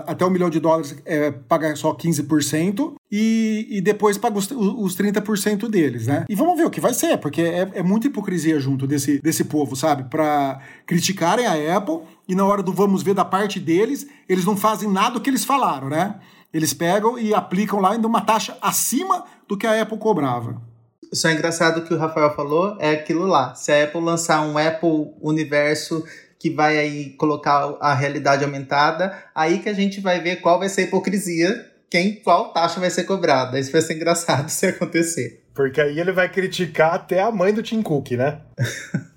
até 0.06 0.24
um 0.24 0.30
milhão 0.30 0.50
de 0.50 0.58
dólares, 0.58 0.96
é, 1.04 1.30
paga 1.30 1.74
só 1.76 1.94
15%, 1.94 2.94
e, 3.10 3.66
e 3.70 3.80
depois 3.80 4.18
paga 4.18 4.36
os, 4.36 4.50
os 4.50 4.96
30% 4.96 5.68
deles, 5.68 6.06
né? 6.06 6.24
E 6.28 6.34
vamos 6.34 6.56
ver 6.56 6.66
o 6.66 6.70
que 6.70 6.80
vai 6.80 6.92
ser, 6.92 7.16
porque 7.18 7.40
é, 7.40 7.70
é 7.74 7.82
muita 7.82 8.08
hipocrisia 8.08 8.58
junto 8.58 8.86
desse, 8.86 9.20
desse 9.20 9.44
povo, 9.44 9.76
sabe? 9.76 10.04
Para 10.10 10.60
criticarem 10.84 11.46
a 11.46 11.76
Apple 11.76 12.00
e 12.28 12.34
na 12.34 12.44
hora 12.44 12.62
do 12.62 12.72
vamos 12.72 13.02
ver 13.02 13.14
da 13.14 13.24
parte 13.24 13.60
deles, 13.60 14.06
eles 14.28 14.44
não 14.44 14.56
fazem 14.56 14.90
nada 14.90 15.14
do 15.14 15.20
que 15.20 15.30
eles 15.30 15.44
falaram, 15.44 15.88
né? 15.88 16.16
Eles 16.52 16.72
pegam 16.72 17.18
e 17.18 17.34
aplicam 17.34 17.80
lá 17.80 17.92
ainda 17.92 18.06
uma 18.06 18.22
taxa 18.22 18.56
acima 18.62 19.24
do 19.46 19.56
que 19.56 19.66
a 19.66 19.82
Apple 19.82 19.98
cobrava. 19.98 20.60
Só 21.12 21.28
é 21.28 21.32
engraçado 21.32 21.82
que 21.82 21.94
o 21.94 21.98
Rafael 21.98 22.34
falou 22.34 22.76
é 22.78 22.90
aquilo 22.90 23.26
lá. 23.26 23.54
Se 23.54 23.72
a 23.72 23.84
Apple 23.84 24.00
lançar 24.00 24.42
um 24.42 24.58
Apple 24.58 25.12
Universo 25.20 26.04
que 26.38 26.50
vai 26.50 26.78
aí 26.78 27.10
colocar 27.10 27.76
a 27.80 27.94
realidade 27.94 28.44
aumentada, 28.44 29.12
aí 29.34 29.58
que 29.58 29.68
a 29.68 29.72
gente 29.72 30.00
vai 30.00 30.20
ver 30.20 30.36
qual 30.36 30.58
vai 30.58 30.68
ser 30.68 30.82
a 30.82 30.84
hipocrisia, 30.84 31.66
quem, 31.90 32.14
qual 32.16 32.52
taxa 32.52 32.78
vai 32.78 32.90
ser 32.90 33.04
cobrada. 33.04 33.58
Isso 33.58 33.72
vai 33.72 33.82
ser 33.82 33.94
engraçado 33.94 34.48
se 34.50 34.66
acontecer. 34.66 35.44
Porque 35.54 35.80
aí 35.80 35.98
ele 35.98 36.12
vai 36.12 36.30
criticar 36.30 36.94
até 36.94 37.20
a 37.20 37.32
mãe 37.32 37.52
do 37.52 37.62
Tim 37.62 37.82
Cook, 37.82 38.12
né? 38.12 38.40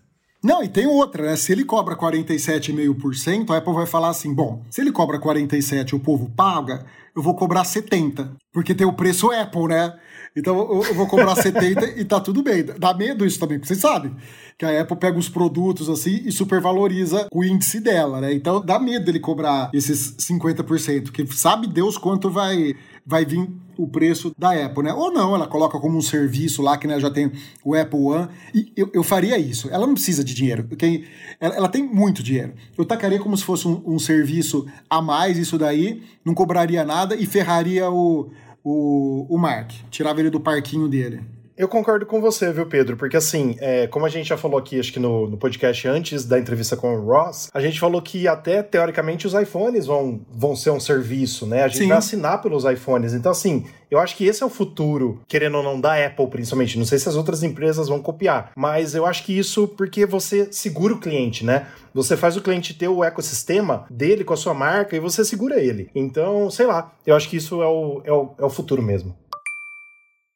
Não, 0.44 0.64
e 0.64 0.68
tem 0.68 0.88
outra, 0.88 1.24
né? 1.24 1.36
Se 1.36 1.52
ele 1.52 1.64
cobra 1.64 1.96
47,5%, 1.96 3.52
a 3.52 3.58
Apple 3.58 3.74
vai 3.74 3.86
falar 3.86 4.10
assim: 4.10 4.34
bom, 4.34 4.64
se 4.70 4.82
ele 4.82 4.92
cobra 4.92 5.20
47% 5.20 5.92
e 5.92 5.96
o 5.96 6.00
povo 6.00 6.32
paga, 6.36 6.84
eu 7.16 7.22
vou 7.22 7.36
cobrar 7.36 7.64
70%. 7.64 8.32
Porque 8.52 8.74
tem 8.74 8.86
o 8.86 8.94
preço 8.94 9.32
Apple, 9.32 9.68
né? 9.68 9.94
Então 10.36 10.58
eu 10.84 10.94
vou 10.94 11.08
cobrar 11.08 11.36
70 11.36 11.86
e 12.00 12.06
tá 12.06 12.20
tudo 12.20 12.42
bem. 12.42 12.64
Dá 12.64 12.94
medo 12.94 13.26
isso 13.26 13.40
também, 13.40 13.60
porque 13.60 13.68
vocês 13.68 13.80
sabem 13.80 14.16
que 14.58 14.66
a 14.66 14.82
Apple 14.82 14.98
pega 14.98 15.18
os 15.18 15.30
produtos 15.30 15.90
assim 15.90 16.22
e 16.26 16.32
supervaloriza 16.32 17.28
o 17.32 17.44
índice 17.44 17.80
dela, 17.80 18.22
né? 18.22 18.34
Então 18.34 18.64
dá 18.64 18.80
medo 18.80 19.06
dele 19.06 19.20
cobrar 19.20 19.70
esses 19.74 20.16
50%, 20.18 21.12
que 21.12 21.26
sabe 21.36 21.68
Deus 21.68 21.98
quanto 21.98 22.30
vai 22.30 22.76
vai 23.06 23.26
vir 23.26 23.50
o 23.78 23.88
preço 23.88 24.34
da 24.38 24.52
Apple, 24.52 24.84
né? 24.84 24.94
Ou 24.94 25.12
não, 25.12 25.34
ela 25.36 25.48
coloca 25.48 25.80
como 25.80 25.98
um 25.98 26.02
serviço 26.02 26.62
lá, 26.62 26.78
que 26.78 26.88
né, 26.88 27.00
já 27.00 27.10
tem 27.10 27.32
o 27.64 27.76
Apple 27.76 28.00
One. 28.00 28.28
E 28.54 28.72
eu, 28.76 28.90
eu 28.94 29.04
faria 29.04 29.38
isso. 29.38 29.70
Ela 29.70 29.88
não 29.88 29.94
precisa 29.94 30.24
de 30.24 30.34
dinheiro. 30.34 30.68
Quem, 30.78 31.06
ela, 31.40 31.56
ela 31.56 31.68
tem 31.68 31.84
muito 31.84 32.22
dinheiro. 32.22 32.54
Eu 32.78 32.86
tacaria 32.86 33.20
como 33.20 33.36
se 33.36 33.44
fosse 33.44 33.68
um, 33.68 33.82
um 33.86 34.00
serviço 34.00 34.68
a 34.90 35.02
mais, 35.02 35.38
isso 35.38 35.58
daí, 35.58 36.04
não 36.24 36.34
cobraria 36.34 36.84
nada 36.84 37.16
e 37.16 37.26
ferraria 37.26 37.90
o, 37.90 38.30
o, 38.64 39.26
o 39.30 39.38
Mark. 39.38 39.72
Tirava 39.90 40.20
ele 40.20 40.30
do 40.30 40.40
parquinho 40.40 40.88
dele. 40.88 41.22
Eu 41.62 41.68
concordo 41.68 42.08
com 42.08 42.20
você, 42.20 42.52
viu, 42.52 42.66
Pedro? 42.66 42.98
Porque 42.98 43.16
assim, 43.16 43.56
é, 43.60 43.86
como 43.86 44.04
a 44.04 44.10
gente 44.10 44.28
já 44.28 44.36
falou 44.36 44.58
aqui, 44.58 44.80
acho 44.80 44.92
que 44.92 44.98
no, 44.98 45.30
no, 45.30 45.38
podcast 45.38 45.88
antes 45.88 46.26
da 46.26 46.40
entrevista 46.40 46.76
com 46.76 46.96
o 46.96 47.06
Ross, 47.06 47.52
a 47.54 47.62
gente 47.62 47.80
falou 47.80 48.02
que 48.02 48.28
até 48.28 48.64
teoricamente 48.64 49.28
os 49.28 49.36
iPhones 49.36 49.86
vão, 49.86 50.22
vão 50.32 50.56
ser 50.56 50.72
um 50.72 50.80
serviço, 50.80 51.46
né? 51.46 51.62
A 51.62 51.68
gente 51.68 51.84
Sim. 51.84 51.90
vai 51.90 51.98
assinar 52.00 52.42
pelos 52.42 52.66
iPhones. 52.66 53.14
Então, 53.14 53.32
assim, 53.32 53.64
eu 53.92 54.00
acho 54.00 54.18
que 54.18 54.26
esse 54.26 54.42
é 54.42 54.46
o 54.46 54.50
futuro, 54.50 55.22
querendo 55.28 55.58
ou 55.58 55.64
não, 55.64 55.80
da 55.80 56.04
Apple, 56.04 56.26
principalmente. 56.32 56.80
Não 56.80 56.86
sei 56.86 56.98
se 56.98 57.08
as 57.08 57.16
outras 57.16 57.44
empresas 57.44 57.88
vão 57.88 58.02
copiar, 58.02 58.52
mas 58.56 58.96
eu 58.96 59.06
acho 59.06 59.24
que 59.24 59.38
isso 59.38 59.68
porque 59.68 60.04
você 60.04 60.48
segura 60.52 60.96
o 60.96 61.00
cliente, 61.00 61.46
né? 61.46 61.68
Você 61.94 62.18
faz 62.18 62.36
o 62.36 62.42
cliente 62.42 62.74
ter 62.74 62.88
o 62.88 63.04
ecossistema 63.04 63.86
dele 63.88 64.24
com 64.24 64.34
a 64.34 64.38
sua 64.38 64.56
marca 64.56 64.96
e 64.96 65.00
você 65.00 65.24
segura 65.24 65.60
ele. 65.60 65.92
Então, 65.94 66.50
sei 66.50 66.66
lá, 66.66 66.92
eu 67.06 67.16
acho 67.16 67.30
que 67.30 67.38
isso 67.38 67.62
é 67.62 67.68
o, 67.68 68.02
é 68.04 68.12
o, 68.12 68.32
é 68.40 68.46
o 68.46 68.50
futuro 68.50 68.82
mesmo. 68.82 69.16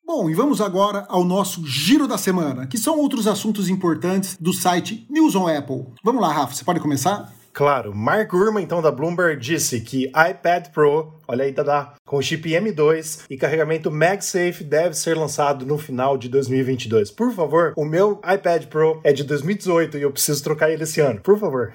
Bom, 0.08 0.30
e 0.30 0.36
vamos 0.36 0.62
agora 0.62 1.04
ao 1.10 1.24
nosso 1.24 1.66
giro 1.66 2.08
da 2.08 2.16
semana, 2.16 2.68
que 2.68 2.78
são 2.78 3.00
outros 3.00 3.26
assuntos 3.26 3.70
importantes 3.70 4.38
do 4.40 4.54
site 4.54 5.04
News 5.10 5.36
on 5.36 5.48
Apple. 5.48 5.88
Vamos 6.04 6.22
lá, 6.22 6.32
Rafa, 6.32 6.54
você 6.54 6.64
pode 6.64 6.80
começar? 6.80 7.34
Claro, 7.52 7.96
Mark 7.96 8.30
Gurman, 8.30 8.64
então, 8.64 8.84
da 8.84 8.92
Bloomberg, 8.92 9.42
disse 9.42 9.82
que 9.82 10.06
iPad 10.10 10.68
Pro, 10.68 11.12
olha 11.28 11.46
aí, 11.46 11.52
Dada, 11.52 11.94
com 12.06 12.22
chip 12.22 12.48
M2 12.48 13.22
e 13.28 13.36
carregamento 13.36 13.90
MagSafe 13.90 14.64
deve 14.64 14.94
ser 14.94 15.18
lançado 15.18 15.66
no 15.66 15.78
final 15.78 16.20
de 16.20 16.30
2022. 16.30 17.10
Por 17.10 17.34
favor, 17.34 17.74
o 17.76 17.84
meu 17.84 18.22
iPad 18.32 18.66
Pro 18.66 19.02
é 19.04 19.12
de 19.12 19.24
2018 19.24 19.98
e 19.98 20.04
eu 20.04 20.12
preciso 20.12 20.44
trocar 20.44 20.70
ele 20.70 20.84
esse 20.84 21.02
ano. 21.02 21.20
Por 21.22 21.40
favor. 21.40 21.74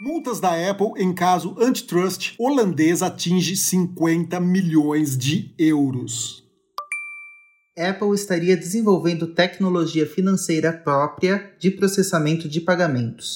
Multas 0.00 0.40
da 0.40 0.50
Apple 0.68 0.92
em 0.96 1.14
caso 1.14 1.54
antitrust 1.60 2.34
holandês 2.40 3.02
atinge 3.02 3.54
50 3.54 4.40
milhões 4.40 5.16
de 5.16 5.54
euros. 5.56 6.47
Apple 7.78 8.14
estaria 8.14 8.56
desenvolvendo 8.56 9.28
tecnologia 9.28 10.06
financeira 10.06 10.72
própria 10.72 11.52
de 11.58 11.70
processamento 11.70 12.48
de 12.48 12.60
pagamentos. 12.60 13.32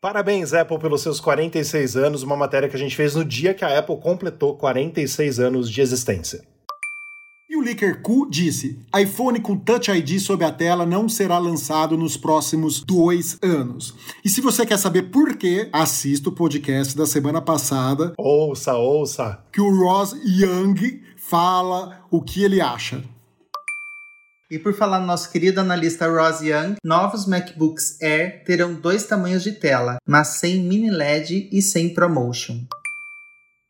Parabéns, 0.00 0.52
Apple, 0.52 0.78
pelos 0.78 1.02
seus 1.02 1.18
46 1.18 1.96
anos, 1.96 2.22
uma 2.22 2.36
matéria 2.36 2.68
que 2.68 2.76
a 2.76 2.78
gente 2.78 2.94
fez 2.94 3.16
no 3.16 3.24
dia 3.24 3.52
que 3.52 3.64
a 3.64 3.78
Apple 3.78 3.96
completou 4.00 4.56
46 4.56 5.40
anos 5.40 5.68
de 5.68 5.80
existência. 5.80 6.40
E 7.50 7.56
o 7.56 7.62
Licker 7.62 8.02
Q 8.02 8.28
disse: 8.30 8.78
iPhone 8.94 9.40
com 9.40 9.56
Touch 9.56 9.90
ID 9.90 10.20
sob 10.20 10.44
a 10.44 10.52
tela 10.52 10.84
não 10.84 11.08
será 11.08 11.38
lançado 11.38 11.96
nos 11.96 12.14
próximos 12.14 12.80
dois 12.80 13.38
anos. 13.42 13.94
E 14.22 14.28
se 14.28 14.42
você 14.42 14.66
quer 14.66 14.76
saber 14.76 15.04
por 15.04 15.34
quê, 15.34 15.68
assista 15.72 16.28
o 16.28 16.32
podcast 16.32 16.94
da 16.94 17.06
semana 17.06 17.40
passada. 17.40 18.12
Ouça, 18.18 18.74
ouça. 18.74 19.42
Que 19.50 19.62
o 19.62 19.80
Ross 19.80 20.12
Young 20.24 21.00
fala 21.16 22.06
o 22.10 22.20
que 22.20 22.44
ele 22.44 22.60
acha. 22.60 23.02
E 24.50 24.58
por 24.58 24.72
falar 24.72 24.98
no 24.98 25.06
nosso 25.06 25.30
querido 25.30 25.60
analista 25.60 26.08
Ross 26.08 26.40
Young, 26.40 26.76
novos 26.82 27.26
MacBooks 27.26 28.00
Air 28.00 28.42
terão 28.44 28.72
dois 28.72 29.04
tamanhos 29.04 29.42
de 29.42 29.52
tela, 29.52 29.98
mas 30.06 30.28
sem 30.28 30.60
mini 30.60 30.90
LED 30.90 31.50
e 31.52 31.60
sem 31.60 31.92
ProMotion. 31.92 32.64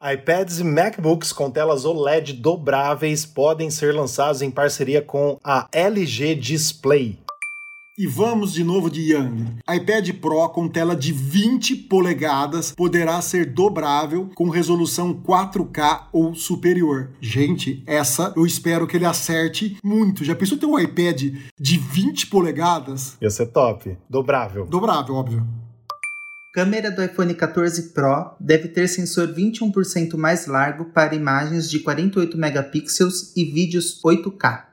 iPads 0.01 0.61
e 0.61 0.64
MacBooks 0.64 1.33
com 1.33 1.51
telas 1.51 1.85
OLED 1.85 2.35
dobráveis 2.35 3.26
podem 3.26 3.72
ser 3.72 3.93
lançados 3.93 4.41
em 4.41 4.53
parceria 4.53 5.03
com 5.03 5.37
a 5.43 5.66
LG 5.72 6.37
Display. 6.37 7.18
E 7.99 8.07
vamos 8.07 8.53
de 8.53 8.62
novo 8.62 8.88
de 8.88 9.12
Young. 9.12 9.57
iPad 9.68 10.12
Pro 10.20 10.49
com 10.51 10.68
tela 10.68 10.94
de 10.94 11.12
20 11.12 11.74
polegadas 11.74 12.70
poderá 12.70 13.20
ser 13.20 13.46
dobrável 13.46 14.30
com 14.36 14.49
resolução 14.49 15.12
4K 15.12 16.05
ou 16.12 16.32
superior. 16.32 17.11
Gente, 17.20 17.82
essa 17.88 18.32
eu 18.36 18.46
espero 18.46 18.86
que 18.86 18.96
ele 18.96 19.05
acerte 19.05 19.76
muito. 19.82 20.24
Já 20.24 20.36
pensou 20.36 20.57
ter 20.57 20.66
um 20.66 20.78
iPad 20.78 21.34
de 21.59 21.76
20 21.76 22.28
polegadas? 22.28 23.16
Ia 23.20 23.30
ser 23.30 23.46
top. 23.46 23.99
Dobrável. 24.09 24.64
Dobrável, 24.66 25.16
óbvio. 25.16 25.44
Câmera 26.55 26.92
do 26.92 27.03
iPhone 27.03 27.34
14 27.34 27.92
Pro 27.92 28.30
deve 28.38 28.68
ter 28.68 28.86
sensor 28.86 29.34
21% 29.34 30.16
mais 30.16 30.46
largo 30.46 30.84
para 30.92 31.16
imagens 31.16 31.68
de 31.68 31.80
48 31.80 32.38
megapixels 32.38 33.36
e 33.36 33.44
vídeos 33.44 34.01
8K. 34.05 34.68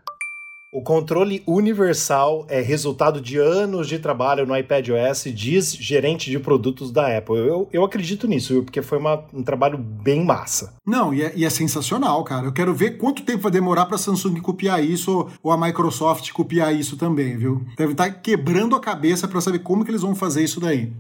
O 0.76 0.82
controle 0.82 1.42
universal 1.48 2.46
é 2.50 2.60
resultado 2.60 3.22
de 3.22 3.38
anos 3.38 3.88
de 3.88 3.98
trabalho 3.98 4.46
no 4.46 4.58
iPad 4.58 4.90
OS, 4.90 5.24
diz 5.34 5.74
gerente 5.74 6.30
de 6.30 6.38
produtos 6.38 6.92
da 6.92 7.18
Apple. 7.18 7.38
Eu, 7.38 7.70
eu 7.72 7.86
acredito 7.86 8.28
nisso, 8.28 8.62
porque 8.62 8.82
foi 8.82 8.98
uma, 8.98 9.24
um 9.34 9.42
trabalho 9.42 9.78
bem 9.78 10.26
massa. 10.26 10.74
Não, 10.86 11.14
e 11.14 11.22
é, 11.22 11.32
e 11.34 11.46
é, 11.46 11.50
sensacional, 11.50 12.22
cara. 12.26 12.48
Eu 12.48 12.52
quero 12.52 12.74
ver 12.74 12.98
quanto 12.98 13.24
tempo 13.24 13.44
vai 13.44 13.54
demorar 13.54 13.86
para 13.86 13.96
a 13.96 13.98
Samsung 13.98 14.42
copiar 14.42 14.84
isso 14.84 15.30
ou, 15.42 15.50
a 15.50 15.58
Microsoft 15.58 16.30
copiar 16.34 16.76
isso 16.76 16.98
também, 16.98 17.38
viu? 17.38 17.66
Deve 17.78 17.94
estar 17.94 18.12
tá 18.12 18.20
quebrando 18.20 18.76
a 18.76 18.82
cabeça 18.82 19.30
para 19.30 19.40
saber 19.40 19.60
como 19.60 19.86
que 19.86 19.92
eles 19.92 20.02
vão 20.02 20.14
fazer 20.14 20.44
isso 20.44 20.60
daí. 20.60 20.92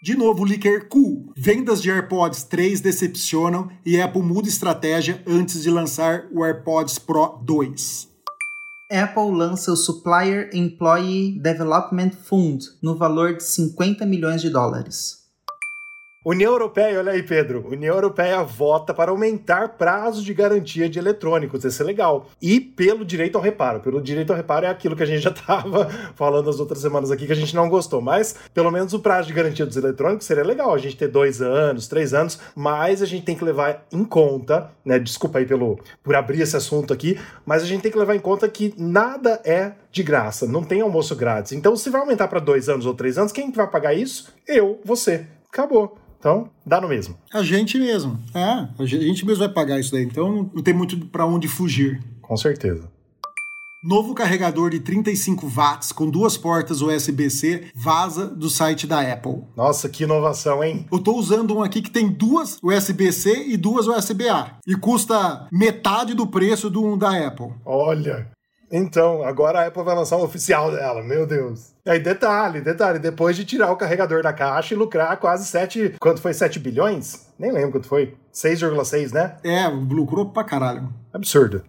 De 0.00 0.16
novo, 0.16 0.44
leaker 0.44 0.88
cool. 0.88 1.32
Vendas 1.36 1.82
de 1.82 1.90
AirPods 1.90 2.44
3 2.44 2.80
decepcionam 2.80 3.68
e 3.84 4.00
Apple 4.00 4.22
muda 4.22 4.48
estratégia 4.48 5.20
antes 5.26 5.60
de 5.60 5.70
lançar 5.70 6.26
o 6.30 6.44
AirPods 6.44 7.00
Pro 7.00 7.36
2. 7.42 8.09
Apple 8.90 9.30
lança 9.30 9.70
o 9.70 9.76
Supplier 9.76 10.50
Employee 10.52 11.38
Development 11.38 12.10
Fund 12.10 12.64
no 12.82 12.96
valor 12.96 13.36
de 13.36 13.44
50 13.44 14.04
milhões 14.04 14.42
de 14.42 14.50
dólares. 14.50 15.19
União 16.22 16.52
Europeia, 16.52 16.98
olha 16.98 17.12
aí, 17.12 17.22
Pedro. 17.22 17.66
União 17.66 17.94
Europeia 17.94 18.42
vota 18.42 18.92
para 18.92 19.10
aumentar 19.10 19.70
prazos 19.78 20.22
de 20.22 20.34
garantia 20.34 20.86
de 20.86 20.98
eletrônicos. 20.98 21.64
Isso 21.64 21.82
é 21.82 21.86
legal. 21.86 22.26
E 22.42 22.60
pelo 22.60 23.06
direito 23.06 23.36
ao 23.36 23.42
reparo. 23.42 23.80
Pelo 23.80 24.02
direito 24.02 24.28
ao 24.28 24.36
reparo 24.36 24.66
é 24.66 24.68
aquilo 24.68 24.94
que 24.94 25.02
a 25.02 25.06
gente 25.06 25.22
já 25.22 25.30
estava 25.32 25.88
falando 26.14 26.50
as 26.50 26.60
outras 26.60 26.82
semanas 26.82 27.10
aqui 27.10 27.24
que 27.24 27.32
a 27.32 27.36
gente 27.36 27.54
não 27.54 27.70
gostou. 27.70 28.02
Mas 28.02 28.34
pelo 28.52 28.70
menos 28.70 28.92
o 28.92 29.00
prazo 29.00 29.28
de 29.28 29.32
garantia 29.32 29.64
dos 29.64 29.78
eletrônicos 29.78 30.26
seria 30.26 30.44
legal. 30.44 30.74
A 30.74 30.78
gente 30.78 30.94
ter 30.94 31.08
dois 31.08 31.40
anos, 31.40 31.88
três 31.88 32.12
anos, 32.12 32.38
mas 32.54 33.00
a 33.00 33.06
gente 33.06 33.24
tem 33.24 33.34
que 33.34 33.44
levar 33.44 33.86
em 33.90 34.04
conta, 34.04 34.70
né? 34.84 34.98
Desculpa 34.98 35.38
aí 35.38 35.46
pelo, 35.46 35.80
por 36.02 36.14
abrir 36.14 36.42
esse 36.42 36.54
assunto 36.54 36.92
aqui, 36.92 37.18
mas 37.46 37.62
a 37.62 37.66
gente 37.66 37.80
tem 37.80 37.90
que 37.90 37.98
levar 37.98 38.14
em 38.14 38.20
conta 38.20 38.46
que 38.46 38.74
nada 38.76 39.40
é 39.42 39.72
de 39.90 40.02
graça, 40.02 40.46
não 40.46 40.62
tem 40.62 40.82
almoço 40.82 41.16
grátis. 41.16 41.52
Então, 41.52 41.74
se 41.76 41.88
vai 41.88 42.02
aumentar 42.02 42.28
para 42.28 42.40
dois 42.40 42.68
anos 42.68 42.84
ou 42.84 42.92
três 42.92 43.16
anos, 43.16 43.32
quem 43.32 43.50
vai 43.50 43.66
pagar 43.66 43.94
isso? 43.94 44.34
Eu, 44.46 44.78
você. 44.84 45.24
Acabou. 45.50 45.99
Então, 46.20 46.50
dá 46.66 46.78
no 46.80 46.86
mesmo. 46.86 47.16
A 47.32 47.42
gente 47.42 47.78
mesmo. 47.78 48.20
É, 48.34 48.68
a 48.78 48.84
gente 48.84 49.24
mesmo 49.24 49.42
vai 49.42 49.48
pagar 49.48 49.80
isso 49.80 49.90
daí. 49.90 50.04
Então, 50.04 50.50
não 50.54 50.62
tem 50.62 50.74
muito 50.74 51.06
para 51.06 51.24
onde 51.24 51.48
fugir. 51.48 51.98
Com 52.20 52.36
certeza. 52.36 52.88
Novo 53.82 54.12
carregador 54.12 54.68
de 54.68 54.80
35 54.80 55.48
watts 55.48 55.90
com 55.90 56.10
duas 56.10 56.36
portas 56.36 56.82
USB-C 56.82 57.68
vaza 57.74 58.26
do 58.26 58.50
site 58.50 58.86
da 58.86 59.00
Apple. 59.00 59.38
Nossa, 59.56 59.88
que 59.88 60.04
inovação, 60.04 60.62
hein? 60.62 60.86
Eu 60.92 60.98
tô 60.98 61.16
usando 61.16 61.56
um 61.56 61.62
aqui 61.62 61.80
que 61.80 61.90
tem 61.90 62.06
duas 62.06 62.58
USB-C 62.62 63.46
e 63.46 63.56
duas 63.56 63.86
USB-A 63.86 64.58
e 64.66 64.76
custa 64.76 65.48
metade 65.50 66.12
do 66.12 66.26
preço 66.26 66.68
do 66.68 66.84
um 66.84 66.98
da 66.98 67.26
Apple. 67.26 67.54
Olha, 67.64 68.30
então, 68.70 69.22
agora 69.24 69.60
a 69.60 69.66
Apple 69.66 69.82
vai 69.82 69.94
lançar 69.94 70.16
um 70.16 70.22
oficial 70.22 70.70
dela, 70.70 71.02
meu 71.02 71.26
Deus. 71.26 71.72
E 71.84 71.90
aí, 71.90 71.98
detalhe, 71.98 72.60
detalhe, 72.60 72.98
depois 72.98 73.36
de 73.36 73.44
tirar 73.44 73.72
o 73.72 73.76
carregador 73.76 74.22
da 74.22 74.32
caixa 74.32 74.74
e 74.74 74.76
lucrar 74.76 75.18
quase 75.18 75.46
7. 75.46 75.96
Quanto 76.00 76.20
foi? 76.20 76.32
7 76.32 76.58
bilhões? 76.58 77.26
Nem 77.38 77.50
lembro 77.50 77.72
quanto 77.72 77.88
foi. 77.88 78.16
6,6, 78.32 79.12
né? 79.12 79.36
É, 79.42 79.66
lucrou 79.66 80.30
pra 80.30 80.44
caralho. 80.44 80.88
Absurdo. 81.12 81.64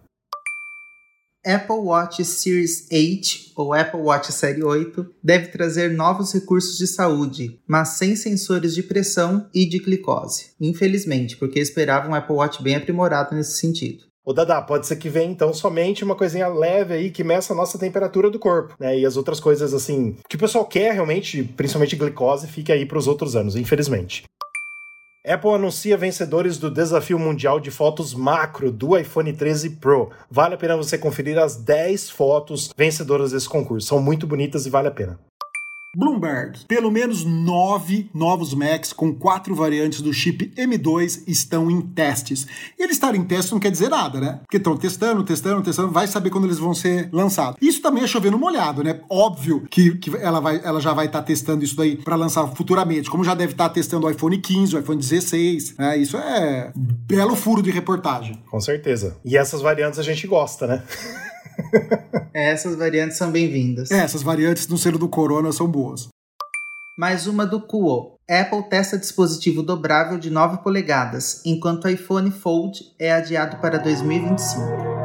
Apple 1.44 1.74
Watch 1.74 2.24
Series 2.24 2.86
8 2.92 3.52
ou 3.56 3.74
Apple 3.74 4.00
Watch 4.00 4.32
Série 4.32 4.62
8 4.62 5.04
deve 5.22 5.48
trazer 5.48 5.90
novos 5.90 6.32
recursos 6.32 6.78
de 6.78 6.86
saúde, 6.86 7.60
mas 7.66 7.88
sem 7.90 8.14
sensores 8.14 8.76
de 8.76 8.82
pressão 8.84 9.48
e 9.52 9.66
de 9.66 9.80
glicose. 9.80 10.52
Infelizmente, 10.60 11.36
porque 11.36 11.58
esperava 11.58 12.08
um 12.08 12.14
Apple 12.14 12.36
Watch 12.36 12.62
bem 12.62 12.76
aprimorado 12.76 13.34
nesse 13.34 13.58
sentido. 13.58 14.04
O 14.24 14.32
Dada, 14.32 14.62
pode 14.62 14.86
ser 14.86 14.96
que 14.96 15.08
venha 15.08 15.30
então 15.30 15.52
somente 15.52 16.04
uma 16.04 16.14
coisinha 16.14 16.46
leve 16.46 16.94
aí 16.94 17.10
que 17.10 17.24
meça 17.24 17.52
a 17.52 17.56
nossa 17.56 17.76
temperatura 17.76 18.30
do 18.30 18.38
corpo, 18.38 18.74
né? 18.78 18.96
E 18.96 19.04
as 19.04 19.16
outras 19.16 19.40
coisas 19.40 19.74
assim 19.74 20.16
que 20.28 20.36
o 20.36 20.38
pessoal 20.38 20.64
quer 20.64 20.92
realmente, 20.92 21.42
principalmente 21.42 21.96
glicose, 21.96 22.46
fique 22.46 22.70
aí 22.70 22.86
para 22.86 22.98
os 22.98 23.08
outros 23.08 23.34
anos, 23.34 23.56
infelizmente. 23.56 24.22
Apple 25.24 25.50
anuncia 25.50 25.96
vencedores 25.96 26.58
do 26.58 26.68
desafio 26.68 27.16
mundial 27.16 27.60
de 27.60 27.70
fotos 27.70 28.12
macro 28.12 28.72
do 28.72 28.96
iPhone 28.98 29.32
13 29.32 29.70
Pro. 29.70 30.10
Vale 30.28 30.54
a 30.54 30.58
pena 30.58 30.76
você 30.76 30.98
conferir 30.98 31.38
as 31.38 31.56
10 31.56 32.10
fotos 32.10 32.72
vencedoras 32.76 33.30
desse 33.30 33.48
concurso. 33.48 33.86
São 33.86 34.00
muito 34.00 34.26
bonitas 34.26 34.66
e 34.66 34.70
vale 34.70 34.88
a 34.88 34.92
pena. 34.92 35.18
Bloomberg. 35.94 36.64
Pelo 36.66 36.90
menos 36.90 37.22
nove 37.22 38.08
novos 38.14 38.54
Macs 38.54 38.94
com 38.94 39.14
quatro 39.14 39.54
variantes 39.54 40.00
do 40.00 40.10
chip 40.10 40.50
M2 40.56 41.22
estão 41.26 41.70
em 41.70 41.82
testes. 41.82 42.46
Eles 42.78 42.96
estarem 42.96 43.20
em 43.20 43.24
testes 43.24 43.52
não 43.52 43.60
quer 43.60 43.70
dizer 43.70 43.90
nada, 43.90 44.18
né? 44.18 44.40
Porque 44.42 44.56
estão 44.56 44.74
testando, 44.74 45.22
testando, 45.22 45.62
testando, 45.62 45.92
vai 45.92 46.06
saber 46.06 46.30
quando 46.30 46.46
eles 46.46 46.58
vão 46.58 46.72
ser 46.72 47.10
lançados. 47.12 47.58
Isso 47.60 47.82
também 47.82 48.02
é 48.02 48.06
chovendo 48.06 48.38
molhado, 48.38 48.82
né? 48.82 49.00
Óbvio 49.10 49.66
que, 49.70 49.96
que 49.98 50.16
ela, 50.16 50.40
vai, 50.40 50.62
ela 50.64 50.80
já 50.80 50.94
vai 50.94 51.06
estar 51.06 51.20
tá 51.20 51.24
testando 51.26 51.62
isso 51.62 51.76
daí 51.76 51.96
para 51.96 52.16
lançar 52.16 52.46
futuramente, 52.48 53.10
como 53.10 53.22
já 53.22 53.34
deve 53.34 53.52
estar 53.52 53.68
tá 53.68 53.74
testando 53.74 54.06
o 54.06 54.10
iPhone 54.10 54.38
15, 54.38 54.74
o 54.74 54.78
iPhone 54.78 54.98
16. 54.98 55.76
Né? 55.76 55.98
Isso 55.98 56.16
é 56.16 56.72
belo 56.74 57.36
furo 57.36 57.62
de 57.62 57.70
reportagem. 57.70 58.42
Com 58.50 58.60
certeza. 58.60 59.18
E 59.22 59.36
essas 59.36 59.60
variantes 59.60 59.98
a 59.98 60.02
gente 60.02 60.26
gosta, 60.26 60.66
né? 60.66 60.82
Essas 62.34 62.76
variantes 62.76 63.16
são 63.16 63.30
bem-vindas. 63.30 63.90
É, 63.90 63.98
essas 63.98 64.22
variantes 64.22 64.68
no 64.68 64.78
selo 64.78 64.98
do 64.98 65.08
Corona 65.08 65.52
são 65.52 65.66
boas. 65.66 66.08
Mais 66.98 67.26
uma 67.26 67.46
do 67.46 67.60
Kuo. 67.60 68.16
Apple 68.30 68.62
testa 68.68 68.98
dispositivo 68.98 69.62
dobrável 69.62 70.18
de 70.18 70.30
9 70.30 70.58
polegadas, 70.62 71.42
enquanto 71.44 71.84
o 71.84 71.88
iPhone 71.88 72.30
Fold 72.30 72.80
é 72.98 73.12
adiado 73.12 73.56
para 73.58 73.78
2025. 73.78 75.01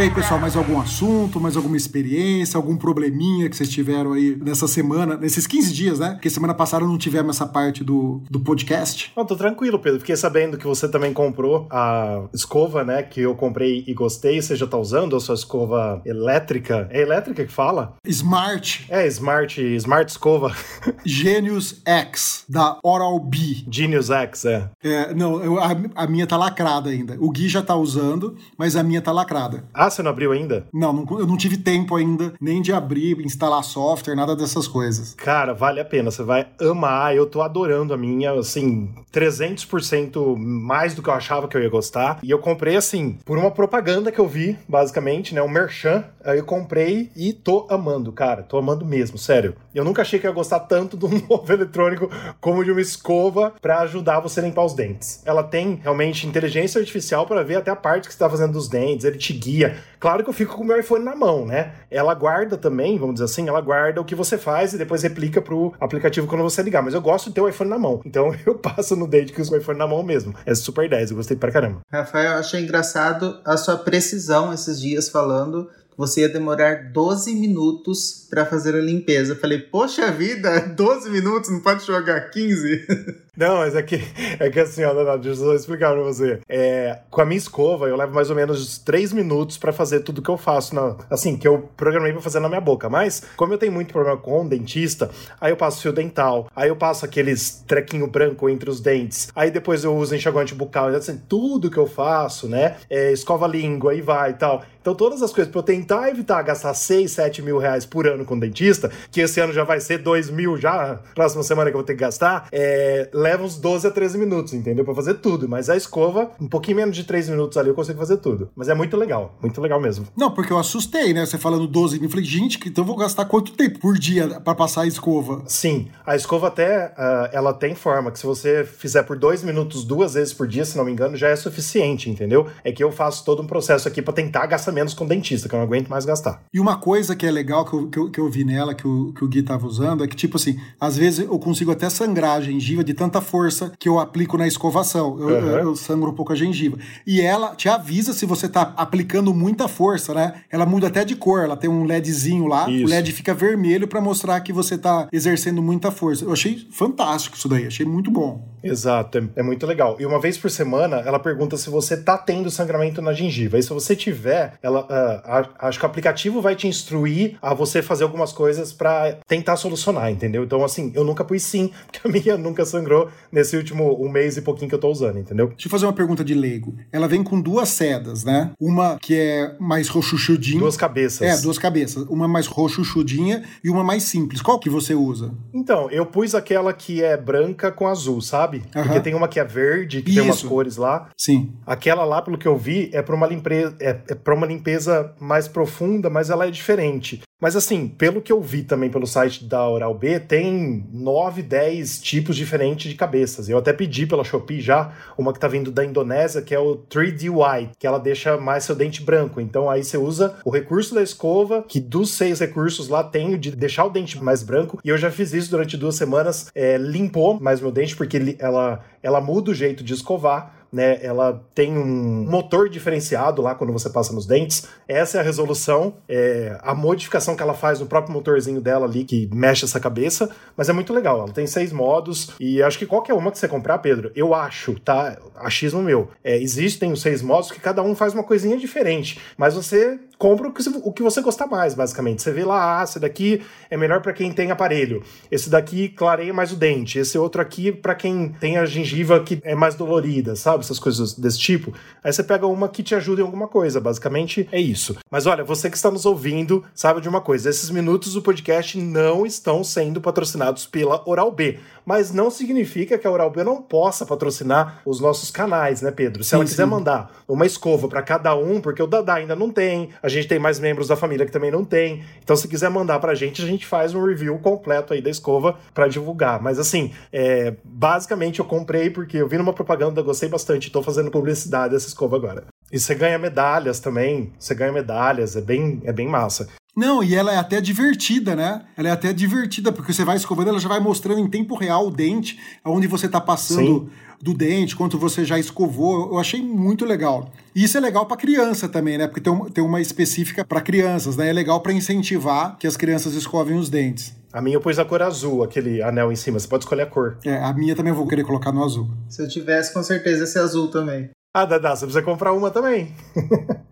E 0.00 0.04
aí, 0.04 0.10
pessoal, 0.10 0.40
mais 0.40 0.56
algum 0.56 0.80
assunto, 0.80 1.38
mais 1.38 1.58
alguma 1.58 1.76
experiência, 1.76 2.56
algum 2.56 2.74
probleminha 2.74 3.50
que 3.50 3.54
vocês 3.54 3.68
tiveram 3.68 4.14
aí 4.14 4.34
nessa 4.34 4.66
semana, 4.66 5.14
nesses 5.14 5.46
15 5.46 5.74
dias, 5.74 5.98
né? 5.98 6.12
Porque 6.12 6.30
semana 6.30 6.54
passada 6.54 6.86
não 6.86 6.96
tivemos 6.96 7.36
essa 7.36 7.46
parte 7.46 7.84
do, 7.84 8.22
do 8.30 8.40
podcast. 8.40 9.12
Não, 9.14 9.26
tô 9.26 9.36
tranquilo, 9.36 9.78
Pedro. 9.78 10.00
Fiquei 10.00 10.16
sabendo 10.16 10.56
que 10.56 10.66
você 10.66 10.88
também 10.88 11.12
comprou 11.12 11.68
a 11.70 12.22
escova, 12.32 12.82
né? 12.82 13.02
Que 13.02 13.20
eu 13.20 13.34
comprei 13.34 13.84
e 13.86 13.92
gostei. 13.92 14.40
Você 14.40 14.56
já 14.56 14.66
tá 14.66 14.78
usando 14.78 15.14
a 15.14 15.20
sua 15.20 15.34
escova 15.34 16.00
elétrica? 16.06 16.88
É 16.90 17.02
elétrica 17.02 17.44
que 17.44 17.52
fala? 17.52 17.94
Smart. 18.06 18.86
É, 18.88 19.06
Smart, 19.06 19.60
Smart 19.76 20.10
Escova. 20.10 20.56
Genius 21.04 21.82
X, 21.84 22.46
da 22.48 22.78
Oral-B. 22.82 23.66
Genius 23.70 24.08
X, 24.08 24.46
é. 24.46 24.70
É, 24.82 25.12
não, 25.12 25.44
eu, 25.44 25.60
a, 25.60 25.76
a 25.94 26.06
minha 26.06 26.26
tá 26.26 26.38
lacrada 26.38 26.88
ainda. 26.88 27.18
O 27.20 27.30
Gui 27.30 27.50
já 27.50 27.60
tá 27.60 27.76
usando, 27.76 28.34
mas 28.56 28.76
a 28.76 28.82
minha 28.82 29.02
tá 29.02 29.12
lacrada. 29.12 29.62
Ah, 29.74 29.89
você 29.90 30.02
não 30.02 30.10
abriu 30.10 30.32
ainda? 30.32 30.66
Não, 30.72 30.92
não, 30.92 31.18
eu 31.18 31.26
não 31.26 31.36
tive 31.36 31.56
tempo 31.56 31.96
ainda 31.96 32.32
nem 32.40 32.62
de 32.62 32.72
abrir, 32.72 33.20
instalar 33.20 33.62
software, 33.62 34.14
nada 34.14 34.36
dessas 34.36 34.66
coisas. 34.66 35.14
Cara, 35.14 35.52
vale 35.52 35.80
a 35.80 35.84
pena, 35.84 36.10
você 36.10 36.22
vai 36.22 36.46
amar. 36.60 37.14
Eu 37.14 37.26
tô 37.26 37.42
adorando 37.42 37.92
a 37.92 37.96
minha, 37.96 38.32
assim, 38.32 38.90
300% 39.12 40.36
mais 40.36 40.94
do 40.94 41.02
que 41.02 41.08
eu 41.08 41.14
achava 41.14 41.48
que 41.48 41.56
eu 41.56 41.62
ia 41.62 41.68
gostar. 41.68 42.18
E 42.22 42.30
eu 42.30 42.38
comprei, 42.38 42.76
assim, 42.76 43.18
por 43.24 43.38
uma 43.38 43.50
propaganda 43.50 44.12
que 44.12 44.18
eu 44.18 44.28
vi, 44.28 44.58
basicamente, 44.68 45.34
né? 45.34 45.42
Um 45.42 45.48
merchan. 45.48 46.04
Aí 46.24 46.38
eu 46.38 46.44
comprei 46.44 47.10
e 47.16 47.32
tô 47.32 47.66
amando, 47.70 48.12
cara. 48.12 48.42
Tô 48.42 48.58
amando 48.58 48.84
mesmo, 48.84 49.16
sério. 49.18 49.56
Eu 49.74 49.84
nunca 49.84 50.02
achei 50.02 50.18
que 50.18 50.26
ia 50.26 50.32
gostar 50.32 50.60
tanto 50.60 50.96
de 50.96 51.06
um 51.06 51.10
novo 51.28 51.52
eletrônico 51.52 52.10
como 52.40 52.64
de 52.64 52.70
uma 52.70 52.80
escova 52.80 53.54
para 53.60 53.80
ajudar 53.80 54.20
você 54.20 54.40
a 54.40 54.42
limpar 54.42 54.64
os 54.64 54.74
dentes. 54.74 55.22
Ela 55.24 55.42
tem 55.42 55.80
realmente 55.82 56.26
inteligência 56.26 56.78
artificial 56.78 57.26
para 57.26 57.42
ver 57.42 57.56
até 57.56 57.70
a 57.70 57.76
parte 57.76 58.08
que 58.08 58.14
você 58.14 58.18
tá 58.18 58.28
fazendo 58.28 58.52
dos 58.52 58.68
dentes, 58.68 59.04
ele 59.04 59.18
te 59.18 59.32
guia. 59.32 59.76
Claro 59.98 60.24
que 60.24 60.30
eu 60.30 60.34
fico 60.34 60.56
com 60.56 60.62
o 60.62 60.66
meu 60.66 60.78
iPhone 60.78 61.04
na 61.04 61.14
mão, 61.14 61.46
né? 61.46 61.72
Ela 61.90 62.14
guarda 62.14 62.56
também, 62.56 62.98
vamos 62.98 63.14
dizer 63.14 63.26
assim, 63.26 63.48
ela 63.48 63.60
guarda 63.60 64.00
o 64.00 64.04
que 64.04 64.14
você 64.14 64.38
faz 64.38 64.72
e 64.72 64.78
depois 64.78 65.02
replica 65.02 65.42
pro 65.42 65.74
aplicativo 65.80 66.26
quando 66.26 66.42
você 66.42 66.62
ligar. 66.62 66.82
Mas 66.82 66.94
eu 66.94 67.00
gosto 67.00 67.28
de 67.28 67.34
ter 67.34 67.40
o 67.40 67.48
iPhone 67.48 67.70
na 67.70 67.78
mão. 67.78 68.00
Então 68.10 68.34
eu 68.44 68.56
passo 68.56 68.96
no 68.96 69.06
date 69.06 69.32
com 69.32 69.40
o 69.40 69.56
iPhone 69.56 69.78
na 69.78 69.86
mão 69.86 70.02
mesmo. 70.02 70.34
É 70.44 70.52
super 70.52 70.88
10, 70.88 71.10
eu 71.10 71.16
gostei 71.16 71.36
pra 71.36 71.52
caramba. 71.52 71.80
Rafael, 71.92 72.32
achei 72.32 72.60
engraçado 72.60 73.40
a 73.44 73.56
sua 73.56 73.76
precisão 73.76 74.52
esses 74.52 74.80
dias 74.80 75.08
falando 75.08 75.68
você 76.00 76.22
ia 76.22 76.30
demorar 76.30 76.90
12 76.90 77.34
minutos 77.34 78.26
para 78.30 78.46
fazer 78.46 78.74
a 78.74 78.80
limpeza. 78.80 79.34
Eu 79.34 79.36
falei, 79.36 79.58
poxa 79.58 80.10
vida, 80.10 80.60
12 80.74 81.10
minutos, 81.10 81.50
não 81.50 81.60
pode 81.60 81.86
jogar 81.86 82.30
15? 82.30 82.86
Não, 83.40 83.56
mas 83.56 83.74
é 83.74 83.82
que, 83.82 83.98
é 84.38 84.50
que 84.50 84.60
assim, 84.60 84.84
ó, 84.84 84.92
não, 84.92 85.02
não, 85.02 85.18
deixa 85.18 85.42
eu 85.42 85.56
explicar 85.56 85.94
pra 85.94 86.02
você. 86.02 86.40
É, 86.46 86.98
com 87.10 87.22
a 87.22 87.24
minha 87.24 87.38
escova, 87.38 87.88
eu 87.88 87.96
levo 87.96 88.12
mais 88.12 88.28
ou 88.28 88.36
menos 88.36 88.76
3 88.76 89.14
minutos 89.14 89.56
para 89.56 89.72
fazer 89.72 90.00
tudo 90.00 90.20
que 90.20 90.28
eu 90.28 90.36
faço, 90.36 90.74
na, 90.74 90.94
assim, 91.08 91.38
que 91.38 91.48
eu 91.48 91.70
programei 91.74 92.12
pra 92.12 92.20
fazer 92.20 92.38
na 92.38 92.50
minha 92.50 92.60
boca. 92.60 92.90
Mas, 92.90 93.22
como 93.38 93.54
eu 93.54 93.58
tenho 93.58 93.72
muito 93.72 93.94
problema 93.94 94.18
com 94.18 94.44
o 94.44 94.46
dentista, 94.46 95.08
aí 95.40 95.50
eu 95.52 95.56
passo 95.56 95.80
fio 95.80 95.90
dental, 95.90 96.50
aí 96.54 96.68
eu 96.68 96.76
passo 96.76 97.06
aqueles 97.06 97.64
trequinho 97.66 98.06
branco 98.06 98.46
entre 98.46 98.68
os 98.68 98.78
dentes, 98.78 99.30
aí 99.34 99.50
depois 99.50 99.84
eu 99.84 99.96
uso 99.96 100.14
enxaguante 100.14 100.54
bucal, 100.54 100.88
assim, 100.88 101.18
tudo 101.26 101.70
que 101.70 101.78
eu 101.78 101.86
faço, 101.86 102.46
né? 102.46 102.76
É, 102.90 103.10
escova 103.10 103.46
a 103.46 103.48
língua, 103.48 103.92
aí 103.92 104.02
vai 104.02 104.32
e 104.32 104.34
tal. 104.34 104.62
Então, 104.80 104.94
todas 104.94 105.22
as 105.22 105.32
coisas 105.32 105.50
para 105.50 105.58
eu 105.58 105.62
tentar 105.62 106.08
evitar 106.08 106.40
gastar 106.42 106.72
6, 106.72 107.10
7 107.10 107.42
mil 107.42 107.58
reais 107.58 107.84
por 107.84 108.06
ano 108.06 108.24
com 108.24 108.38
dentista, 108.38 108.90
que 109.10 109.20
esse 109.20 109.38
ano 109.40 109.52
já 109.52 109.62
vai 109.62 109.78
ser 109.78 109.98
2 109.98 110.30
mil 110.30 110.56
já, 110.56 111.00
próxima 111.14 111.42
semana 111.42 111.70
que 111.70 111.76
eu 111.76 111.80
vou 111.80 111.86
ter 111.86 111.94
que 111.94 112.00
gastar, 112.00 112.48
é, 112.50 113.08
leva 113.12 113.44
uns 113.44 113.58
12 113.58 113.86
a 113.86 113.90
13 113.90 114.16
minutos, 114.16 114.54
entendeu? 114.54 114.84
Para 114.84 114.94
fazer 114.94 115.14
tudo. 115.14 115.48
Mas 115.48 115.68
a 115.68 115.76
escova, 115.76 116.30
um 116.40 116.48
pouquinho 116.48 116.78
menos 116.78 116.96
de 116.96 117.04
3 117.04 117.28
minutos 117.28 117.58
ali, 117.58 117.68
eu 117.68 117.74
consigo 117.74 117.98
fazer 117.98 118.16
tudo. 118.18 118.50
Mas 118.56 118.68
é 118.68 118.74
muito 118.74 118.96
legal, 118.96 119.36
muito 119.42 119.60
legal 119.60 119.80
mesmo. 119.80 120.06
Não, 120.16 120.30
porque 120.30 120.52
eu 120.52 120.58
assustei, 120.58 121.12
né? 121.12 121.26
Você 121.26 121.36
falando 121.36 121.66
12 121.66 121.96
minutos, 121.96 122.04
eu 122.04 122.10
falei, 122.10 122.24
gente, 122.24 122.58
então 122.66 122.82
eu 122.82 122.86
vou 122.86 122.96
gastar 122.96 123.26
quanto 123.26 123.52
tempo 123.52 123.78
por 123.78 123.98
dia 123.98 124.40
para 124.40 124.54
passar 124.54 124.82
a 124.82 124.86
escova? 124.86 125.42
Sim, 125.46 125.88
a 126.06 126.16
escova 126.16 126.48
até, 126.48 126.86
uh, 126.86 127.28
ela 127.32 127.52
tem 127.52 127.74
forma 127.74 128.10
que 128.10 128.18
se 128.18 128.24
você 128.24 128.64
fizer 128.64 129.02
por 129.02 129.18
2 129.18 129.42
minutos 129.42 129.84
duas 129.84 130.14
vezes 130.14 130.32
por 130.32 130.48
dia, 130.48 130.64
se 130.64 130.76
não 130.76 130.84
me 130.84 130.92
engano, 130.92 131.16
já 131.16 131.28
é 131.28 131.36
suficiente, 131.36 132.08
entendeu? 132.08 132.46
É 132.64 132.72
que 132.72 132.82
eu 132.82 132.90
faço 132.90 133.24
todo 133.24 133.42
um 133.42 133.46
processo 133.46 133.86
aqui 133.86 134.00
para 134.00 134.14
tentar 134.14 134.46
gastar 134.46 134.69
gasta 134.70 134.72
menos 134.72 134.94
com 134.94 135.06
dentista, 135.06 135.48
que 135.48 135.54
eu 135.54 135.58
não 135.58 135.66
aguento 135.66 135.88
mais 135.88 136.04
gastar. 136.04 136.42
E 136.52 136.60
uma 136.60 136.76
coisa 136.76 137.14
que 137.14 137.26
é 137.26 137.30
legal 137.30 137.64
que 137.64 137.74
eu, 137.74 137.88
que 137.88 137.98
eu, 137.98 138.10
que 138.10 138.20
eu 138.20 138.30
vi 138.30 138.44
nela, 138.44 138.74
que 138.74 138.86
o, 138.86 139.12
que 139.12 139.24
o 139.24 139.28
Gui 139.28 139.42
tava 139.42 139.66
usando, 139.66 140.04
é 140.04 140.08
que, 140.08 140.16
tipo 140.16 140.36
assim, 140.36 140.58
às 140.80 140.96
vezes 140.96 141.20
eu 141.20 141.38
consigo 141.38 141.70
até 141.70 141.90
sangrar 141.90 142.36
a 142.36 142.40
gengiva 142.40 142.82
de 142.82 142.94
tanta 142.94 143.20
força 143.20 143.72
que 143.78 143.88
eu 143.88 143.98
aplico 143.98 144.38
na 144.38 144.46
escovação. 144.46 145.18
Eu, 145.18 145.26
uhum. 145.26 145.58
eu, 145.58 145.76
sangro 145.76 146.10
um 146.10 146.14
pouco 146.14 146.32
a 146.32 146.36
gengiva. 146.36 146.78
E 147.06 147.20
ela 147.20 147.54
te 147.54 147.68
avisa 147.68 148.12
se 148.12 148.24
você 148.24 148.48
tá 148.48 148.72
aplicando 148.76 149.34
muita 149.34 149.68
força, 149.68 150.14
né? 150.14 150.42
Ela 150.50 150.64
muda 150.64 150.86
até 150.86 151.04
de 151.04 151.16
cor, 151.16 151.42
ela 151.42 151.56
tem 151.56 151.68
um 151.68 151.84
LEDzinho 151.84 152.46
lá, 152.46 152.70
isso. 152.70 152.84
o 152.84 152.88
LED 152.88 153.12
fica 153.12 153.34
vermelho 153.34 153.88
para 153.88 154.00
mostrar 154.00 154.40
que 154.40 154.52
você 154.52 154.78
tá 154.78 155.08
exercendo 155.12 155.62
muita 155.62 155.90
força. 155.90 156.24
Eu 156.24 156.32
achei 156.32 156.66
fantástico 156.70 157.36
isso 157.36 157.48
daí, 157.48 157.66
achei 157.66 157.84
muito 157.84 158.10
bom. 158.10 158.48
Exato, 158.62 159.18
é, 159.18 159.22
é 159.36 159.42
muito 159.42 159.66
legal. 159.66 159.96
E 159.98 160.06
uma 160.06 160.20
vez 160.20 160.36
por 160.36 160.50
semana, 160.50 160.96
ela 160.98 161.18
pergunta 161.18 161.56
se 161.56 161.70
você 161.70 161.96
tá 161.96 162.16
tendo 162.18 162.50
sangramento 162.50 163.00
na 163.00 163.12
gengiva. 163.12 163.58
E 163.58 163.62
se 163.62 163.70
você 163.70 163.96
tiver, 163.96 164.54
ela 164.62 164.82
uh, 164.82 165.48
acho 165.58 165.78
que 165.78 165.84
o 165.84 165.88
aplicativo 165.88 166.40
vai 166.40 166.54
te 166.54 166.66
instruir 166.66 167.36
a 167.40 167.54
você 167.54 167.82
fazer 167.82 168.04
algumas 168.04 168.32
coisas 168.32 168.72
para 168.72 169.18
tentar 169.26 169.56
solucionar, 169.56 170.10
entendeu? 170.10 170.44
Então, 170.44 170.64
assim, 170.64 170.92
eu 170.94 171.04
nunca 171.04 171.24
pus 171.24 171.42
sim, 171.42 171.70
porque 171.86 172.06
a 172.06 172.10
minha 172.10 172.36
nunca 172.36 172.64
sangrou 172.64 173.08
nesse 173.32 173.56
último 173.56 173.96
um 174.02 174.08
mês 174.08 174.36
e 174.36 174.42
pouquinho 174.42 174.68
que 174.68 174.74
eu 174.74 174.80
tô 174.80 174.88
usando, 174.88 175.18
entendeu? 175.18 175.48
Deixa 175.48 175.66
eu 175.66 175.70
fazer 175.70 175.86
uma 175.86 175.92
pergunta 175.92 176.24
de 176.24 176.34
leigo. 176.34 176.74
Ela 176.92 177.08
vem 177.08 177.22
com 177.22 177.40
duas 177.40 177.68
sedas, 177.68 178.24
né? 178.24 178.52
Uma 178.60 178.98
que 179.00 179.16
é 179.16 179.56
mais 179.58 179.88
roxuchudinha. 179.88 180.60
Duas 180.60 180.76
cabeças. 180.76 181.22
É, 181.22 181.40
duas 181.40 181.58
cabeças. 181.58 182.04
Uma 182.08 182.28
mais 182.28 182.46
roxuchudinha 182.46 183.44
e 183.62 183.70
uma 183.70 183.82
mais 183.84 184.04
simples. 184.04 184.42
Qual 184.42 184.58
que 184.58 184.68
você 184.68 184.94
usa? 184.94 185.32
Então, 185.52 185.90
eu 185.90 186.04
pus 186.06 186.34
aquela 186.34 186.72
que 186.72 187.02
é 187.02 187.16
branca 187.16 187.70
com 187.72 187.86
azul, 187.86 188.20
sabe? 188.20 188.62
Uhum. 188.74 188.82
Porque 188.82 189.00
tem 189.00 189.14
uma 189.14 189.28
que 189.28 189.40
é 189.40 189.44
verde, 189.44 190.02
que 190.02 190.10
Isso. 190.10 190.20
tem 190.20 190.28
umas 190.28 190.42
cores 190.42 190.76
lá. 190.76 191.08
Sim. 191.16 191.52
Aquela 191.66 192.04
lá, 192.04 192.20
pelo 192.22 192.38
que 192.38 192.46
eu 192.46 192.56
vi, 192.56 192.90
é 192.92 193.02
para 193.02 193.14
uma 193.14 193.26
limpeza, 193.26 193.74
é, 193.80 193.98
é 194.08 194.14
para 194.14 194.34
uma 194.34 194.46
limpeza 194.50 195.14
mais 195.18 195.48
profunda, 195.48 196.10
mas 196.10 196.30
ela 196.30 196.46
é 196.46 196.50
diferente. 196.50 197.22
Mas 197.40 197.56
assim, 197.56 197.88
pelo 197.88 198.20
que 198.20 198.30
eu 198.30 198.40
vi 198.40 198.62
também 198.62 198.90
pelo 198.90 199.06
site 199.06 199.44
da 199.46 199.66
Oral 199.66 199.94
B, 199.94 200.20
tem 200.20 200.86
9, 200.92 201.42
10 201.42 202.00
tipos 202.02 202.36
diferentes 202.36 202.90
de 202.90 202.96
cabeças. 202.96 203.48
Eu 203.48 203.56
até 203.56 203.72
pedi 203.72 204.06
pela 204.06 204.22
Shopee 204.22 204.60
já 204.60 204.92
uma 205.16 205.32
que 205.32 205.40
tá 205.40 205.48
vindo 205.48 205.70
da 205.70 205.82
Indonésia, 205.82 206.42
que 206.42 206.54
é 206.54 206.58
o 206.58 206.76
3D 206.76 207.30
White, 207.30 207.72
que 207.78 207.86
ela 207.86 207.98
deixa 207.98 208.36
mais 208.36 208.64
seu 208.64 208.76
dente 208.76 209.02
branco. 209.02 209.40
Então 209.40 209.70
aí 209.70 209.82
você 209.82 209.96
usa 209.96 210.36
o 210.44 210.50
recurso 210.50 210.94
da 210.94 211.02
escova, 211.02 211.64
que 211.66 211.80
dos 211.80 212.10
seis 212.10 212.40
recursos 212.40 212.88
lá 212.88 213.02
tem 213.02 213.34
o 213.34 213.38
de 213.38 213.52
deixar 213.52 213.86
o 213.86 213.90
dente 213.90 214.22
mais 214.22 214.42
branco. 214.42 214.78
E 214.84 214.90
eu 214.90 214.98
já 214.98 215.10
fiz 215.10 215.32
isso 215.32 215.50
durante 215.50 215.78
duas 215.78 215.96
semanas, 215.96 216.50
é, 216.54 216.76
limpou 216.76 217.40
mais 217.40 217.60
meu 217.60 217.70
dente, 217.70 217.96
porque 217.96 218.36
ela, 218.38 218.84
ela 219.02 219.20
muda 219.20 219.50
o 219.50 219.54
jeito 219.54 219.82
de 219.82 219.94
escovar 219.94 220.59
né? 220.72 220.98
Ela 221.02 221.42
tem 221.54 221.76
um 221.76 222.24
motor 222.28 222.68
diferenciado 222.68 223.42
lá 223.42 223.54
quando 223.54 223.72
você 223.72 223.90
passa 223.90 224.12
nos 224.12 224.26
dentes. 224.26 224.66
Essa 224.86 225.18
é 225.18 225.20
a 225.20 225.24
resolução, 225.24 225.94
é 226.08 226.58
a 226.62 226.74
modificação 226.74 227.34
que 227.36 227.42
ela 227.42 227.54
faz 227.54 227.80
no 227.80 227.86
próprio 227.86 228.12
motorzinho 228.12 228.60
dela 228.60 228.86
ali 228.86 229.04
que 229.04 229.28
mexe 229.32 229.64
essa 229.64 229.80
cabeça, 229.80 230.30
mas 230.56 230.68
é 230.68 230.72
muito 230.72 230.92
legal. 230.92 231.18
Ela 231.18 231.32
tem 231.32 231.46
seis 231.46 231.72
modos 231.72 232.30
e 232.38 232.62
acho 232.62 232.78
que 232.78 232.86
qualquer 232.86 233.14
uma 233.14 233.30
que 233.30 233.38
você 233.38 233.48
comprar, 233.48 233.78
Pedro, 233.78 234.10
eu 234.14 234.34
acho, 234.34 234.78
tá? 234.80 235.16
Achismo 235.36 235.82
meu. 235.82 236.08
É, 236.22 236.36
existem 236.36 236.92
os 236.92 237.02
seis 237.02 237.22
modos 237.22 237.50
que 237.50 237.60
cada 237.60 237.82
um 237.82 237.94
faz 237.94 238.14
uma 238.14 238.22
coisinha 238.22 238.56
diferente, 238.56 239.18
mas 239.36 239.54
você 239.54 239.98
compra 240.20 240.48
o 240.48 240.52
que, 240.52 240.62
o 240.84 240.92
que 240.92 241.02
você 241.02 241.22
gostar 241.22 241.46
mais, 241.46 241.72
basicamente. 241.72 242.20
Você 242.20 242.30
vê 242.30 242.44
lá, 242.44 242.78
ah, 242.78 242.84
esse 242.84 243.00
daqui 243.00 243.40
é 243.70 243.76
melhor 243.76 244.02
para 244.02 244.12
quem 244.12 244.30
tem 244.30 244.50
aparelho. 244.50 245.02
Esse 245.30 245.48
daqui 245.48 245.88
clareia 245.88 246.34
mais 246.34 246.52
o 246.52 246.56
dente. 246.56 246.98
Esse 246.98 247.16
outro 247.16 247.40
aqui 247.40 247.72
para 247.72 247.94
quem 247.94 248.28
tem 248.28 248.58
a 248.58 248.66
gengiva 248.66 249.18
que 249.20 249.40
é 249.42 249.54
mais 249.54 249.74
dolorida, 249.74 250.36
sabe? 250.36 250.62
Essas 250.62 250.78
coisas 250.78 251.14
desse 251.14 251.38
tipo. 251.38 251.72
Aí 252.04 252.12
você 252.12 252.22
pega 252.22 252.46
uma 252.46 252.68
que 252.68 252.82
te 252.82 252.94
ajuda 252.94 253.22
em 253.22 253.24
alguma 253.24 253.48
coisa. 253.48 253.80
Basicamente 253.80 254.46
é 254.52 254.60
isso. 254.60 254.94
Mas 255.10 255.24
olha, 255.24 255.42
você 255.42 255.70
que 255.70 255.76
está 255.76 255.90
nos 255.90 256.04
ouvindo, 256.04 256.62
sabe 256.74 257.00
de 257.00 257.08
uma 257.08 257.22
coisa: 257.22 257.48
esses 257.48 257.70
minutos 257.70 258.12
do 258.12 258.20
podcast 258.20 258.76
não 258.78 259.24
estão 259.24 259.64
sendo 259.64 260.02
patrocinados 260.02 260.66
pela 260.66 261.02
Oral 261.08 261.32
B. 261.32 261.58
Mas 261.86 262.12
não 262.12 262.30
significa 262.30 262.98
que 262.98 263.06
a 263.06 263.10
Oral 263.10 263.30
B 263.30 263.42
não 263.42 263.62
possa 263.62 264.04
patrocinar 264.04 264.82
os 264.84 265.00
nossos 265.00 265.30
canais, 265.30 265.80
né, 265.80 265.90
Pedro? 265.90 266.22
Se 266.22 266.30
sim, 266.30 266.36
ela 266.36 266.44
quiser 266.44 266.64
sim. 266.64 266.70
mandar 266.70 267.10
uma 267.26 267.46
escova 267.46 267.88
para 267.88 268.02
cada 268.02 268.36
um, 268.36 268.60
porque 268.60 268.82
o 268.82 268.86
Dadá 268.86 269.14
ainda 269.14 269.34
não 269.34 269.50
tem, 269.50 269.88
a 270.02 270.09
gente 270.10 270.28
tem 270.28 270.38
mais 270.38 270.60
membros 270.60 270.88
da 270.88 270.96
família 270.96 271.24
que 271.24 271.32
também 271.32 271.50
não 271.50 271.64
tem. 271.64 272.02
Então, 272.22 272.36
se 272.36 272.46
quiser 272.46 272.68
mandar 272.70 272.98
pra 272.98 273.14
gente, 273.14 273.42
a 273.42 273.46
gente 273.46 273.66
faz 273.66 273.94
um 273.94 274.04
review 274.04 274.38
completo 274.38 274.92
aí 274.92 275.00
da 275.00 275.10
escova 275.10 275.58
para 275.72 275.88
divulgar. 275.88 276.42
Mas 276.42 276.58
assim, 276.58 276.92
é, 277.12 277.54
basicamente 277.64 278.40
eu 278.40 278.44
comprei 278.44 278.90
porque 278.90 279.16
eu 279.16 279.28
vi 279.28 279.38
numa 279.38 279.52
propaganda, 279.52 280.02
gostei 280.02 280.28
bastante, 280.28 280.70
tô 280.70 280.82
fazendo 280.82 281.10
publicidade 281.10 281.72
dessa 281.72 281.88
escova 281.88 282.16
agora. 282.16 282.44
E 282.72 282.78
você 282.78 282.94
ganha 282.94 283.18
medalhas 283.18 283.80
também, 283.80 284.32
você 284.38 284.54
ganha 284.54 284.72
medalhas, 284.72 285.34
é 285.36 285.40
bem, 285.40 285.80
é 285.84 285.92
bem 285.92 286.06
massa. 286.06 286.48
Não, 286.76 287.02
e 287.02 287.14
ela 287.14 287.32
é 287.32 287.36
até 287.36 287.60
divertida, 287.60 288.36
né? 288.36 288.62
Ela 288.76 288.88
é 288.88 288.92
até 288.92 289.12
divertida, 289.12 289.72
porque 289.72 289.92
você 289.92 290.04
vai 290.04 290.16
escovando, 290.16 290.48
ela 290.48 290.58
já 290.60 290.68
vai 290.68 290.80
mostrando 290.80 291.20
em 291.20 291.28
tempo 291.28 291.54
real 291.54 291.86
o 291.86 291.90
dente, 291.90 292.38
aonde 292.62 292.86
você 292.86 293.08
tá 293.08 293.20
passando 293.20 293.80
Sim. 293.80 293.90
do 294.22 294.34
dente, 294.34 294.76
quanto 294.76 294.98
você 294.98 295.24
já 295.24 295.38
escovou. 295.38 296.12
Eu 296.12 296.18
achei 296.18 296.40
muito 296.42 296.84
legal. 296.84 297.30
E 297.54 297.64
isso 297.64 297.76
é 297.76 297.80
legal 297.80 298.06
para 298.06 298.16
criança 298.16 298.68
também, 298.68 298.96
né? 298.96 299.06
Porque 299.06 299.20
tem, 299.20 299.32
uma, 299.32 299.50
tem 299.50 299.64
uma 299.64 299.80
específica 299.80 300.44
para 300.44 300.60
crianças, 300.60 301.16
né? 301.16 301.28
É 301.28 301.32
legal 301.32 301.60
para 301.60 301.72
incentivar 301.72 302.56
que 302.56 302.66
as 302.66 302.76
crianças 302.76 303.14
escovem 303.14 303.56
os 303.56 303.68
dentes. 303.68 304.14
A 304.32 304.40
minha 304.40 304.56
eu 304.56 304.60
pus 304.60 304.78
a 304.78 304.84
cor 304.84 305.02
azul, 305.02 305.42
aquele 305.42 305.82
anel 305.82 306.12
em 306.12 306.16
cima. 306.16 306.38
Você 306.38 306.46
pode 306.46 306.62
escolher 306.62 306.82
a 306.82 306.86
cor. 306.86 307.18
É, 307.24 307.36
a 307.42 307.52
minha 307.52 307.74
também 307.74 307.90
eu 307.90 307.96
vou 307.96 308.06
querer 308.06 308.24
colocar 308.24 308.52
no 308.52 308.62
azul. 308.62 308.88
Se 309.08 309.20
eu 309.22 309.28
tivesse, 309.28 309.74
com 309.74 309.82
certeza 309.82 310.22
esse 310.22 310.38
azul 310.38 310.70
também. 310.70 311.10
Ah, 311.34 311.44
Dada, 311.44 311.74
você 311.74 311.84
precisa 311.84 312.04
comprar 312.04 312.32
uma 312.32 312.50
também. 312.50 312.94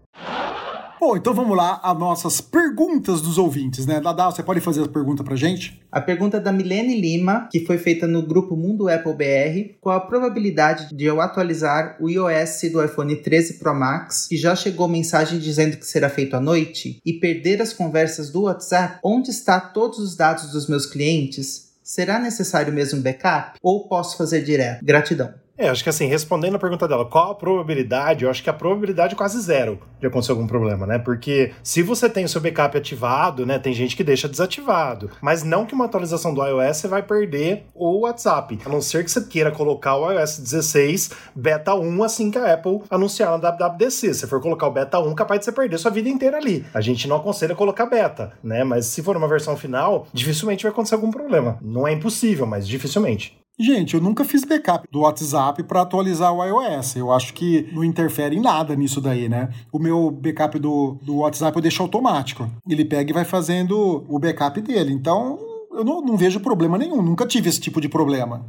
Bom, 1.01 1.17
então 1.17 1.33
vamos 1.33 1.57
lá 1.57 1.81
às 1.81 1.97
nossas 1.97 2.41
perguntas 2.41 3.21
dos 3.21 3.39
ouvintes, 3.39 3.87
né? 3.87 4.01
Dada, 4.01 4.25
você 4.25 4.43
pode 4.43 4.61
fazer 4.61 4.83
a 4.83 4.89
pergunta 4.89 5.23
pra 5.23 5.37
gente? 5.37 5.81
A 5.93 6.01
pergunta 6.01 6.39
é 6.39 6.41
da 6.41 6.51
Milene 6.51 7.01
Lima, 7.01 7.49
que 7.53 7.65
foi 7.65 7.79
feita 7.79 8.05
no 8.09 8.21
grupo 8.21 8.57
Mundo 8.57 8.89
Apple 8.89 9.15
BR. 9.15 9.77
Qual 9.81 9.97
a 9.97 10.01
probabilidade 10.01 10.93
de 10.93 11.05
eu 11.05 11.21
atualizar 11.21 11.97
o 12.01 12.11
iOS 12.11 12.63
do 12.73 12.85
iPhone 12.85 13.15
13 13.15 13.61
Pro 13.61 13.79
Max, 13.79 14.27
que 14.27 14.37
já 14.37 14.57
chegou 14.57 14.89
mensagem 14.89 15.39
dizendo 15.39 15.77
que 15.77 15.87
será 15.87 16.11
feito 16.11 16.35
à 16.35 16.41
noite, 16.41 17.01
e 17.07 17.13
perder 17.13 17.63
as 17.63 17.73
conversas 17.73 18.31
do 18.31 18.43
WhatsApp? 18.43 18.99
Onde 19.05 19.31
está 19.31 19.61
todos 19.61 20.01
os 20.01 20.17
dados 20.17 20.51
dos 20.51 20.69
meus 20.69 20.85
clientes? 20.85 21.69
Será 21.81 22.19
necessário 22.19 22.73
mesmo 22.73 23.01
backup? 23.01 23.57
Ou 23.63 23.87
posso 23.89 24.17
fazer 24.17 24.43
direto? 24.43 24.85
Gratidão. 24.85 25.33
É, 25.59 25.69
acho 25.69 25.83
que 25.83 25.91
assim, 25.91 26.07
respondendo 26.07 26.55
a 26.55 26.59
pergunta 26.59 26.87
dela, 26.87 27.05
qual 27.05 27.33
a 27.33 27.35
probabilidade? 27.35 28.25
Eu 28.25 28.31
acho 28.31 28.45
que 28.45 28.49
a 28.49 28.53
probabilidade 28.53 29.15
é 29.15 29.17
quase 29.17 29.41
zero 29.41 29.81
de 29.99 30.07
acontecer 30.07 30.31
algum 30.31 30.47
problema, 30.47 30.87
né? 30.87 31.01
Porque 31.01 31.53
se 31.65 31.83
você 31.83 32.09
tem 32.09 32.25
o 32.25 32.29
seu 32.29 32.41
backup 32.41 32.79
ativado, 32.79 33.45
né? 33.45 33.59
Tem 33.59 33.73
gente 33.73 33.97
que 33.97 34.05
deixa 34.05 34.29
desativado. 34.29 35.11
Mas 35.21 35.43
não 35.43 35.67
que 35.67 35.75
uma 35.75 35.87
atualização 35.87 36.33
do 36.33 36.47
iOS 36.47 36.77
você 36.77 36.87
vai 36.87 37.03
perder 37.03 37.67
o 37.75 38.03
WhatsApp. 38.03 38.61
A 38.65 38.69
não 38.69 38.81
ser 38.81 39.03
que 39.03 39.11
você 39.11 39.21
queira 39.23 39.51
colocar 39.51 39.97
o 39.97 40.13
iOS 40.13 40.39
16 40.39 41.11
beta 41.35 41.75
1 41.75 42.05
assim 42.05 42.31
que 42.31 42.39
a 42.39 42.55
Apple 42.55 42.83
anunciar 42.89 43.37
na 43.37 43.51
WWDC. 43.51 44.15
Se 44.15 44.27
for 44.29 44.41
colocar 44.41 44.69
o 44.69 44.71
beta 44.71 45.01
1, 45.01 45.13
capaz 45.17 45.41
de 45.41 45.47
você 45.47 45.53
perder 45.53 45.79
sua 45.79 45.91
vida 45.91 46.09
inteira 46.09 46.37
ali. 46.37 46.65
A 46.73 46.81
gente 46.81 47.09
não 47.09 47.17
aconselha 47.17 47.57
colocar 47.57 47.87
beta, 47.87 48.33
né? 48.45 48.63
Mas 48.63 48.87
se 48.87 49.03
for 49.03 49.17
uma 49.17 49.27
versão 49.27 49.57
final, 49.57 50.07
dificilmente 50.13 50.63
vai 50.63 50.71
acontecer 50.71 50.95
algum 50.95 51.11
problema. 51.11 51.59
Não 51.61 51.89
é 51.89 51.93
impossível, 51.93 52.47
mas 52.47 52.69
dificilmente. 52.69 53.37
Gente, 53.61 53.95
eu 53.95 54.01
nunca 54.01 54.25
fiz 54.25 54.45
backup 54.45 54.87
do 54.89 55.01
WhatsApp 55.01 55.65
para 55.65 55.83
atualizar 55.83 56.33
o 56.33 56.45
iOS. 56.45 56.95
Eu 56.95 57.11
acho 57.11 57.35
que 57.35 57.69
não 57.73 57.83
interfere 57.83 58.37
em 58.37 58.41
nada 58.41 58.77
nisso 58.77 59.01
daí, 59.01 59.29
né? 59.29 59.49
O 59.73 59.81
meu 59.81 60.13
backup 60.13 60.57
do, 60.61 60.97
do 61.03 61.17
WhatsApp 61.17 61.57
eu 61.57 61.63
deixo 61.63 61.83
automático. 61.83 62.49
Ele 62.69 62.85
pega 62.85 63.11
e 63.11 63.15
vai 63.15 63.25
fazendo 63.25 64.05
o 64.09 64.17
backup 64.17 64.61
dele. 64.61 64.93
Então, 64.93 65.41
eu 65.73 65.85
não, 65.85 66.01
não 66.01 66.17
vejo 66.17 66.39
problema 66.39 66.79
nenhum. 66.79 67.03
Nunca 67.03 67.27
tive 67.27 67.49
esse 67.49 67.61
tipo 67.61 67.81
de 67.81 67.89
problema. 67.89 68.47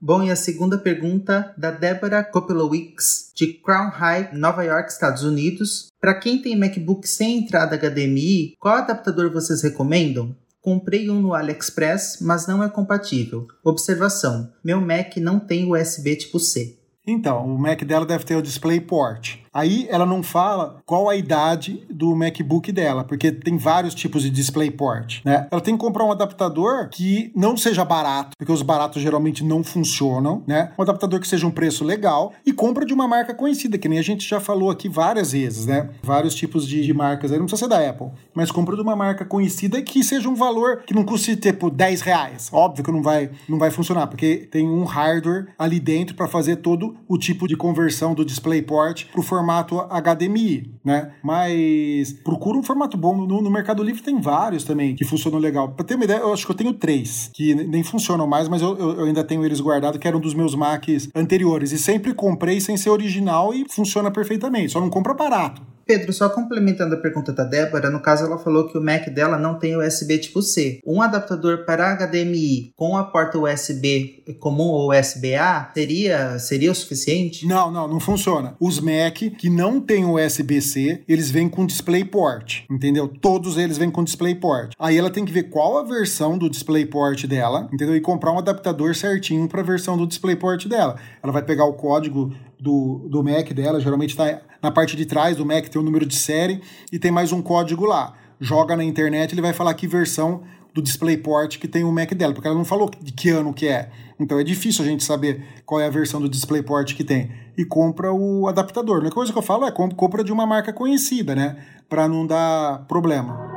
Bom, 0.00 0.22
e 0.22 0.30
a 0.30 0.36
segunda 0.36 0.78
pergunta 0.78 1.54
da 1.56 1.70
Débora 1.70 2.24
Kopelowicz, 2.24 3.30
de 3.36 3.52
Crown 3.52 3.90
High, 3.90 4.30
Nova 4.32 4.64
York, 4.64 4.90
Estados 4.90 5.22
Unidos. 5.22 5.88
Para 6.00 6.18
quem 6.18 6.40
tem 6.40 6.58
MacBook 6.58 7.06
sem 7.06 7.38
entrada 7.38 7.76
HDMI, 7.76 8.56
qual 8.58 8.76
adaptador 8.76 9.30
vocês 9.30 9.62
recomendam? 9.62 10.34
Comprei 10.62 11.10
um 11.10 11.20
no 11.20 11.34
AliExpress, 11.34 12.18
mas 12.20 12.46
não 12.46 12.62
é 12.62 12.68
compatível. 12.68 13.48
Observação: 13.64 14.52
meu 14.64 14.80
Mac 14.80 15.16
não 15.16 15.40
tem 15.40 15.70
USB 15.70 16.14
tipo 16.14 16.38
C. 16.38 16.78
Então, 17.04 17.44
o 17.44 17.58
Mac 17.58 17.82
dela 17.82 18.06
deve 18.06 18.24
ter 18.24 18.36
o 18.36 18.42
DisplayPort. 18.42 19.41
Aí 19.54 19.86
ela 19.90 20.06
não 20.06 20.22
fala 20.22 20.80
qual 20.86 21.10
a 21.10 21.16
idade 21.16 21.86
do 21.90 22.16
MacBook 22.16 22.72
dela, 22.72 23.04
porque 23.04 23.30
tem 23.30 23.58
vários 23.58 23.94
tipos 23.94 24.22
de 24.22 24.30
DisplayPort, 24.30 25.20
né? 25.24 25.46
Ela 25.50 25.60
tem 25.60 25.76
que 25.76 25.80
comprar 25.80 26.04
um 26.04 26.10
adaptador 26.10 26.88
que 26.88 27.30
não 27.36 27.54
seja 27.54 27.84
barato, 27.84 28.30
porque 28.38 28.50
os 28.50 28.62
baratos 28.62 29.02
geralmente 29.02 29.44
não 29.44 29.62
funcionam, 29.62 30.42
né? 30.46 30.72
Um 30.78 30.82
adaptador 30.82 31.20
que 31.20 31.28
seja 31.28 31.46
um 31.46 31.50
preço 31.50 31.84
legal 31.84 32.32
e 32.46 32.52
compra 32.52 32.86
de 32.86 32.94
uma 32.94 33.06
marca 33.06 33.34
conhecida, 33.34 33.76
que 33.76 33.88
nem 33.88 33.98
a 33.98 34.02
gente 34.02 34.26
já 34.26 34.40
falou 34.40 34.70
aqui 34.70 34.88
várias 34.88 35.32
vezes, 35.32 35.66
né? 35.66 35.90
Vários 36.02 36.34
tipos 36.34 36.66
de, 36.66 36.82
de 36.82 36.94
marcas 36.94 37.30
aí, 37.30 37.38
não 37.38 37.44
precisa 37.44 37.64
ser 37.64 37.68
da 37.68 37.90
Apple, 37.90 38.08
mas 38.34 38.50
compra 38.50 38.74
de 38.74 38.80
uma 38.80 38.96
marca 38.96 39.24
conhecida 39.24 39.82
que 39.82 40.02
seja 40.02 40.30
um 40.30 40.34
valor 40.34 40.82
que 40.86 40.94
não 40.94 41.04
custe 41.04 41.36
tipo 41.36 41.68
10 41.68 42.00
reais. 42.00 42.48
Óbvio 42.50 42.82
que 42.82 42.90
não 42.90 43.02
vai, 43.02 43.30
não 43.46 43.58
vai 43.58 43.70
funcionar, 43.70 44.06
porque 44.06 44.48
tem 44.50 44.66
um 44.66 44.84
hardware 44.84 45.48
ali 45.58 45.78
dentro 45.78 46.16
para 46.16 46.26
fazer 46.26 46.56
todo 46.56 46.96
o 47.06 47.18
tipo 47.18 47.46
de 47.46 47.54
conversão 47.54 48.14
do 48.14 48.24
DisplayPort 48.24 49.06
pro 49.12 49.22
formato 49.22 49.41
formato 49.42 49.80
HDMI, 49.80 50.70
né? 50.84 51.12
Mas 51.22 52.12
procura 52.12 52.56
um 52.56 52.62
formato 52.62 52.96
bom. 52.96 53.26
No, 53.26 53.42
no, 53.42 53.50
Mercado 53.50 53.82
Livre 53.82 54.02
tem 54.02 54.20
vários 54.20 54.64
também 54.64 54.94
que 54.94 55.04
funcionam 55.04 55.38
legal. 55.38 55.70
Pra 55.70 55.84
ter 55.84 55.96
uma 55.96 56.04
ideia, 56.04 56.18
eu 56.18 56.32
acho 56.32 56.46
que 56.46 56.52
eu 56.52 56.56
tenho 56.56 56.72
três 56.72 57.30
que 57.34 57.54
nem 57.54 57.82
funcionam 57.82 58.26
mais, 58.26 58.48
mas 58.48 58.62
eu, 58.62 58.76
eu, 58.78 59.04
ainda 59.04 59.24
tenho 59.24 59.44
eles 59.44 59.60
guardados, 59.60 59.98
que 59.98 60.06
eram 60.06 60.20
dos 60.20 60.34
meus 60.34 60.54
Macs 60.54 61.08
anteriores. 61.14 61.72
E 61.72 61.78
sempre 61.78 62.14
comprei 62.14 62.60
sem 62.60 62.76
ser 62.76 62.90
original 62.90 63.52
e 63.52 63.66
funciona 63.68 64.10
perfeitamente. 64.10 64.72
Só 64.72 64.80
não 64.80 64.88
compra 64.88 65.12
barato. 65.12 65.60
Pedro, 65.86 66.12
só 66.12 66.28
complementando 66.28 66.94
a 66.94 66.98
pergunta 66.98 67.32
da 67.32 67.44
Débora, 67.44 67.90
no 67.90 68.00
caso 68.00 68.24
ela 68.24 68.38
falou 68.38 68.68
que 68.68 68.78
o 68.78 68.82
Mac 68.82 69.08
dela 69.08 69.38
não 69.38 69.58
tem 69.58 69.76
USB 69.76 70.18
tipo 70.18 70.42
C. 70.42 70.80
Um 70.86 71.02
adaptador 71.02 71.64
para 71.64 71.96
HDMI 71.96 72.72
com 72.76 72.96
a 72.96 73.04
porta 73.04 73.38
USB 73.38 74.22
comum 74.38 74.68
ou 74.68 74.92
USB-A 74.92 75.70
seria, 75.74 76.38
seria 76.38 76.70
o 76.70 76.74
suficiente? 76.74 77.46
Não, 77.46 77.70
não, 77.70 77.88
não 77.88 78.00
funciona. 78.00 78.56
Os 78.60 78.80
Mac 78.80 79.16
que 79.38 79.50
não 79.50 79.80
tem 79.80 80.04
USB-C, 80.04 81.02
eles 81.08 81.30
vêm 81.30 81.48
com 81.48 81.66
DisplayPort, 81.66 82.62
entendeu? 82.70 83.08
Todos 83.08 83.56
eles 83.56 83.78
vêm 83.78 83.90
com 83.90 84.04
DisplayPort. 84.04 84.72
Aí 84.78 84.96
ela 84.96 85.10
tem 85.10 85.24
que 85.24 85.32
ver 85.32 85.44
qual 85.44 85.78
a 85.78 85.82
versão 85.82 86.38
do 86.38 86.48
DisplayPort 86.48 87.26
dela, 87.26 87.68
entendeu? 87.72 87.96
E 87.96 88.00
comprar 88.00 88.32
um 88.32 88.38
adaptador 88.38 88.94
certinho 88.94 89.48
para 89.48 89.60
a 89.60 89.64
versão 89.64 89.96
do 89.96 90.06
DisplayPort 90.06 90.66
dela. 90.66 90.96
Ela 91.22 91.32
vai 91.32 91.42
pegar 91.42 91.64
o 91.64 91.74
código 91.74 92.32
do, 92.62 93.08
do 93.08 93.24
Mac 93.24 93.52
dela, 93.52 93.80
geralmente 93.80 94.10
está 94.10 94.40
na 94.62 94.70
parte 94.70 94.94
de 94.96 95.04
trás 95.04 95.36
do 95.36 95.44
Mac, 95.44 95.66
tem 95.66 95.80
o 95.80 95.82
um 95.82 95.84
número 95.84 96.06
de 96.06 96.14
série 96.14 96.62
e 96.92 96.98
tem 96.98 97.10
mais 97.10 97.32
um 97.32 97.42
código 97.42 97.84
lá. 97.84 98.14
Joga 98.40 98.76
na 98.76 98.84
internet, 98.84 99.32
ele 99.32 99.42
vai 99.42 99.52
falar 99.52 99.74
que 99.74 99.88
versão 99.88 100.42
do 100.72 100.80
DisplayPort 100.80 101.58
que 101.58 101.66
tem 101.66 101.82
o 101.82 101.90
Mac 101.90 102.12
dela, 102.14 102.32
porque 102.32 102.46
ela 102.46 102.56
não 102.56 102.64
falou 102.64 102.88
de 102.88 103.12
que 103.12 103.30
ano 103.30 103.52
que 103.52 103.66
é. 103.66 103.90
Então 104.18 104.38
é 104.38 104.44
difícil 104.44 104.84
a 104.84 104.86
gente 104.86 105.02
saber 105.02 105.44
qual 105.66 105.80
é 105.80 105.86
a 105.86 105.90
versão 105.90 106.20
do 106.20 106.28
DisplayPort 106.28 106.94
que 106.94 107.02
tem. 107.02 107.32
E 107.58 107.64
compra 107.64 108.12
o 108.12 108.46
adaptador. 108.46 108.98
A 108.98 109.00
única 109.00 109.14
coisa 109.16 109.32
que 109.32 109.38
eu 109.38 109.42
falo 109.42 109.66
é 109.66 109.72
compra 109.72 110.22
de 110.22 110.32
uma 110.32 110.46
marca 110.46 110.72
conhecida, 110.72 111.34
né? 111.34 111.56
Para 111.88 112.06
não 112.06 112.24
dar 112.24 112.86
problema. 112.86 113.51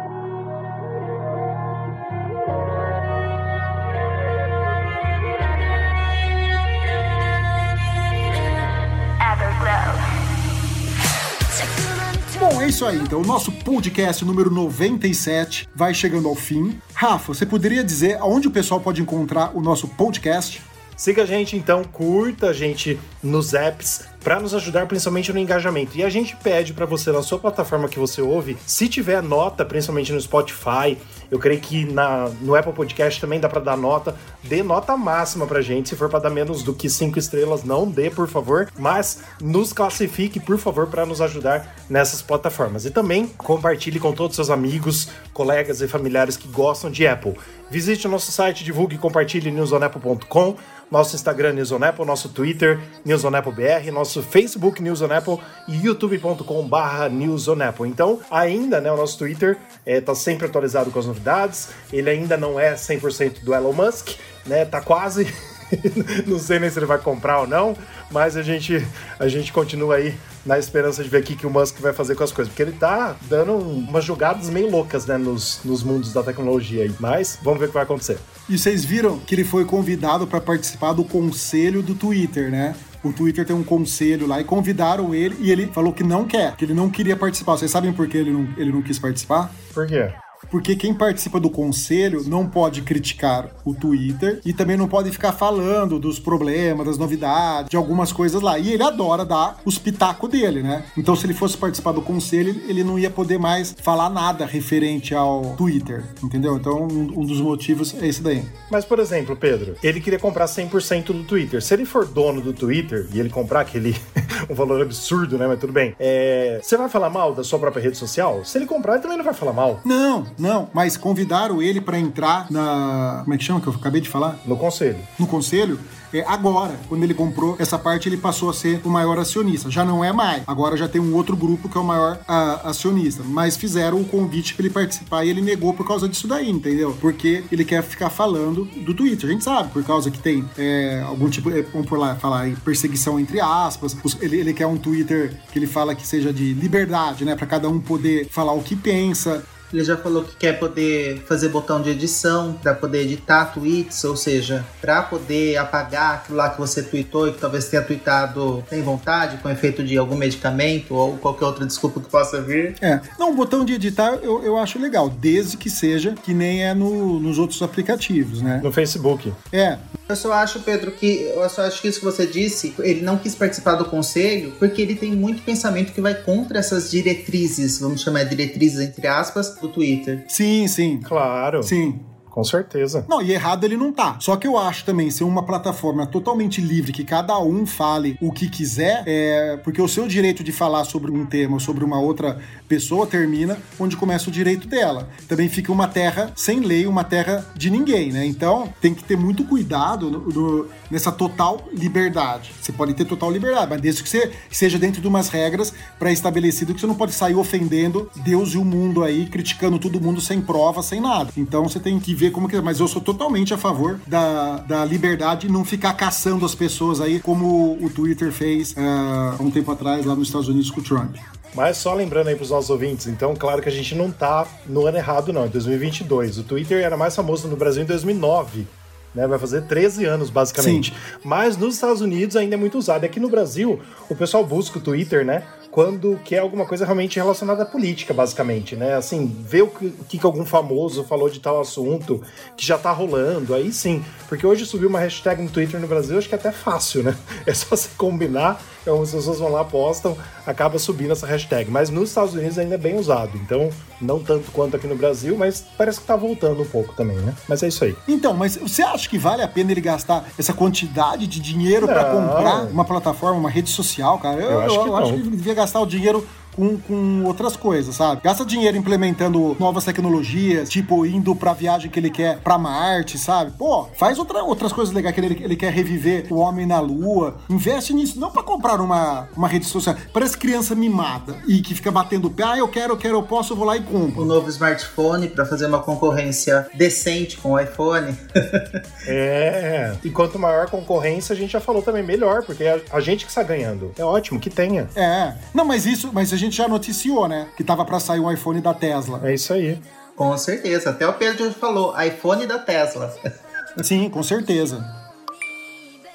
É 12.65 12.69
isso 12.69 12.83
aí. 12.83 12.97
Então, 12.97 13.21
o 13.21 13.25
nosso 13.25 13.51
podcast 13.51 14.25
número 14.25 14.49
97 14.49 15.69
vai 15.75 15.93
chegando 15.93 16.27
ao 16.27 16.33
fim. 16.33 16.79
Rafa, 16.95 17.31
você 17.31 17.45
poderia 17.45 17.83
dizer 17.83 18.17
aonde 18.17 18.47
o 18.47 18.51
pessoal 18.51 18.81
pode 18.81 19.01
encontrar 19.03 19.55
o 19.55 19.61
nosso 19.61 19.87
podcast? 19.87 20.63
Siga 20.97 21.23
a 21.23 21.25
gente 21.27 21.55
então, 21.55 21.83
curta 21.83 22.47
a 22.47 22.53
gente 22.53 22.99
nos 23.21 23.53
apps 23.53 24.07
para 24.25 24.39
nos 24.39 24.55
ajudar 24.55 24.87
principalmente 24.87 25.31
no 25.31 25.37
engajamento. 25.37 25.95
E 25.95 26.03
a 26.03 26.09
gente 26.09 26.35
pede 26.35 26.73
para 26.73 26.87
você 26.87 27.11
na 27.11 27.21
sua 27.21 27.37
plataforma 27.37 27.87
que 27.87 27.99
você 27.99 28.23
ouve, 28.23 28.57
se 28.65 28.89
tiver 28.89 29.21
nota, 29.21 29.63
principalmente 29.63 30.11
no 30.11 30.19
Spotify, 30.19 30.97
eu 31.29 31.37
creio 31.37 31.61
que 31.61 31.85
na, 31.85 32.27
no 32.41 32.55
Apple 32.55 32.73
Podcast 32.73 33.21
também 33.21 33.39
dá 33.39 33.47
para 33.47 33.61
dar 33.61 33.77
nota, 33.77 34.15
dê 34.43 34.63
nota 34.63 34.97
máxima 34.97 35.45
pra 35.45 35.61
gente. 35.61 35.89
Se 35.89 35.95
for 35.95 36.09
para 36.09 36.21
dar 36.21 36.31
menos 36.31 36.63
do 36.63 36.73
que 36.73 36.89
cinco 36.89 37.19
estrelas, 37.19 37.63
não 37.63 37.87
dê, 37.87 38.09
por 38.09 38.27
favor, 38.27 38.67
mas 38.79 39.21
nos 39.39 39.71
classifique, 39.71 40.39
por 40.39 40.57
favor, 40.57 40.87
para 40.87 41.05
nos 41.05 41.21
ajudar 41.21 41.75
nessas 41.87 42.23
plataformas. 42.23 42.83
E 42.83 42.89
também 42.89 43.27
compartilhe 43.27 43.99
com 43.99 44.11
todos 44.11 44.31
os 44.31 44.47
seus 44.47 44.49
amigos, 44.49 45.07
colegas 45.33 45.81
e 45.81 45.87
familiares 45.87 46.35
que 46.35 46.47
gostam 46.47 46.89
de 46.89 47.05
Apple. 47.05 47.35
Visite 47.69 48.07
o 48.07 48.09
nosso 48.09 48.31
site, 48.31 48.63
divulgue 48.63 48.95
e 48.95 48.99
compartilhe 48.99 49.51
newsonapple.com 49.51 50.55
nosso 50.89 51.15
Instagram 51.15 51.53
News 51.53 51.71
on 51.71 51.83
Apple, 51.83 52.05
nosso 52.05 52.29
Twitter 52.29 52.79
News 53.03 53.25
on 53.25 53.35
Apple 53.35 53.51
BR, 53.51 53.91
nosso 54.15 54.23
Facebook 54.23 54.81
News 54.81 55.01
on 55.01 55.11
Apple 55.11 55.39
e 55.67 55.75
youtube.com/barra 55.85 57.09
News 57.09 57.47
on 57.47 57.61
Apple. 57.61 57.87
Então, 57.87 58.19
ainda, 58.31 58.79
né, 58.79 58.91
o 58.91 58.97
nosso 58.97 59.17
Twitter 59.17 59.57
está 59.85 60.13
é, 60.13 60.15
sempre 60.15 60.45
atualizado 60.45 60.91
com 60.91 60.99
as 60.99 61.05
novidades. 61.05 61.69
Ele 61.91 62.09
ainda 62.09 62.37
não 62.37 62.59
é 62.59 62.73
100% 62.75 63.43
do 63.43 63.53
Elon 63.53 63.73
Musk, 63.73 64.11
né? 64.45 64.63
Tá 64.65 64.79
quase. 64.79 65.27
não 66.25 66.39
sei 66.39 66.59
nem 66.59 66.69
se 66.69 66.77
ele 66.79 66.85
vai 66.85 66.99
comprar 66.99 67.41
ou 67.41 67.47
não, 67.47 67.75
mas 68.11 68.37
a 68.37 68.43
gente 68.43 68.85
a 69.19 69.27
gente 69.27 69.51
continua 69.51 69.95
aí 69.95 70.15
na 70.45 70.59
esperança 70.59 71.03
de 71.03 71.09
ver 71.09 71.21
o 71.21 71.23
que, 71.23 71.47
o 71.47 71.49
Musk 71.49 71.79
vai 71.79 71.91
fazer 71.91 72.15
com 72.15 72.23
as 72.23 72.31
coisas. 72.31 72.51
Porque 72.53 72.61
ele 72.61 72.73
tá 72.73 73.15
dando 73.23 73.53
umas 73.53 74.05
jogadas 74.05 74.49
meio 74.49 74.69
loucas, 74.69 75.05
né, 75.05 75.17
nos, 75.17 75.59
nos 75.65 75.83
mundos 75.83 76.13
da 76.13 76.21
tecnologia 76.21 76.83
aí. 76.83 76.93
Mas 76.99 77.37
vamos 77.41 77.59
ver 77.59 77.65
o 77.65 77.67
que 77.69 77.73
vai 77.73 77.83
acontecer. 77.83 78.17
E 78.47 78.57
vocês 78.57 78.85
viram 78.85 79.17
que 79.17 79.33
ele 79.33 79.43
foi 79.43 79.65
convidado 79.65 80.27
para 80.27 80.39
participar 80.39 80.93
do 80.93 81.03
conselho 81.03 81.81
do 81.81 81.95
Twitter, 81.95 82.51
né? 82.51 82.75
O 83.05 83.13
Twitter 83.13 83.45
tem 83.45 83.55
um 83.55 83.63
conselho 83.63 84.25
lá 84.25 84.41
e 84.41 84.43
convidaram 84.43 85.13
ele 85.13 85.35
e 85.39 85.51
ele 85.51 85.67
falou 85.67 85.93
que 85.93 86.03
não 86.03 86.25
quer, 86.25 86.55
que 86.55 86.65
ele 86.65 86.73
não 86.73 86.89
queria 86.89 87.15
participar. 87.15 87.55
Vocês 87.55 87.69
sabem 87.69 87.93
por 87.93 88.07
que 88.07 88.17
ele 88.17 88.31
não, 88.31 88.47
ele 88.57 88.71
não 88.71 88.81
quis 88.81 88.97
participar? 88.97 89.53
Por 89.71 89.85
quê? 89.85 90.11
Porque 90.55 90.73
quem 90.73 90.93
participa 90.93 91.37
do 91.37 91.49
conselho 91.49 92.23
não 92.29 92.47
pode 92.47 92.81
criticar 92.81 93.49
o 93.65 93.73
Twitter 93.73 94.39
e 94.45 94.53
também 94.53 94.77
não 94.77 94.87
pode 94.87 95.11
ficar 95.11 95.33
falando 95.33 95.99
dos 95.99 96.17
problemas, 96.17 96.85
das 96.85 96.97
novidades, 96.97 97.69
de 97.69 97.75
algumas 97.75 98.13
coisas 98.13 98.41
lá. 98.41 98.57
E 98.57 98.71
ele 98.71 98.81
adora 98.81 99.25
dar 99.25 99.57
os 99.65 99.77
pitacos 99.77 100.29
dele, 100.29 100.63
né? 100.63 100.85
Então, 100.97 101.13
se 101.13 101.25
ele 101.25 101.33
fosse 101.33 101.57
participar 101.57 101.91
do 101.91 102.01
conselho, 102.01 102.61
ele 102.69 102.85
não 102.85 102.97
ia 102.97 103.09
poder 103.09 103.37
mais 103.37 103.75
falar 103.81 104.09
nada 104.09 104.45
referente 104.45 105.13
ao 105.13 105.57
Twitter, 105.57 106.05
entendeu? 106.23 106.55
Então, 106.55 106.83
um, 106.83 107.25
dos 107.25 107.41
motivos 107.41 107.93
é 108.01 108.07
esse 108.07 108.21
daí. 108.21 108.45
Mas, 108.71 108.85
por 108.85 108.99
exemplo, 108.99 109.35
Pedro, 109.35 109.75
ele 109.83 109.99
queria 109.99 110.19
comprar 110.19 110.45
100% 110.45 111.07
do 111.07 111.25
Twitter. 111.25 111.61
Se 111.61 111.73
ele 111.73 111.83
for 111.83 112.07
dono 112.07 112.39
do 112.39 112.53
Twitter 112.53 113.09
e 113.13 113.19
ele 113.19 113.29
comprar 113.29 113.59
aquele 113.59 113.93
um 114.49 114.55
valor 114.55 114.81
absurdo, 114.81 115.37
né? 115.37 115.47
Mas 115.47 115.59
tudo 115.59 115.73
bem. 115.73 115.93
É... 115.99 116.61
Você 116.63 116.77
vai 116.77 116.87
falar 116.87 117.09
mal 117.09 117.35
da 117.35 117.43
sua 117.43 117.59
própria 117.59 117.83
rede 117.83 117.97
social? 117.97 118.45
Se 118.45 118.57
ele 118.57 118.65
comprar, 118.65 118.93
ele 118.93 119.01
também 119.01 119.17
não 119.17 119.25
vai 119.25 119.33
falar 119.33 119.51
mal. 119.51 119.81
Não, 119.83 120.25
não, 120.37 120.44
mas 120.73 120.97
convidaram 120.97 121.61
ele 121.61 121.81
para 121.81 121.99
entrar 121.99 122.51
na. 122.51 123.21
Como 123.23 123.33
é 123.33 123.37
que 123.37 123.43
chama 123.43 123.61
que 123.61 123.67
eu 123.67 123.73
acabei 123.73 124.01
de 124.01 124.09
falar? 124.09 124.39
No 124.45 124.57
conselho. 124.57 124.99
No 125.19 125.27
conselho? 125.27 125.79
É, 126.15 126.23
agora, 126.27 126.79
quando 126.87 127.03
ele 127.03 127.13
comprou 127.13 127.57
essa 127.59 127.77
parte, 127.77 128.07
ele 128.07 128.15
passou 128.15 128.49
a 128.49 128.53
ser 128.53 128.79
o 128.85 128.89
maior 128.89 129.19
acionista. 129.19 129.69
Já 129.69 129.83
não 129.83 130.01
é 130.01 130.13
mais. 130.13 130.43
Agora 130.47 130.77
já 130.77 130.87
tem 130.87 131.01
um 131.01 131.13
outro 131.13 131.35
grupo 131.35 131.67
que 131.67 131.77
é 131.77 131.81
o 131.81 131.83
maior 131.83 132.19
a, 132.25 132.69
acionista. 132.69 133.21
Mas 133.25 133.57
fizeram 133.57 133.99
o 133.99 134.05
convite 134.05 134.53
para 134.53 134.65
ele 134.65 134.73
participar 134.73 135.25
e 135.25 135.29
ele 135.29 135.41
negou 135.41 135.73
por 135.73 135.85
causa 135.85 136.07
disso 136.07 136.25
daí, 136.25 136.49
entendeu? 136.49 136.95
Porque 137.01 137.43
ele 137.51 137.65
quer 137.65 137.83
ficar 137.83 138.09
falando 138.09 138.63
do 138.63 138.93
Twitter. 138.93 139.29
A 139.29 139.33
gente 139.33 139.43
sabe, 139.43 139.71
por 139.71 139.83
causa 139.83 140.09
que 140.09 140.19
tem 140.19 140.45
é, 140.57 141.03
algum 141.05 141.29
tipo, 141.29 141.49
é, 141.49 141.61
vamos 141.63 141.87
por 141.87 141.99
lá 141.99 142.15
falar 142.15 142.47
em 142.47 142.55
perseguição 142.55 143.19
entre 143.19 143.41
aspas. 143.41 143.97
Ele, 144.21 144.37
ele 144.39 144.53
quer 144.53 144.67
um 144.67 144.77
Twitter 144.77 145.33
que 145.51 145.59
ele 145.59 145.67
fala 145.67 145.93
que 145.95 146.07
seja 146.07 146.31
de 146.31 146.53
liberdade, 146.53 147.25
né? 147.25 147.35
Para 147.35 147.47
cada 147.47 147.67
um 147.67 147.79
poder 147.79 148.29
falar 148.29 148.53
o 148.53 148.61
que 148.61 148.75
pensa. 148.75 149.43
Ele 149.75 149.83
já 149.83 149.97
falou 149.97 150.23
que 150.23 150.37
quer 150.37 150.57
poder 150.57 151.21
fazer 151.27 151.49
botão 151.49 151.81
de 151.81 151.89
edição 151.89 152.53
para 152.53 152.73
poder 152.73 153.01
editar 153.01 153.45
tweets, 153.53 154.01
ou 154.05 154.15
seja, 154.15 154.65
para 154.79 155.01
poder 155.01 155.57
apagar 155.57 156.15
aquilo 156.15 156.37
lá 156.37 156.49
que 156.49 156.57
você 156.57 156.81
tweetou 156.81 157.27
e 157.27 157.33
que 157.33 157.39
talvez 157.39 157.67
tenha 157.67 157.81
tweetado 157.81 158.63
sem 158.69 158.81
vontade, 158.81 159.37
com 159.37 159.49
efeito 159.49 159.83
de 159.83 159.97
algum 159.97 160.15
medicamento 160.15 160.95
ou 160.95 161.17
qualquer 161.17 161.45
outra 161.45 161.65
desculpa 161.65 161.99
que 161.99 162.09
possa 162.09 162.41
vir. 162.41 162.75
É, 162.79 163.01
não, 163.19 163.31
o 163.31 163.35
botão 163.35 163.65
de 163.65 163.73
editar 163.73 164.17
eu, 164.23 164.41
eu 164.43 164.57
acho 164.57 164.79
legal, 164.79 165.09
desde 165.09 165.57
que 165.57 165.69
seja 165.69 166.15
que 166.23 166.33
nem 166.33 166.63
é 166.63 166.73
no, 166.73 167.19
nos 167.19 167.37
outros 167.37 167.61
aplicativos, 167.61 168.41
né? 168.41 168.61
No 168.63 168.71
Facebook. 168.71 169.33
É, 169.51 169.77
eu 170.07 170.15
só 170.15 170.31
acho, 170.33 170.59
Pedro, 170.59 170.91
que 170.91 171.21
eu 171.21 171.49
só 171.49 171.63
acho 171.63 171.81
que 171.81 171.87
isso 171.87 171.99
que 171.99 172.05
você 172.05 172.27
disse, 172.27 172.75
ele 172.79 173.01
não 173.01 173.17
quis 173.17 173.33
participar 173.33 173.73
do 173.73 173.85
conselho 173.85 174.53
porque 174.59 174.81
ele 174.81 174.95
tem 174.95 175.11
muito 175.11 175.41
pensamento 175.41 175.91
que 175.91 175.99
vai 175.99 176.13
contra 176.13 176.59
essas 176.59 176.91
diretrizes, 176.91 177.79
vamos 177.79 178.01
chamar 178.01 178.23
de 178.23 178.35
diretrizes 178.35 178.79
entre 178.79 179.07
aspas, 179.07 179.57
do 179.67 179.73
Twitter. 179.73 180.25
Sim, 180.27 180.67
sim. 180.67 180.99
Claro. 181.01 181.63
Sim 181.63 181.99
Com 182.35 182.43
certeza. 182.43 183.05
Não, 183.07 183.21
e 183.21 183.31
errado 183.31 183.63
ele 183.63 183.77
não 183.77 183.93
tá. 183.93 184.17
Só 184.19 184.35
que 184.35 184.45
eu 184.45 184.57
acho 184.57 184.83
também 184.83 185.09
ser 185.09 185.23
uma 185.23 185.43
plataforma 185.43 186.05
totalmente 186.05 186.59
livre, 186.59 186.91
que 186.91 187.05
cada 187.05 187.39
um 187.39 187.65
fale 187.65 188.17
o 188.19 188.29
que 188.29 188.49
quiser, 188.49 189.05
é 189.07 189.55
porque 189.63 189.81
o 189.81 189.87
seu 189.87 190.05
direito 190.05 190.43
de 190.43 190.51
falar 190.51 190.83
sobre 190.83 191.11
um 191.11 191.25
tema, 191.25 191.61
sobre 191.61 191.85
uma 191.85 191.97
outra 191.97 192.37
pessoa 192.67 193.07
termina 193.07 193.57
onde 193.79 193.95
começa 193.95 194.29
o 194.29 194.33
direito 194.33 194.67
dela. 194.67 195.07
Também 195.29 195.47
fica 195.47 195.71
uma 195.71 195.87
terra 195.87 196.33
sem 196.35 196.59
lei, 196.59 196.85
uma 196.85 197.05
terra 197.05 197.45
de 197.55 197.69
ninguém, 197.69 198.11
né? 198.11 198.25
Então 198.25 198.67
tem 198.81 198.93
que 198.93 199.01
ter 199.01 199.15
muito 199.15 199.45
cuidado 199.45 200.11
no, 200.11 200.27
no, 200.27 200.67
nessa 200.91 201.13
total 201.13 201.61
liberdade. 201.71 202.51
Você 202.61 202.73
pode 202.73 202.93
ter 202.95 203.05
total 203.05 203.31
liberdade, 203.31 203.67
mas 203.69 203.79
desde 203.79 204.03
que 204.03 204.09
você 204.09 204.29
seja 204.51 204.77
dentro 204.77 205.01
de 205.01 205.07
umas 205.07 205.29
regras 205.29 205.73
pré-estabelecidas 205.97 206.75
que 206.75 206.81
você 206.81 206.87
não 206.87 206.95
pode 206.95 207.13
sair 207.13 207.35
ofendendo 207.35 208.11
Deus 208.17 208.49
e 208.49 208.57
o 208.57 208.65
mundo 208.65 209.05
aí, 209.05 209.25
criticando 209.27 209.79
todo 209.79 210.01
mundo 210.01 210.19
sem 210.19 210.41
prova, 210.41 210.83
sem 210.83 210.99
nada. 210.99 211.31
Então 211.37 211.63
você 211.63 211.79
tem 211.79 211.97
que 211.97 212.13
ver 212.13 212.24
como 212.31 212.47
que 212.47 212.55
é. 212.55 212.61
Mas 212.61 212.79
eu 212.79 212.87
sou 212.87 213.01
totalmente 213.01 213.53
a 213.53 213.57
favor 213.57 213.99
da, 214.07 214.57
da 214.57 214.85
liberdade 214.85 215.47
e 215.47 215.51
não 215.51 215.65
ficar 215.65 215.93
caçando 215.93 216.45
as 216.45 216.55
pessoas 216.55 217.01
aí, 217.01 217.19
como 217.19 217.77
o 217.81 217.89
Twitter 217.89 218.31
fez 218.31 218.71
uh, 218.71 219.35
há 219.39 219.43
um 219.43 219.51
tempo 219.51 219.71
atrás 219.71 220.05
lá 220.05 220.15
nos 220.15 220.27
Estados 220.27 220.47
Unidos 220.47 220.71
com 220.71 220.81
o 220.81 220.83
Trump. 220.83 221.15
Mas 221.55 221.77
só 221.77 221.93
lembrando 221.93 222.27
aí 222.27 222.35
para 222.35 222.43
os 222.43 222.49
nossos 222.49 222.69
ouvintes, 222.69 223.07
então, 223.07 223.33
claro 223.33 223.61
que 223.61 223.69
a 223.69 223.71
gente 223.71 223.95
não 223.95 224.11
tá 224.11 224.45
no 224.67 224.85
ano 224.85 224.97
errado, 224.97 225.31
não, 225.31 225.45
em 225.45 225.49
2022. 225.49 226.39
O 226.39 226.43
Twitter 226.43 226.83
era 226.83 226.97
mais 226.97 227.15
famoso 227.15 227.47
no 227.47 227.55
Brasil 227.55 227.83
em 227.83 227.85
2009. 227.85 228.67
Né, 229.15 229.25
vai 229.25 229.39
fazer 229.39 229.61
13 229.61 230.03
anos, 230.03 230.29
basicamente. 230.29 230.91
Sim. 230.91 231.19
Mas 231.23 231.55
nos 231.55 231.75
Estados 231.75 232.01
Unidos 232.01 232.35
ainda 232.35 232.55
é 232.55 232.57
muito 232.57 232.77
usado. 232.77 233.05
Aqui 233.05 233.17
no 233.17 233.29
Brasil, 233.29 233.79
o 234.09 234.15
pessoal 234.15 234.45
busca 234.45 234.77
o 234.77 234.81
Twitter, 234.81 235.25
né? 235.25 235.43
Quando 235.75 236.17
quer 236.23 236.39
alguma 236.39 236.65
coisa 236.65 236.85
realmente 236.85 237.17
relacionada 237.17 237.63
à 237.63 237.65
política, 237.65 238.13
basicamente, 238.13 238.77
né? 238.77 238.93
Assim, 238.93 239.25
ver 239.27 239.63
o 239.63 239.67
que, 239.67 239.87
o 239.87 240.05
que 240.05 240.19
algum 240.23 240.45
famoso 240.45 241.03
falou 241.03 241.29
de 241.29 241.41
tal 241.41 241.59
assunto 241.59 242.23
que 242.55 242.65
já 242.65 242.77
tá 242.77 242.93
rolando, 242.93 243.53
aí 243.53 243.73
sim. 243.73 244.01
Porque 244.29 244.47
hoje 244.47 244.65
subir 244.65 244.85
uma 244.85 245.01
hashtag 245.01 245.43
no 245.43 245.49
Twitter 245.49 245.77
no 245.77 245.85
Brasil, 245.85 246.17
acho 246.17 246.29
que 246.29 246.33
é 246.33 246.37
até 246.37 246.53
fácil, 246.53 247.03
né? 247.03 247.13
É 247.45 247.53
só 247.53 247.75
você 247.75 247.89
combinar, 247.97 248.63
então 248.85 249.01
as 249.01 249.11
pessoas 249.11 249.39
vão 249.39 249.51
lá, 249.51 249.63
postam, 249.63 250.15
acaba 250.45 250.79
subindo 250.79 251.11
essa 251.11 251.25
hashtag. 251.25 251.69
Mas 251.69 251.89
nos 251.89 252.09
Estados 252.09 252.33
Unidos 252.33 252.57
ainda 252.57 252.75
é 252.75 252.77
bem 252.77 252.97
usado, 252.97 253.31
então 253.35 253.69
não 253.99 254.19
tanto 254.19 254.51
quanto 254.51 254.75
aqui 254.75 254.87
no 254.87 254.95
Brasil, 254.95 255.35
mas 255.37 255.63
parece 255.77 255.99
que 255.99 256.05
tá 256.05 256.15
voltando 256.15 256.61
um 256.61 256.65
pouco 256.65 256.93
também, 256.95 257.17
né? 257.17 257.33
Mas 257.49 257.63
é 257.63 257.67
isso 257.67 257.83
aí. 257.83 257.95
Então, 258.07 258.33
mas 258.33 258.55
você 258.55 258.81
acha 258.81 259.09
que 259.09 259.17
vale 259.17 259.41
a 259.41 259.47
pena 259.47 259.71
ele 259.71 259.81
gastar 259.81 260.25
essa 260.37 260.53
quantidade 260.53 261.27
de 261.27 261.39
dinheiro 261.39 261.87
para 261.87 262.05
comprar 262.05 262.65
uma 262.65 262.85
plataforma, 262.85 263.39
uma 263.39 263.49
rede 263.49 263.69
social, 263.69 264.19
cara? 264.19 264.39
Eu, 264.39 264.51
eu 264.51 264.61
acho, 264.61 264.75
eu, 264.75 264.83
que, 264.83 264.89
eu 264.89 264.95
acho 264.95 265.13
que 265.13 265.19
ele 265.19 265.29
devia 265.31 265.53
gastar 265.53 265.65
gastar 265.75 265.81
o 265.81 265.85
dinheiro 265.85 266.25
com, 266.55 266.77
com 266.77 267.23
outras 267.25 267.55
coisas, 267.55 267.95
sabe? 267.95 268.21
Gasta 268.23 268.45
dinheiro 268.45 268.77
implementando 268.77 269.55
novas 269.59 269.83
tecnologias, 269.83 270.69
tipo 270.69 271.05
indo 271.05 271.35
pra 271.35 271.53
viagem 271.53 271.89
que 271.89 271.99
ele 271.99 272.09
quer 272.09 272.39
pra 272.39 272.57
Marte, 272.57 273.17
sabe? 273.17 273.51
Pô, 273.57 273.87
faz 273.97 274.17
outra, 274.17 274.43
outras 274.43 274.71
coisas 274.71 274.93
legais 274.93 275.13
que 275.13 275.21
ele, 275.21 275.43
ele 275.43 275.55
quer 275.55 275.71
reviver 275.71 276.27
o 276.29 276.37
homem 276.37 276.65
na 276.65 276.79
lua. 276.79 277.37
Investe 277.49 277.93
nisso, 277.93 278.19
não 278.19 278.31
pra 278.31 278.43
comprar 278.43 278.79
uma, 278.79 279.27
uma 279.35 279.47
rede 279.47 279.65
social. 279.65 279.95
Parece 280.13 280.37
criança 280.37 280.75
mimada 280.75 281.37
e 281.47 281.61
que 281.61 281.73
fica 281.73 281.91
batendo 281.91 282.27
o 282.27 282.31
pé. 282.31 282.43
Ah, 282.43 282.57
eu 282.57 282.67
quero, 282.67 282.93
eu 282.93 282.97
quero, 282.97 283.15
eu 283.15 283.23
posso, 283.23 283.53
eu 283.53 283.57
vou 283.57 283.65
lá 283.65 283.75
e 283.75 283.81
compro. 283.81 284.21
O 284.21 284.25
novo 284.25 284.49
smartphone 284.49 285.27
pra 285.27 285.45
fazer 285.45 285.65
uma 285.65 285.79
concorrência 285.79 286.67
decente 286.73 287.37
com 287.37 287.53
o 287.53 287.59
iPhone. 287.59 288.15
é. 289.07 289.95
E 290.03 290.09
quanto 290.09 290.37
maior 290.37 290.65
a 290.65 290.67
concorrência, 290.67 291.33
a 291.33 291.35
gente 291.35 291.51
já 291.51 291.59
falou 291.59 291.81
também, 291.81 292.03
melhor, 292.03 292.43
porque 292.43 292.63
é 292.63 292.81
a 292.91 292.99
gente 292.99 293.25
que 293.25 293.31
está 293.31 293.43
ganhando. 293.43 293.91
É 293.97 294.03
ótimo 294.03 294.39
que 294.39 294.49
tenha. 294.49 294.87
É. 294.95 295.33
Não, 295.53 295.65
mas 295.65 295.85
isso, 295.85 296.11
mas 296.13 296.31
a 296.31 296.37
gente 296.37 296.44
gente 296.45 296.57
já 296.57 296.67
noticiou, 296.67 297.27
né? 297.27 297.47
Que 297.55 297.63
tava 297.63 297.85
para 297.85 297.99
sair 297.99 298.19
um 298.19 298.31
iPhone 298.31 298.61
da 298.61 298.73
Tesla. 298.73 299.21
É 299.23 299.33
isso 299.33 299.53
aí. 299.53 299.79
Com 300.15 300.37
certeza. 300.37 300.91
Até 300.91 301.07
o 301.07 301.13
Pedro 301.13 301.51
falou, 301.51 301.93
iPhone 302.01 302.45
da 302.47 302.57
Tesla. 302.57 303.13
Sim, 303.83 304.09
com 304.09 304.23
certeza. 304.23 304.83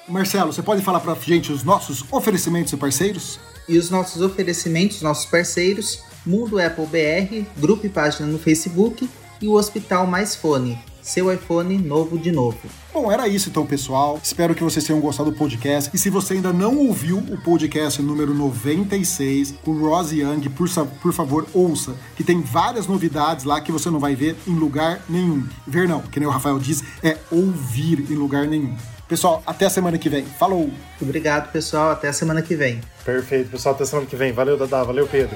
Marcelo, 0.07 0.51
você 0.51 0.63
pode 0.63 0.81
falar 0.81 0.99
pra 0.99 1.15
gente 1.15 1.51
os 1.51 1.63
nossos 1.63 2.03
oferecimentos 2.11 2.73
e 2.73 2.77
parceiros? 2.77 3.39
E 3.69 3.77
os 3.77 3.89
nossos 3.89 4.21
oferecimentos, 4.21 5.01
nossos 5.01 5.25
parceiros, 5.25 6.03
Mundo 6.25 6.59
Apple 6.59 6.85
BR, 6.85 7.45
grupo 7.57 7.85
e 7.85 7.89
página 7.89 8.27
no 8.27 8.39
Facebook 8.39 9.07
e 9.41 9.47
o 9.47 9.53
Hospital 9.53 10.05
Mais 10.05 10.35
Fone 10.35 10.77
seu 11.01 11.33
iPhone 11.33 11.77
novo 11.77 12.17
de 12.17 12.31
novo. 12.31 12.59
Bom, 12.93 13.11
era 13.11 13.27
isso 13.27 13.49
então, 13.49 13.65
pessoal. 13.65 14.19
Espero 14.21 14.53
que 14.53 14.63
vocês 14.63 14.85
tenham 14.85 14.99
gostado 15.01 15.31
do 15.31 15.37
podcast. 15.37 15.89
E 15.93 15.97
se 15.97 16.09
você 16.09 16.35
ainda 16.35 16.53
não 16.53 16.77
ouviu 16.77 17.17
o 17.17 17.41
podcast 17.41 18.01
número 18.01 18.33
96 18.33 19.55
com 19.63 19.73
Rose 19.79 20.19
Young, 20.19 20.49
por, 20.49 20.69
por 21.01 21.13
favor, 21.13 21.47
ouça, 21.53 21.95
que 22.15 22.23
tem 22.23 22.41
várias 22.41 22.87
novidades 22.87 23.45
lá 23.45 23.59
que 23.61 23.71
você 23.71 23.89
não 23.89 23.99
vai 23.99 24.15
ver 24.15 24.35
em 24.47 24.53
lugar 24.53 25.01
nenhum. 25.09 25.47
Ver 25.65 25.87
não, 25.87 26.01
que 26.01 26.19
nem 26.19 26.27
o 26.27 26.31
Rafael 26.31 26.59
diz, 26.59 26.83
é 27.03 27.17
ouvir 27.31 28.11
em 28.11 28.15
lugar 28.15 28.47
nenhum. 28.47 28.75
Pessoal, 29.07 29.43
até 29.45 29.65
a 29.65 29.69
semana 29.69 29.97
que 29.97 30.07
vem. 30.07 30.23
Falou! 30.23 30.69
Obrigado, 31.01 31.51
pessoal. 31.51 31.91
Até 31.91 32.07
a 32.07 32.13
semana 32.13 32.41
que 32.41 32.55
vem. 32.55 32.79
Perfeito, 33.03 33.49
pessoal. 33.49 33.75
Até 33.75 33.83
a 33.83 33.87
semana 33.87 34.07
que 34.07 34.15
vem. 34.15 34.31
Valeu, 34.31 34.57
Dadá. 34.57 34.83
Valeu, 34.83 35.05
Pedro. 35.05 35.35